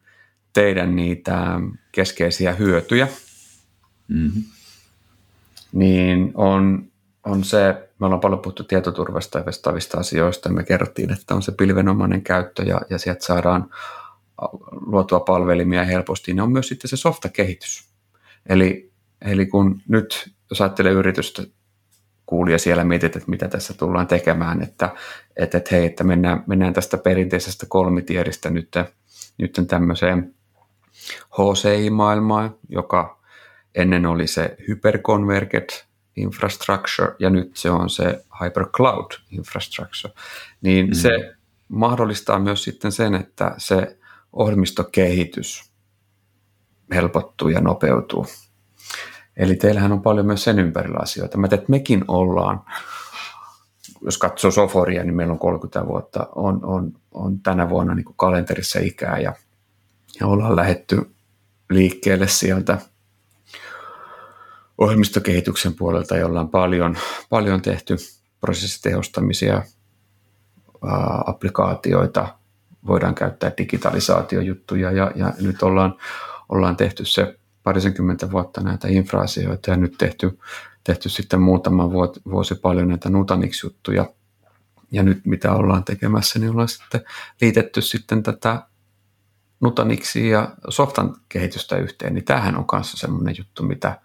teidän 0.52 0.96
niitä 0.96 1.60
keskeisiä 1.92 2.52
hyötyjä, 2.52 3.08
mm-hmm. 4.08 4.42
niin 5.72 6.32
on, 6.34 6.90
on 7.24 7.44
se, 7.44 7.88
me 7.98 8.06
ollaan 8.06 8.20
paljon 8.20 8.40
puhuttu 8.40 8.64
tietoturvasta 8.64 9.38
ja 9.38 9.46
vastaavista 9.46 10.00
asioista, 10.00 10.48
ja 10.48 10.52
me 10.52 10.64
kerrottiin, 10.64 11.12
että 11.12 11.34
on 11.34 11.42
se 11.42 11.52
pilvenomainen 11.52 12.22
käyttö, 12.22 12.62
ja, 12.62 12.80
ja 12.90 12.98
sieltä 12.98 13.24
saadaan 13.24 13.70
luotua 14.70 15.20
palvelimia 15.20 15.84
helposti, 15.84 16.32
niin 16.32 16.40
on 16.40 16.52
myös 16.52 16.68
sitten 16.68 16.88
se 16.88 16.96
softakehitys. 16.96 17.90
Eli, 18.48 18.92
eli 19.22 19.46
kun 19.46 19.80
nyt, 19.88 20.30
jos 20.50 20.60
ajattelee 20.60 20.92
yritystä, 20.92 21.42
kuulija 22.30 22.58
siellä 22.58 22.84
mietit, 22.84 23.16
että 23.16 23.30
mitä 23.30 23.48
tässä 23.48 23.74
tullaan 23.74 24.06
tekemään, 24.06 24.62
että, 24.62 24.94
että, 25.36 25.58
että 25.58 25.74
hei, 25.74 25.86
että 25.86 26.04
mennään, 26.04 26.44
mennään 26.46 26.72
tästä 26.72 26.98
perinteisestä 26.98 27.66
kolmitieristä 27.68 28.50
nyt, 28.50 28.68
nyt 29.38 29.60
tämmöiseen 29.68 30.34
HCI-maailmaan, 31.32 32.54
joka 32.68 33.20
ennen 33.74 34.06
oli 34.06 34.26
se 34.26 34.56
hyperconverged 34.68 35.68
infrastructure 36.16 37.14
ja 37.18 37.30
nyt 37.30 37.56
se 37.56 37.70
on 37.70 37.90
se 37.90 38.24
hypercloud 38.44 39.10
infrastructure, 39.30 40.14
niin 40.62 40.86
mm. 40.86 40.94
se 40.94 41.34
mahdollistaa 41.68 42.38
myös 42.38 42.64
sitten 42.64 42.92
sen, 42.92 43.14
että 43.14 43.54
se 43.58 43.98
ohjelmistokehitys 44.32 45.70
helpottuu 46.94 47.48
ja 47.48 47.60
nopeutuu. 47.60 48.26
Eli 49.36 49.56
teillähän 49.56 49.92
on 49.92 50.02
paljon 50.02 50.26
myös 50.26 50.44
sen 50.44 50.58
ympärillä 50.58 50.98
asioita. 51.02 51.38
Mä 51.38 51.46
että 51.46 51.64
mekin 51.68 52.04
ollaan, 52.08 52.60
jos 54.02 54.18
katsoo 54.18 54.50
Soforia, 54.50 55.04
niin 55.04 55.14
meillä 55.14 55.32
on 55.32 55.38
30 55.38 55.86
vuotta, 55.86 56.28
on, 56.34 56.64
on, 56.64 56.92
on 57.14 57.40
tänä 57.40 57.68
vuonna 57.68 57.94
niin 57.94 58.04
kalenterissa 58.16 58.80
ikää 58.80 59.18
ja, 59.18 59.34
ja 60.20 60.26
ollaan 60.26 60.56
lähetty 60.56 61.10
liikkeelle 61.70 62.28
sieltä 62.28 62.78
ohjelmistokehityksen 64.78 65.74
puolelta, 65.74 66.16
jolla 66.16 66.40
on 66.40 66.48
paljon, 66.48 66.96
paljon 67.30 67.62
tehty 67.62 67.96
prosessitehostamisia, 68.40 69.54
ää, 69.54 71.22
applikaatioita, 71.26 72.28
voidaan 72.86 73.14
käyttää 73.14 73.52
digitalisaatiojuttuja 73.58 74.90
ja, 74.92 75.12
ja 75.14 75.32
nyt 75.40 75.62
ollaan, 75.62 75.94
ollaan 76.48 76.76
tehty 76.76 77.04
se 77.04 77.39
parisenkymmentä 77.62 78.30
vuotta 78.30 78.60
näitä 78.60 78.88
infra-asioita 78.88 79.70
ja 79.70 79.76
nyt 79.76 79.94
tehty, 79.98 80.38
tehty 80.84 81.08
sitten 81.08 81.40
muutama 81.40 81.90
vuosi 82.30 82.54
paljon 82.54 82.88
näitä 82.88 83.10
Nutanix-juttuja. 83.10 84.12
Ja 84.92 85.02
nyt 85.02 85.26
mitä 85.26 85.52
ollaan 85.52 85.84
tekemässä, 85.84 86.38
niin 86.38 86.50
ollaan 86.50 86.68
sitten 86.68 87.04
liitetty 87.40 87.82
sitten 87.82 88.22
tätä 88.22 88.62
Nutanixia 89.60 90.38
ja 90.38 90.54
softan 90.68 91.16
kehitystä 91.28 91.76
yhteen, 91.76 92.14
niin 92.14 92.24
tämähän 92.24 92.56
on 92.56 92.66
kanssa 92.66 92.96
semmoinen 92.96 93.34
juttu, 93.38 93.62
mitä, 93.62 94.00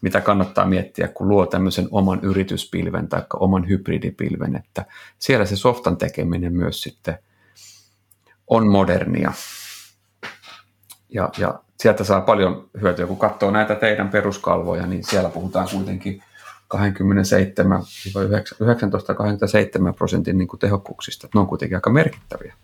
mitä 0.00 0.20
kannattaa 0.20 0.66
miettiä, 0.66 1.08
kun 1.08 1.28
luo 1.28 1.46
tämmöisen 1.46 1.88
oman 1.90 2.20
yrityspilven 2.22 3.08
tai 3.08 3.22
oman 3.34 3.68
hybridipilven, 3.68 4.56
että 4.56 4.84
siellä 5.18 5.46
se 5.46 5.56
softan 5.56 5.96
tekeminen 5.96 6.52
myös 6.52 6.82
sitten 6.82 7.18
on 8.46 8.68
modernia. 8.68 9.32
Ja, 11.08 11.30
ja 11.38 11.60
sieltä 11.80 12.04
saa 12.04 12.20
paljon 12.20 12.68
hyötyä, 12.80 13.06
kun 13.06 13.18
katsoo 13.18 13.50
näitä 13.50 13.74
teidän 13.74 14.08
peruskalvoja, 14.08 14.86
niin 14.86 15.04
siellä 15.04 15.28
puhutaan 15.28 15.68
kuitenkin 15.72 16.22
27-19-27 16.74 16.78
prosentin 19.96 20.38
niin 20.38 20.48
kuin 20.48 20.60
tehokkuuksista. 20.60 21.28
Ne 21.34 21.40
on 21.40 21.46
kuitenkin 21.46 21.76
aika 21.76 21.90
merkittäviä. 21.90 22.54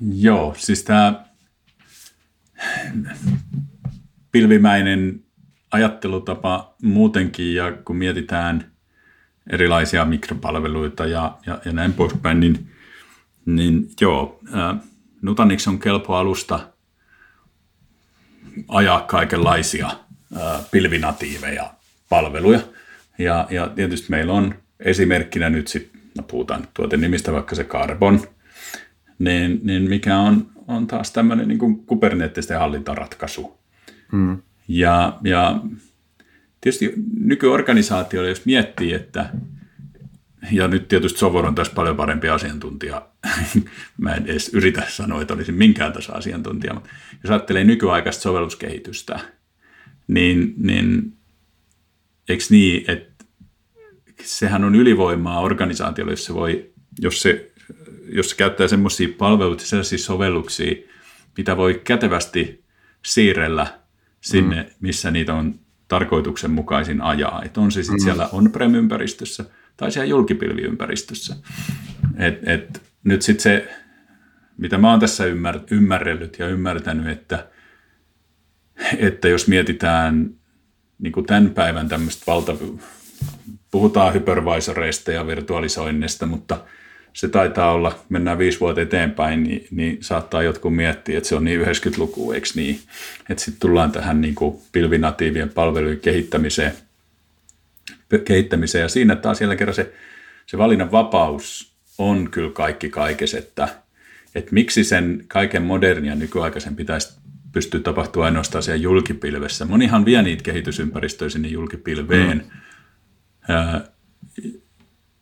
Joo, 0.00 0.54
siis 0.58 0.84
tämä 0.84 1.24
pilvimäinen 4.32 5.24
ajattelutapa 5.70 6.74
muutenkin, 6.82 7.54
ja 7.54 7.72
kun 7.84 7.96
mietitään 7.96 8.72
erilaisia 9.50 10.04
mikropalveluita 10.04 11.06
ja, 11.06 11.38
ja, 11.46 11.58
ja 11.64 11.72
näin 11.72 11.92
poispäin, 11.92 12.40
niin, 12.40 12.70
niin 13.46 13.88
joo, 14.00 14.40
Nutanix 15.22 15.68
on 15.68 15.78
kelpo 15.78 16.14
alusta– 16.14 16.60
ajaa 18.68 19.00
kaikenlaisia 19.00 19.90
pilvinatiiveja 20.70 21.70
palveluja. 22.08 22.60
Ja, 23.18 23.46
ja 23.50 23.68
tietysti 23.68 24.06
meillä 24.10 24.32
on 24.32 24.54
esimerkkinä 24.80 25.50
nyt 25.50 25.68
sitten, 25.68 26.00
no 26.16 26.22
puhutaan 26.22 26.68
tuoten 26.74 27.00
nimistä 27.00 27.32
vaikka 27.32 27.54
se 27.54 27.64
Carbon, 27.64 28.20
niin, 29.18 29.60
niin 29.62 29.82
mikä 29.88 30.18
on, 30.18 30.46
on 30.68 30.86
taas 30.86 31.10
tämmöinen 31.10 31.48
niin 31.48 31.76
kubernetisten 31.86 32.58
hallintaratkaisu. 32.58 33.58
Hmm. 34.12 34.42
Ja, 34.68 35.18
ja 35.24 35.60
tietysti 36.60 36.94
nykyorganisaatioille, 37.20 38.28
jos 38.28 38.46
miettii, 38.46 38.92
että 38.92 39.30
ja 40.52 40.68
nyt 40.68 40.88
tietysti 40.88 41.18
Sovor 41.18 41.46
on 41.46 41.54
tässä 41.54 41.72
paljon 41.72 41.96
parempi 41.96 42.28
asiantuntija. 42.28 43.08
Mä 43.98 44.14
en 44.14 44.26
edes 44.26 44.48
yritä 44.54 44.82
sanoa, 44.88 45.22
että 45.22 45.34
olisin 45.34 45.54
minkään 45.54 45.92
tässä 45.92 46.12
asiantuntija, 46.12 46.74
mutta 46.74 46.90
jos 47.22 47.30
ajattelee 47.30 47.64
nykyaikaista 47.64 48.22
sovelluskehitystä, 48.22 49.20
niin, 50.08 50.54
niin 50.56 51.12
eikö 52.28 52.44
niin, 52.50 52.90
että 52.90 53.24
sehän 54.22 54.64
on 54.64 54.74
ylivoimaa 54.74 55.40
organisaatiolle, 55.40 56.12
jos 56.12 56.24
se, 56.24 56.34
voi, 56.34 56.70
jos 57.00 57.22
se, 57.22 57.52
jos 58.08 58.30
se 58.30 58.36
käyttää 58.36 58.68
semmoisia 58.68 59.08
palveluita, 59.18 59.64
sellaisia 59.64 59.98
sovelluksia, 59.98 60.74
mitä 61.36 61.56
voi 61.56 61.80
kätevästi 61.84 62.64
siirrellä 63.04 63.78
sinne, 64.20 64.62
mm. 64.62 64.68
missä 64.80 65.10
niitä 65.10 65.34
on 65.34 65.58
tarkoituksenmukaisin 65.88 67.00
ajaa. 67.00 67.42
Että 67.44 67.60
on 67.60 67.72
se 67.72 67.82
sitten 67.82 68.00
mm. 68.00 68.04
siellä 68.04 68.28
on-prem-ympäristössä– 68.32 69.44
tai 69.76 69.92
siellä 69.92 70.10
julkipilviympäristössä. 70.10 71.36
Et, 72.18 72.48
et, 72.48 72.82
nyt 73.04 73.22
sitten 73.22 73.42
se, 73.42 73.68
mitä 74.58 74.78
mä 74.78 74.90
oon 74.90 75.00
tässä 75.00 75.24
ymmär, 75.24 75.60
ymmärrellyt 75.70 76.38
ja 76.38 76.48
ymmärtänyt, 76.48 77.08
että, 77.08 77.46
että 78.98 79.28
jos 79.28 79.48
mietitään 79.48 80.30
niin 80.98 81.12
kuin 81.12 81.26
tämän 81.26 81.50
päivän 81.50 81.88
tämmöistä 81.88 82.24
valta, 82.26 82.56
puhutaan 83.70 84.14
hypervisoreista 84.14 85.12
ja 85.12 85.26
virtualisoinnista, 85.26 86.26
mutta 86.26 86.64
se 87.12 87.28
taitaa 87.28 87.72
olla, 87.72 87.98
mennään 88.08 88.38
viisi 88.38 88.60
vuotta 88.60 88.80
eteenpäin, 88.80 89.42
niin, 89.42 89.66
niin 89.70 89.98
saattaa 90.00 90.42
jotkut 90.42 90.76
miettiä, 90.76 91.18
että 91.18 91.28
se 91.28 91.34
on 91.34 91.44
niin 91.44 91.60
90-luku, 91.60 92.32
eikö 92.32 92.48
niin? 92.54 92.80
Että 93.30 93.44
sitten 93.44 93.60
tullaan 93.60 93.92
tähän 93.92 94.20
niin 94.20 94.34
kuin 94.34 94.56
pilvinatiivien 94.72 95.48
palvelujen 95.48 96.00
kehittämiseen– 96.00 96.72
kehittämiseen. 98.24 98.82
Ja 98.82 98.88
siinä 98.88 99.16
taas 99.16 99.38
siellä 99.38 99.56
kerran 99.56 99.74
se, 99.74 99.92
se 100.46 100.58
valinnan 100.58 100.92
vapaus 100.92 101.76
on 101.98 102.30
kyllä 102.30 102.50
kaikki 102.50 102.90
kaikes, 102.90 103.34
että, 103.34 103.68
että 104.34 104.54
miksi 104.54 104.84
sen 104.84 105.24
kaiken 105.28 105.62
modernia 105.62 106.14
nykyaikaisen 106.14 106.76
pitäisi 106.76 107.18
pystyä 107.52 107.80
tapahtua 107.80 108.24
ainoastaan 108.24 108.62
siellä 108.62 108.82
julkipilvessä. 108.82 109.64
Monihan 109.64 110.04
vie 110.04 110.22
niitä 110.22 110.42
kehitysympäristöjä 110.42 111.28
sinne 111.28 111.48
julkipilveen 111.48 112.38
mm. 112.38 113.54
ää, 113.54 113.84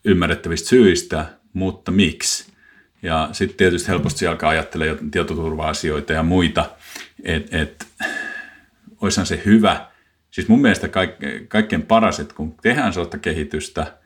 ymmärrettävistä 0.05 0.69
syistä, 0.69 1.27
mutta 1.53 1.91
miksi? 1.91 2.53
Ja 3.03 3.29
sitten 3.33 3.57
tietysti 3.57 3.89
helposti 3.89 4.27
alkaa 4.27 4.51
ajattelemaan 4.51 5.11
tietoturva-asioita 5.11 6.13
ja 6.13 6.23
muita, 6.23 6.71
että 7.25 7.59
et, 7.59 7.87
olisihan 9.01 9.27
se 9.27 9.43
hyvä– 9.45 9.87
Siis 10.35 10.49
mun 10.49 10.61
mielestä 10.61 10.89
kaik- 10.89 11.49
kaikkein 11.49 11.83
paras, 11.83 12.21
että 12.21 12.35
kun 12.35 12.55
tehdään 12.63 12.93
sellaista 12.93 13.19
kehitystä, 13.19 13.99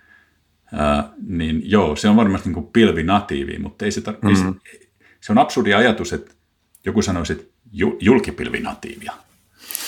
ää, 0.73 1.13
niin 1.27 1.71
joo, 1.71 1.97
se 1.97 2.09
on 2.09 2.17
varmasti 2.17 2.49
niin 2.49 2.55
kuin 2.55 2.67
pilvinatiivi, 2.67 3.59
mutta 3.59 3.85
ei 3.85 3.91
se, 3.91 4.01
tar- 4.01 4.19
mm-hmm. 4.23 4.55
ei 4.67 4.81
se, 4.81 4.89
se 5.21 5.33
on 5.33 5.39
absurdi 5.39 5.75
ajatus, 5.75 6.13
että 6.13 6.33
joku 6.85 7.03
sanoisi, 7.03 7.33
että 7.33 7.45
ju- 7.73 7.97
julkipilvinatiivia. 8.01 9.13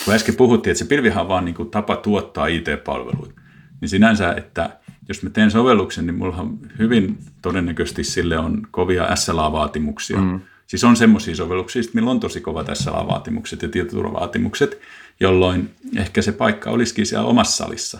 Kun 0.05 0.13
äsken 0.13 0.35
puhuttiin, 0.35 0.71
että 0.71 0.79
se 0.83 0.89
pilvihan 0.89 1.21
on 1.21 1.29
vaan 1.29 1.45
niin 1.45 1.55
kuin 1.55 1.69
tapa 1.69 1.95
tuottaa 1.95 2.47
IT-palveluita, 2.47 3.41
niin 3.81 3.89
sinänsä, 3.89 4.33
että 4.33 4.79
jos 5.07 5.23
mä 5.23 5.29
teen 5.29 5.51
sovelluksen, 5.51 6.05
niin 6.05 6.15
mulla 6.15 6.47
hyvin 6.79 7.17
todennäköisesti 7.41 8.03
sille 8.03 8.37
on 8.37 8.67
kovia 8.71 9.15
SLA-vaatimuksia. 9.15 10.17
Mm. 10.17 10.41
Siis 10.71 10.83
on 10.83 10.95
semmoisia 10.95 11.35
sovelluksia, 11.35 11.81
millä 11.93 12.11
on 12.11 12.19
tosi 12.19 12.41
kovat 12.41 12.67
SLA-vaatimukset 12.67 13.61
ja 13.61 13.69
tietoturvavaatimukset, 13.69 14.79
jolloin 15.19 15.75
ehkä 15.97 16.21
se 16.21 16.31
paikka 16.31 16.69
olisikin 16.69 17.05
siellä 17.05 17.27
omassa 17.27 17.63
salissa. 17.63 17.99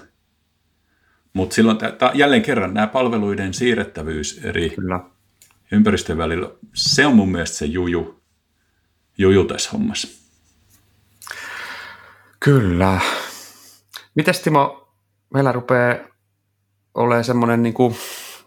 Mutta 1.33 1.55
silloin 1.55 1.77
t- 1.77 2.13
jälleen 2.13 2.41
kerran 2.41 2.73
nämä 2.73 2.87
palveluiden 2.87 3.53
siirrettävyys 3.53 4.41
eri 4.43 4.69
Kyllä. 4.69 4.99
ympäristöjen 5.71 6.17
välillä, 6.17 6.49
se 6.73 7.05
on 7.05 7.15
mun 7.15 7.31
mielestä 7.31 7.57
se 7.57 7.65
juju, 7.65 8.21
juju 9.17 9.45
tässä 9.45 9.69
hommassa. 9.73 10.07
Kyllä. 12.39 12.99
Mites 14.15 14.39
Timo, 14.39 14.93
meillä 15.33 15.51
rupeaa 15.51 15.95
olemaan 16.93 17.23
semmoinen, 17.23 17.63
niin 17.63 17.73
kuin, 17.73 17.95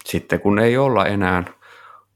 sitten 0.05 0.41
kun 0.41 0.59
ei 0.59 0.77
olla 0.77 1.07
enää 1.07 1.45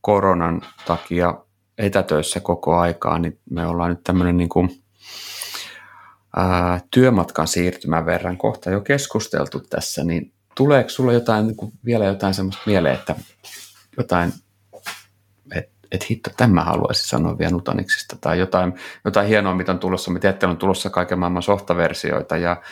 koronan 0.00 0.62
takia 0.86 1.34
etätöissä 1.78 2.40
koko 2.40 2.76
aikaa, 2.76 3.18
niin 3.18 3.38
me 3.50 3.66
ollaan 3.66 3.90
nyt 3.90 4.04
tämmöinen 4.04 4.36
niin 4.36 4.48
kuin 4.48 4.82
ää, 6.36 6.80
työmatkan 6.90 7.48
siirtymän 7.48 8.06
verran 8.06 8.36
kohta 8.36 8.70
jo 8.70 8.80
keskusteltu 8.80 9.60
tässä, 9.60 10.04
niin 10.04 10.32
tuleeko 10.54 10.90
sulla 10.90 11.12
jotain, 11.12 11.46
niin 11.46 11.56
kuin 11.56 11.72
vielä 11.84 12.04
jotain 12.04 12.34
semmoista 12.34 12.62
mieleen, 12.66 12.94
että 12.94 13.14
jotain, 13.96 14.32
että 15.54 15.72
et 15.92 16.10
hitto, 16.10 16.30
tämä 16.36 16.64
haluaisin 16.64 17.08
sanoa 17.08 17.38
vielä 17.38 17.50
Nutaniksista, 17.50 18.16
tai 18.20 18.38
jotain, 18.38 18.74
jotain 19.04 19.28
hienoa, 19.28 19.54
mitä 19.54 19.72
on 19.72 19.78
tulossa. 19.78 20.10
Me 20.10 20.18
tiedätte, 20.18 20.46
on 20.46 20.56
tulossa 20.56 20.90
kaiken 20.90 21.18
maailman 21.18 21.42
softaversioita, 21.42 22.36
ja 22.36 22.62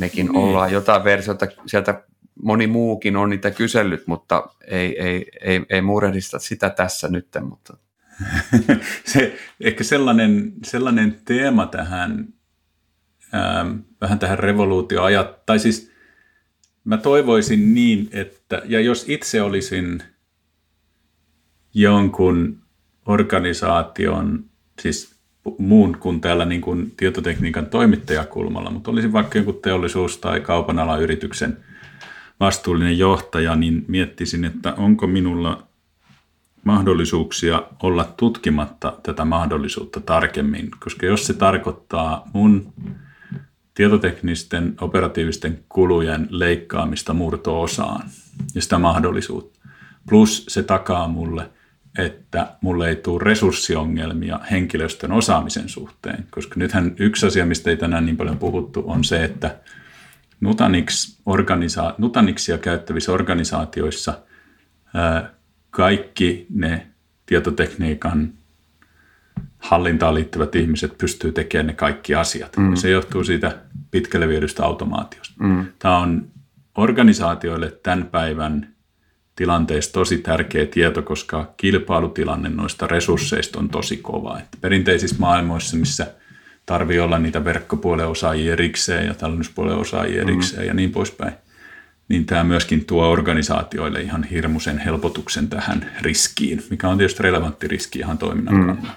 mekin 0.00 0.26
niin. 0.26 0.36
ollaan 0.36 0.72
jotain 0.72 1.04
versioita 1.04 1.46
sieltä 1.66 2.02
moni 2.42 2.66
muukin 2.66 3.16
on 3.16 3.30
niitä 3.30 3.50
kysellyt, 3.50 4.06
mutta 4.06 4.48
ei, 4.66 5.02
ei, 5.02 5.26
ei, 5.40 5.66
ei 5.70 5.80
muurehdista 5.82 6.38
sitä 6.38 6.70
tässä 6.70 7.08
nyt. 7.08 7.28
Mutta. 7.40 7.76
Se, 9.12 9.38
ehkä 9.60 9.84
sellainen, 9.84 10.52
sellainen 10.64 11.20
teema 11.24 11.66
tähän, 11.66 12.28
ähm, 13.34 13.76
vähän 14.00 14.18
tähän 14.18 14.38
revoluutioajat, 14.38 15.46
tai 15.46 15.58
siis 15.58 15.92
mä 16.84 16.96
toivoisin 16.96 17.74
niin, 17.74 18.08
että, 18.12 18.62
ja 18.64 18.80
jos 18.80 19.04
itse 19.08 19.42
olisin 19.42 20.02
jonkun 21.74 22.58
organisaation, 23.06 24.44
siis 24.82 25.18
muun 25.58 25.96
kuin 26.00 26.20
täällä 26.20 26.44
niin 26.44 26.60
kuin 26.60 26.92
tietotekniikan 26.96 27.66
toimittajakulmalla, 27.66 28.70
mutta 28.70 28.90
olisin 28.90 29.12
vaikka 29.12 29.38
jonkun 29.38 29.60
teollisuus- 29.62 30.18
tai 30.18 30.40
kaupan 30.40 30.78
alan 30.78 31.02
yrityksen 31.02 31.56
vastuullinen 32.40 32.98
johtaja, 32.98 33.56
niin 33.56 33.84
miettisin, 33.88 34.44
että 34.44 34.74
onko 34.74 35.06
minulla 35.06 35.67
mahdollisuuksia 36.68 37.62
olla 37.82 38.04
tutkimatta 38.16 38.92
tätä 39.02 39.24
mahdollisuutta 39.24 40.00
tarkemmin, 40.00 40.70
koska 40.80 41.06
jos 41.06 41.26
se 41.26 41.34
tarkoittaa 41.34 42.30
mun 42.32 42.72
tietoteknisten 43.74 44.74
operatiivisten 44.80 45.64
kulujen 45.68 46.26
leikkaamista 46.30 47.14
murto-osaan 47.14 48.02
ja 48.54 48.62
sitä 48.62 48.78
mahdollisuutta, 48.78 49.58
plus 50.08 50.44
se 50.48 50.62
takaa 50.62 51.08
mulle, 51.08 51.50
että 51.98 52.56
mulle 52.60 52.88
ei 52.88 52.96
tule 52.96 53.24
resurssiongelmia 53.24 54.40
henkilöstön 54.50 55.12
osaamisen 55.12 55.68
suhteen, 55.68 56.26
koska 56.30 56.54
nythän 56.56 56.94
yksi 56.98 57.26
asia, 57.26 57.46
mistä 57.46 57.70
ei 57.70 57.76
tänään 57.76 58.06
niin 58.06 58.16
paljon 58.16 58.38
puhuttu, 58.38 58.84
on 58.86 59.04
se, 59.04 59.24
että 59.24 59.56
Nutanix 60.40 61.18
organisa- 61.26 61.94
Nutanixia 61.98 62.58
käyttävissä 62.58 63.12
organisaatioissa 63.12 64.14
kaikki 65.70 66.46
ne 66.50 66.86
tietotekniikan 67.26 68.32
hallintaan 69.58 70.14
liittyvät 70.14 70.54
ihmiset 70.54 70.98
pystyy 70.98 71.32
tekemään 71.32 71.66
ne 71.66 71.72
kaikki 71.72 72.14
asiat. 72.14 72.56
Mm. 72.56 72.74
Se 72.76 72.90
johtuu 72.90 73.24
siitä 73.24 73.58
pitkälle 73.90 74.28
viedystä 74.28 74.64
automaatiosta. 74.64 75.34
Mm. 75.40 75.66
Tämä 75.78 75.98
on 75.98 76.28
organisaatioille 76.74 77.70
tämän 77.82 78.06
päivän 78.06 78.68
tilanteessa 79.36 79.92
tosi 79.92 80.18
tärkeä 80.18 80.66
tieto, 80.66 81.02
koska 81.02 81.54
kilpailutilanne 81.56 82.48
noista 82.48 82.86
resursseista 82.86 83.58
on 83.58 83.68
tosi 83.68 83.96
kova. 83.96 84.38
Että 84.38 84.58
perinteisissä 84.60 85.16
maailmoissa, 85.18 85.76
missä– 85.76 86.06
tarvii 86.68 87.00
olla 87.00 87.18
niitä 87.18 87.44
verkkopuolen 87.44 88.08
osaajia 88.08 88.52
erikseen 88.52 89.06
ja 89.06 89.14
tallennuspuolen 89.14 89.76
osaajia 89.76 90.22
mm. 90.22 90.28
erikseen 90.28 90.62
mm. 90.62 90.68
ja 90.68 90.74
niin 90.74 90.90
poispäin. 90.90 91.32
Niin 92.08 92.26
tämä 92.26 92.44
myöskin 92.44 92.84
tuo 92.84 93.10
organisaatioille 93.10 94.00
ihan 94.00 94.24
hirmuisen 94.24 94.78
helpotuksen 94.78 95.48
tähän 95.48 95.90
riskiin, 96.00 96.64
mikä 96.70 96.88
on 96.88 96.98
tietysti 96.98 97.22
relevantti 97.22 97.68
riski 97.68 97.98
ihan 97.98 98.18
toiminnan 98.18 98.54
mm. 98.54 98.66
kannalta. 98.66 98.88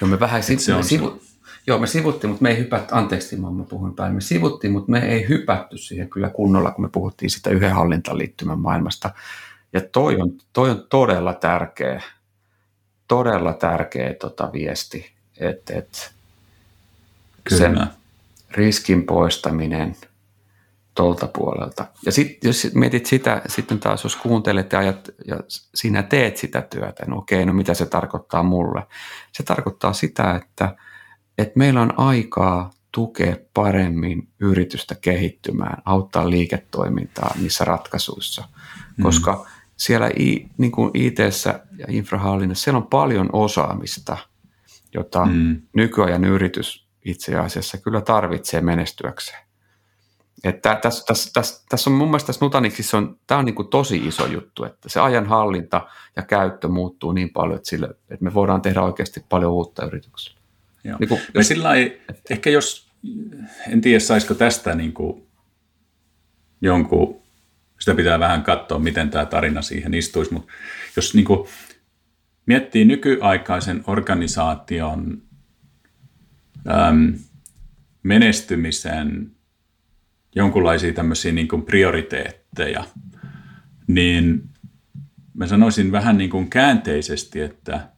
Joo, 0.00 0.10
me 0.10 0.20
vähän 0.20 0.42
sit, 0.42 0.60
se 0.60 0.74
me 0.74 0.82
sivu, 0.82 1.22
joo, 1.66 1.78
me 1.78 1.86
sivuttiin, 1.86 2.30
mutta 2.30 2.42
me 2.42 2.50
ei 2.50 2.58
hypätty, 2.58 2.94
anteeksi 2.94 3.36
mä 3.36 3.64
puhun 3.68 3.94
päin, 3.94 4.14
me 4.14 4.20
sivuttiin, 4.20 4.72
mutta 4.72 4.90
me 4.90 4.98
ei 4.98 5.28
hypätty 5.28 5.78
siihen 5.78 6.10
kyllä 6.10 6.30
kunnolla, 6.30 6.70
kun 6.70 6.84
me 6.84 6.88
puhuttiin 6.88 7.30
sitä 7.30 7.50
yhden 7.50 7.72
hallintaliittymän 7.72 8.58
maailmasta. 8.58 9.10
Ja 9.72 9.80
toi 9.80 10.16
on, 10.20 10.32
toi 10.52 10.70
on 10.70 10.86
todella 10.90 11.34
tärkeä, 11.34 12.02
todella 13.08 13.52
tärkeä 13.52 14.14
tota 14.14 14.52
viesti, 14.52 15.12
että, 15.36 15.74
Kyllä. 17.44 17.58
sen 17.58 17.86
riskin 18.50 19.02
poistaminen 19.02 19.96
tuolta 20.94 21.26
puolelta. 21.26 21.86
Ja 22.06 22.12
sitten 22.12 22.48
jos 22.48 22.68
mietit 22.74 23.06
sitä, 23.06 23.42
sitten 23.46 23.80
taas 23.80 24.04
jos 24.04 24.16
kuuntelet 24.16 24.72
ja, 24.72 24.78
ajat, 24.78 25.10
ja 25.26 25.36
sinä 25.74 26.02
teet 26.02 26.36
sitä 26.36 26.62
työtä, 26.62 27.04
no 27.06 27.16
okei, 27.16 27.46
no 27.46 27.52
mitä 27.52 27.74
se 27.74 27.86
tarkoittaa 27.86 28.42
mulle? 28.42 28.82
Se 29.32 29.42
tarkoittaa 29.42 29.92
sitä, 29.92 30.34
että, 30.34 30.76
että 31.38 31.58
meillä 31.58 31.80
on 31.80 31.98
aikaa 31.98 32.70
tukea 32.92 33.36
paremmin 33.54 34.28
yritystä 34.40 34.94
kehittymään, 34.94 35.82
auttaa 35.84 36.30
liiketoimintaa 36.30 37.34
niissä 37.40 37.64
ratkaisuissa, 37.64 38.44
mm. 38.96 39.02
koska 39.02 39.46
siellä 39.76 40.10
I, 40.18 40.46
niin 40.58 40.72
kuin 40.72 40.90
it 40.94 41.18
ja 41.78 41.86
infrahallinnassa 41.88 42.64
siellä 42.64 42.78
on 42.78 42.86
paljon 42.86 43.28
osaamista, 43.32 44.16
jota 44.94 45.26
mm. 45.26 45.62
nykyajan 45.72 46.24
yritys 46.24 46.88
itse 47.04 47.36
asiassa 47.36 47.78
kyllä 47.78 48.00
tarvitsee 48.00 48.60
menestyäkseen. 48.60 49.51
Että 50.44 50.78
tässä, 50.82 51.04
tässä, 51.04 51.30
tässä, 51.34 51.64
tässä 51.68 51.90
on 51.90 51.96
mun 51.96 52.08
mielestä 52.08 52.26
tässä 52.26 52.44
Nutanixissa 52.44 52.98
on, 52.98 53.18
tämä 53.26 53.38
on 53.38 53.44
niin 53.44 53.54
kuin 53.54 53.68
tosi 53.68 53.96
iso 53.96 54.26
juttu, 54.26 54.64
että 54.64 54.88
se 54.88 55.00
ajan 55.00 55.26
hallinta 55.26 55.88
ja 56.16 56.22
käyttö 56.22 56.68
muuttuu 56.68 57.12
niin 57.12 57.30
paljon, 57.30 57.56
että, 57.56 57.70
sille, 57.70 57.88
että 58.10 58.24
me 58.24 58.34
voidaan 58.34 58.62
tehdä 58.62 58.82
oikeasti 58.82 59.24
paljon 59.28 59.52
uutta 59.52 59.86
yrityksellä. 59.86 60.38
Joo. 60.84 60.96
Niin 61.00 61.08
kuin, 61.08 61.20
jos, 61.34 61.48
sillä 61.48 61.74
ei, 61.74 62.02
ehkä 62.30 62.50
jos, 62.50 62.88
en 63.68 63.80
tiedä 63.80 64.00
saisiko 64.00 64.34
tästä 64.34 64.74
niin 64.74 64.92
kuin 64.92 65.26
jonkun, 66.60 67.22
sitä 67.80 67.94
pitää 67.94 68.18
vähän 68.18 68.42
katsoa, 68.42 68.78
miten 68.78 69.10
tämä 69.10 69.26
tarina 69.26 69.62
siihen 69.62 69.94
istuisi, 69.94 70.32
mutta 70.32 70.52
jos 70.96 71.14
niin 71.14 71.24
kuin 71.24 71.48
miettii 72.46 72.84
nykyaikaisen 72.84 73.84
organisaation 73.86 75.22
äm, 76.70 77.14
menestymisen 78.02 79.30
jonkunlaisia 80.34 80.92
tämmöisiä 80.92 81.32
niin 81.32 81.48
kuin 81.48 81.62
prioriteetteja, 81.62 82.84
niin 83.86 84.42
mä 85.34 85.46
sanoisin 85.46 85.92
vähän 85.92 86.18
niin 86.18 86.30
kuin 86.30 86.50
käänteisesti, 86.50 87.40
että 87.40 87.88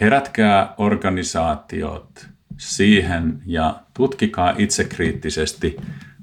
herätkää 0.00 0.74
organisaatiot 0.78 2.28
siihen 2.56 3.42
ja 3.46 3.82
tutkikaa 3.94 4.54
itsekriittisesti, 4.58 5.76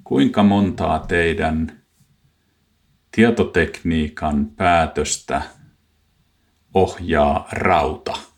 kuinka 0.04 0.44
montaa 0.44 1.00
teidän 1.00 1.82
tietotekniikan 3.12 4.46
päätöstä 4.46 5.42
ohjaa 6.74 7.48
rauta– 7.52 8.14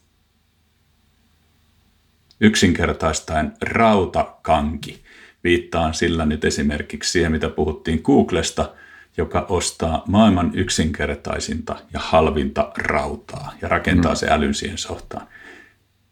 yksinkertaistaen 2.41 3.53
rautakanki. 3.61 5.03
Viittaan 5.43 5.93
sillä 5.93 6.25
nyt 6.25 6.45
esimerkiksi 6.45 7.11
siihen, 7.11 7.31
mitä 7.31 7.49
puhuttiin 7.49 8.01
Googlesta, 8.03 8.73
joka 9.17 9.45
ostaa 9.49 10.03
maailman 10.07 10.51
yksinkertaisinta 10.53 11.75
ja 11.93 11.99
halvinta 11.99 12.71
rautaa 12.77 13.53
ja 13.61 13.67
rakentaa 13.67 14.11
mm. 14.11 14.15
se 14.15 14.27
älyn 14.29 14.53
siihen 14.53 14.77
sohtaan. 14.77 15.27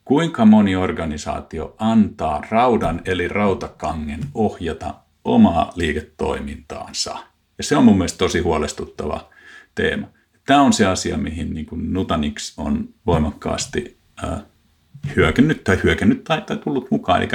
Kuinka 0.05 0.45
moni 0.45 0.75
organisaatio 0.75 1.75
antaa 1.77 2.43
raudan 2.49 3.01
eli 3.05 3.27
rautakangen 3.27 4.19
ohjata 4.33 4.93
omaa 5.23 5.73
liiketoimintaansa? 5.75 7.17
Ja 7.57 7.63
se 7.63 7.77
on 7.77 7.83
mun 7.83 7.97
mielestä 7.97 8.17
tosi 8.17 8.39
huolestuttava 8.39 9.29
teema. 9.75 10.07
Tämä 10.45 10.61
on 10.61 10.73
se 10.73 10.85
asia, 10.85 11.17
mihin 11.17 11.53
niin 11.53 11.65
kuin 11.65 11.93
Nutanix 11.93 12.53
on 12.57 12.89
voimakkaasti 13.05 13.97
äh, 14.23 14.41
hyökännyt 15.15 15.63
tai 15.63 15.79
hyökännyt 15.83 16.23
tai, 16.23 16.41
tai 16.41 16.57
tullut 16.57 16.91
mukaan. 16.91 17.21
Eli 17.21 17.29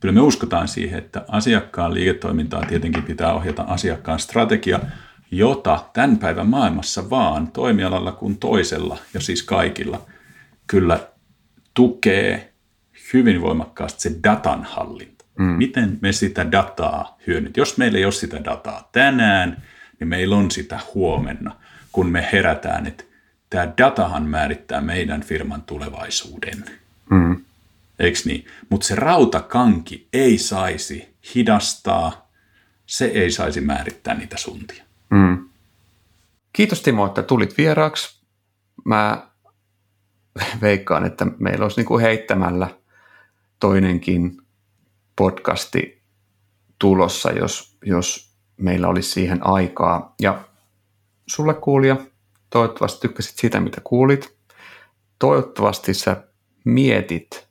kyllä 0.00 0.12
me 0.12 0.20
uskotaan 0.20 0.68
siihen, 0.68 0.98
että 0.98 1.24
asiakkaan 1.28 1.94
liiketoimintaa 1.94 2.64
tietenkin 2.64 3.02
pitää 3.02 3.34
ohjata 3.34 3.62
asiakkaan 3.62 4.18
strategia, 4.18 4.80
jota 5.30 5.84
tämän 5.92 6.18
päivän 6.18 6.46
maailmassa 6.46 7.10
vaan 7.10 7.52
toimialalla 7.52 8.12
kuin 8.12 8.38
toisella 8.38 8.98
ja 9.14 9.20
siis 9.20 9.42
kaikilla 9.42 10.06
kyllä 10.66 11.00
tukee 11.74 12.52
hyvin 13.12 13.40
voimakkaasti 13.40 14.00
se 14.00 14.16
datan 14.22 14.64
hallinta. 14.64 15.24
Mm. 15.38 15.44
Miten 15.44 15.98
me 16.00 16.12
sitä 16.12 16.52
dataa 16.52 17.18
hyödynnät? 17.26 17.56
Jos 17.56 17.78
meillä 17.78 17.98
ei 17.98 18.04
ole 18.04 18.12
sitä 18.12 18.44
dataa 18.44 18.88
tänään, 18.92 19.62
niin 20.00 20.08
meillä 20.08 20.36
on 20.36 20.50
sitä 20.50 20.80
huomenna, 20.94 21.56
kun 21.92 22.10
me 22.10 22.28
herätään, 22.32 22.86
että 22.86 23.04
tämä 23.50 23.72
datahan 23.78 24.26
määrittää 24.26 24.80
meidän 24.80 25.20
firman 25.22 25.62
tulevaisuuden. 25.62 26.64
Mm. 27.10 27.36
Eikö 28.00 28.18
niin? 28.24 28.44
Mutta 28.70 28.86
se 28.86 28.94
rautakanki 28.94 30.08
ei 30.12 30.38
saisi 30.38 31.16
hidastaa, 31.34 32.30
se 32.86 33.04
ei 33.04 33.30
saisi 33.30 33.60
määrittää 33.60 34.14
niitä 34.14 34.36
suntia. 34.36 34.84
Mm. 35.10 35.48
Kiitos 36.52 36.82
Timo, 36.82 37.06
että 37.06 37.22
tulit 37.22 37.58
vieraaksi. 37.58 38.20
Mä 38.84 39.30
veikkaan, 40.60 41.04
että 41.04 41.26
meillä 41.38 41.62
olisi 41.62 41.76
niinku 41.80 41.98
heittämällä 41.98 42.68
toinenkin 43.60 44.42
podcasti 45.16 46.02
tulossa, 46.78 47.32
jos, 47.32 47.76
jos 47.84 48.34
meillä 48.56 48.88
olisi 48.88 49.10
siihen 49.10 49.46
aikaa. 49.46 50.14
Ja 50.20 50.44
sulle 51.26 51.54
kuulija, 51.54 51.96
toivottavasti 52.50 53.00
tykkäsit 53.00 53.38
sitä, 53.38 53.60
mitä 53.60 53.80
kuulit. 53.84 54.36
Toivottavasti 55.18 55.94
sä 55.94 56.24
mietit 56.64 57.49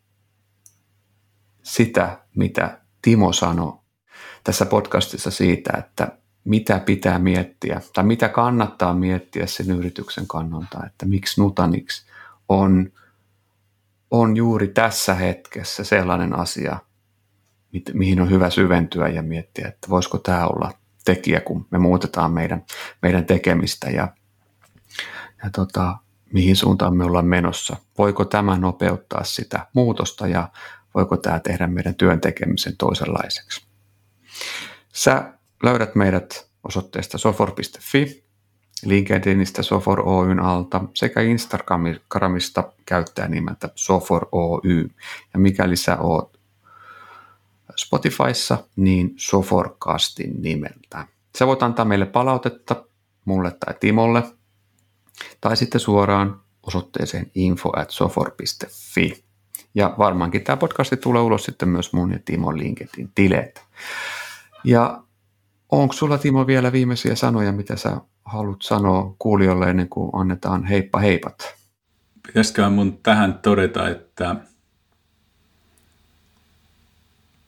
sitä, 1.69 2.19
mitä 2.35 2.79
Timo 3.01 3.33
sanoi 3.33 3.79
tässä 4.43 4.65
podcastissa 4.65 5.31
siitä, 5.31 5.73
että 5.77 6.17
mitä 6.45 6.79
pitää 6.79 7.19
miettiä 7.19 7.81
tai 7.93 8.03
mitä 8.03 8.29
kannattaa 8.29 8.93
miettiä 8.93 9.47
sen 9.47 9.71
yrityksen 9.71 10.27
kannalta, 10.27 10.85
että 10.85 11.05
miksi 11.05 11.41
Nutanix 11.41 12.05
on, 12.49 12.91
on 14.11 14.37
juuri 14.37 14.67
tässä 14.67 15.13
hetkessä 15.13 15.83
sellainen 15.83 16.39
asia, 16.39 16.79
mihin 17.93 18.21
on 18.21 18.29
hyvä 18.29 18.49
syventyä 18.49 19.07
ja 19.07 19.21
miettiä, 19.21 19.67
että 19.67 19.89
voisiko 19.89 20.17
tämä 20.17 20.47
olla 20.47 20.71
tekijä, 21.05 21.39
kun 21.39 21.67
me 21.71 21.77
muutetaan 21.77 22.31
meidän, 22.31 22.65
meidän 23.01 23.25
tekemistä 23.25 23.89
ja, 23.89 24.07
ja 25.43 25.49
tota, 25.49 25.97
mihin 26.33 26.55
suuntaan 26.55 26.97
me 26.97 27.03
ollaan 27.03 27.25
menossa. 27.25 27.75
Voiko 27.97 28.25
tämä 28.25 28.57
nopeuttaa 28.57 29.23
sitä 29.23 29.67
muutosta 29.73 30.27
ja 30.27 30.49
voiko 30.95 31.17
tämä 31.17 31.39
tehdä 31.39 31.67
meidän 31.67 31.95
työn 31.95 32.21
tekemisen 32.21 32.77
toisenlaiseksi. 32.77 33.63
Sä 34.93 35.33
löydät 35.63 35.95
meidät 35.95 36.49
osoitteesta 36.63 37.17
sofor.fi, 37.17 38.23
LinkedInistä 38.85 39.63
Sofor 39.63 40.01
Oyn 40.05 40.39
alta 40.39 40.81
sekä 40.93 41.21
Instagramista 41.21 42.73
käyttää 42.85 43.27
nimeltä 43.27 43.69
Sofor 43.75 44.27
Oy. 44.31 44.89
Ja 45.33 45.39
mikäli 45.39 45.75
sä 45.75 45.97
oot 45.97 46.39
Spotifyssa, 47.75 48.57
niin 48.75 49.13
Soforcastin 49.17 50.41
nimeltä. 50.41 51.07
Sä 51.37 51.47
voit 51.47 51.63
antaa 51.63 51.85
meille 51.85 52.05
palautetta, 52.05 52.85
mulle 53.25 53.51
tai 53.65 53.75
Timolle, 53.79 54.23
tai 55.41 55.57
sitten 55.57 55.81
suoraan 55.81 56.41
osoitteeseen 56.63 57.31
info 57.35 57.71
at 57.75 57.89
sofor.fi. 57.89 59.28
Ja 59.75 59.95
varmaankin 59.97 60.43
tämä 60.43 60.57
podcasti 60.57 60.97
tulee 60.97 61.21
ulos 61.21 61.43
sitten 61.43 61.69
myös 61.69 61.93
mun 61.93 62.11
ja 62.11 62.19
Timon 62.25 62.59
LinkedIn 62.59 63.11
tileet. 63.15 63.63
Ja 64.63 65.03
onko 65.69 65.93
sulla 65.93 66.17
Timo 66.17 66.47
vielä 66.47 66.71
viimeisiä 66.71 67.15
sanoja, 67.15 67.51
mitä 67.51 67.75
sä 67.75 67.97
haluat 68.25 68.61
sanoa 68.61 69.15
kuulijoille 69.19 69.69
ennen 69.69 69.89
kuin 69.89 70.09
annetaan 70.13 70.63
heippa 70.63 70.99
heipat? 70.99 71.55
Pitäisikö 72.27 72.69
mun 72.69 72.97
tähän 72.97 73.33
todeta, 73.33 73.89
että 73.89 74.35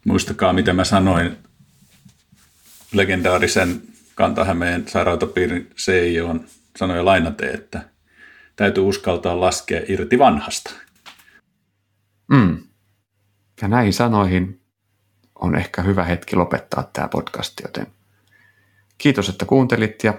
muistakaa 0.05 0.53
mitä 0.53 0.73
mä 0.73 0.83
sanoin 0.83 1.37
legendaarisen 2.93 3.81
Kantahämeen 4.15 4.87
sairaanhoitopiirin 4.87 5.69
CEO 5.77 6.35
sanoi 6.77 7.03
lainate, 7.03 7.49
että 7.51 7.81
täytyy 8.55 8.83
uskaltaa 8.83 9.39
laskea 9.39 9.81
irti 9.87 10.19
vanhasta. 10.19 10.71
Mm. 12.27 12.63
Ja 13.61 13.67
näihin 13.67 13.93
sanoihin 13.93 14.61
on 15.35 15.55
ehkä 15.55 15.81
hyvä 15.81 16.03
hetki 16.03 16.35
lopettaa 16.35 16.89
tämä 16.93 17.07
podcast, 17.07 17.59
joten 17.63 17.87
kiitos, 18.97 19.29
että 19.29 19.45
kuuntelit 19.45 20.03
ja 20.03 20.13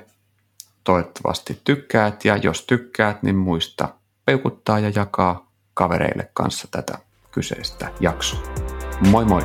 toivottavasti 0.85 1.61
tykkäät 1.65 2.25
ja 2.25 2.37
jos 2.37 2.67
tykkäät, 2.67 3.23
niin 3.23 3.37
muista 3.37 3.89
peukuttaa 4.25 4.79
ja 4.79 4.93
jakaa 4.95 5.53
kavereille 5.75 6.31
kanssa 6.35 6.69
tätä 6.71 6.99
kyseistä 7.31 7.93
jaksoa. 8.01 8.43
Moi 9.11 9.25
moi! 9.25 9.43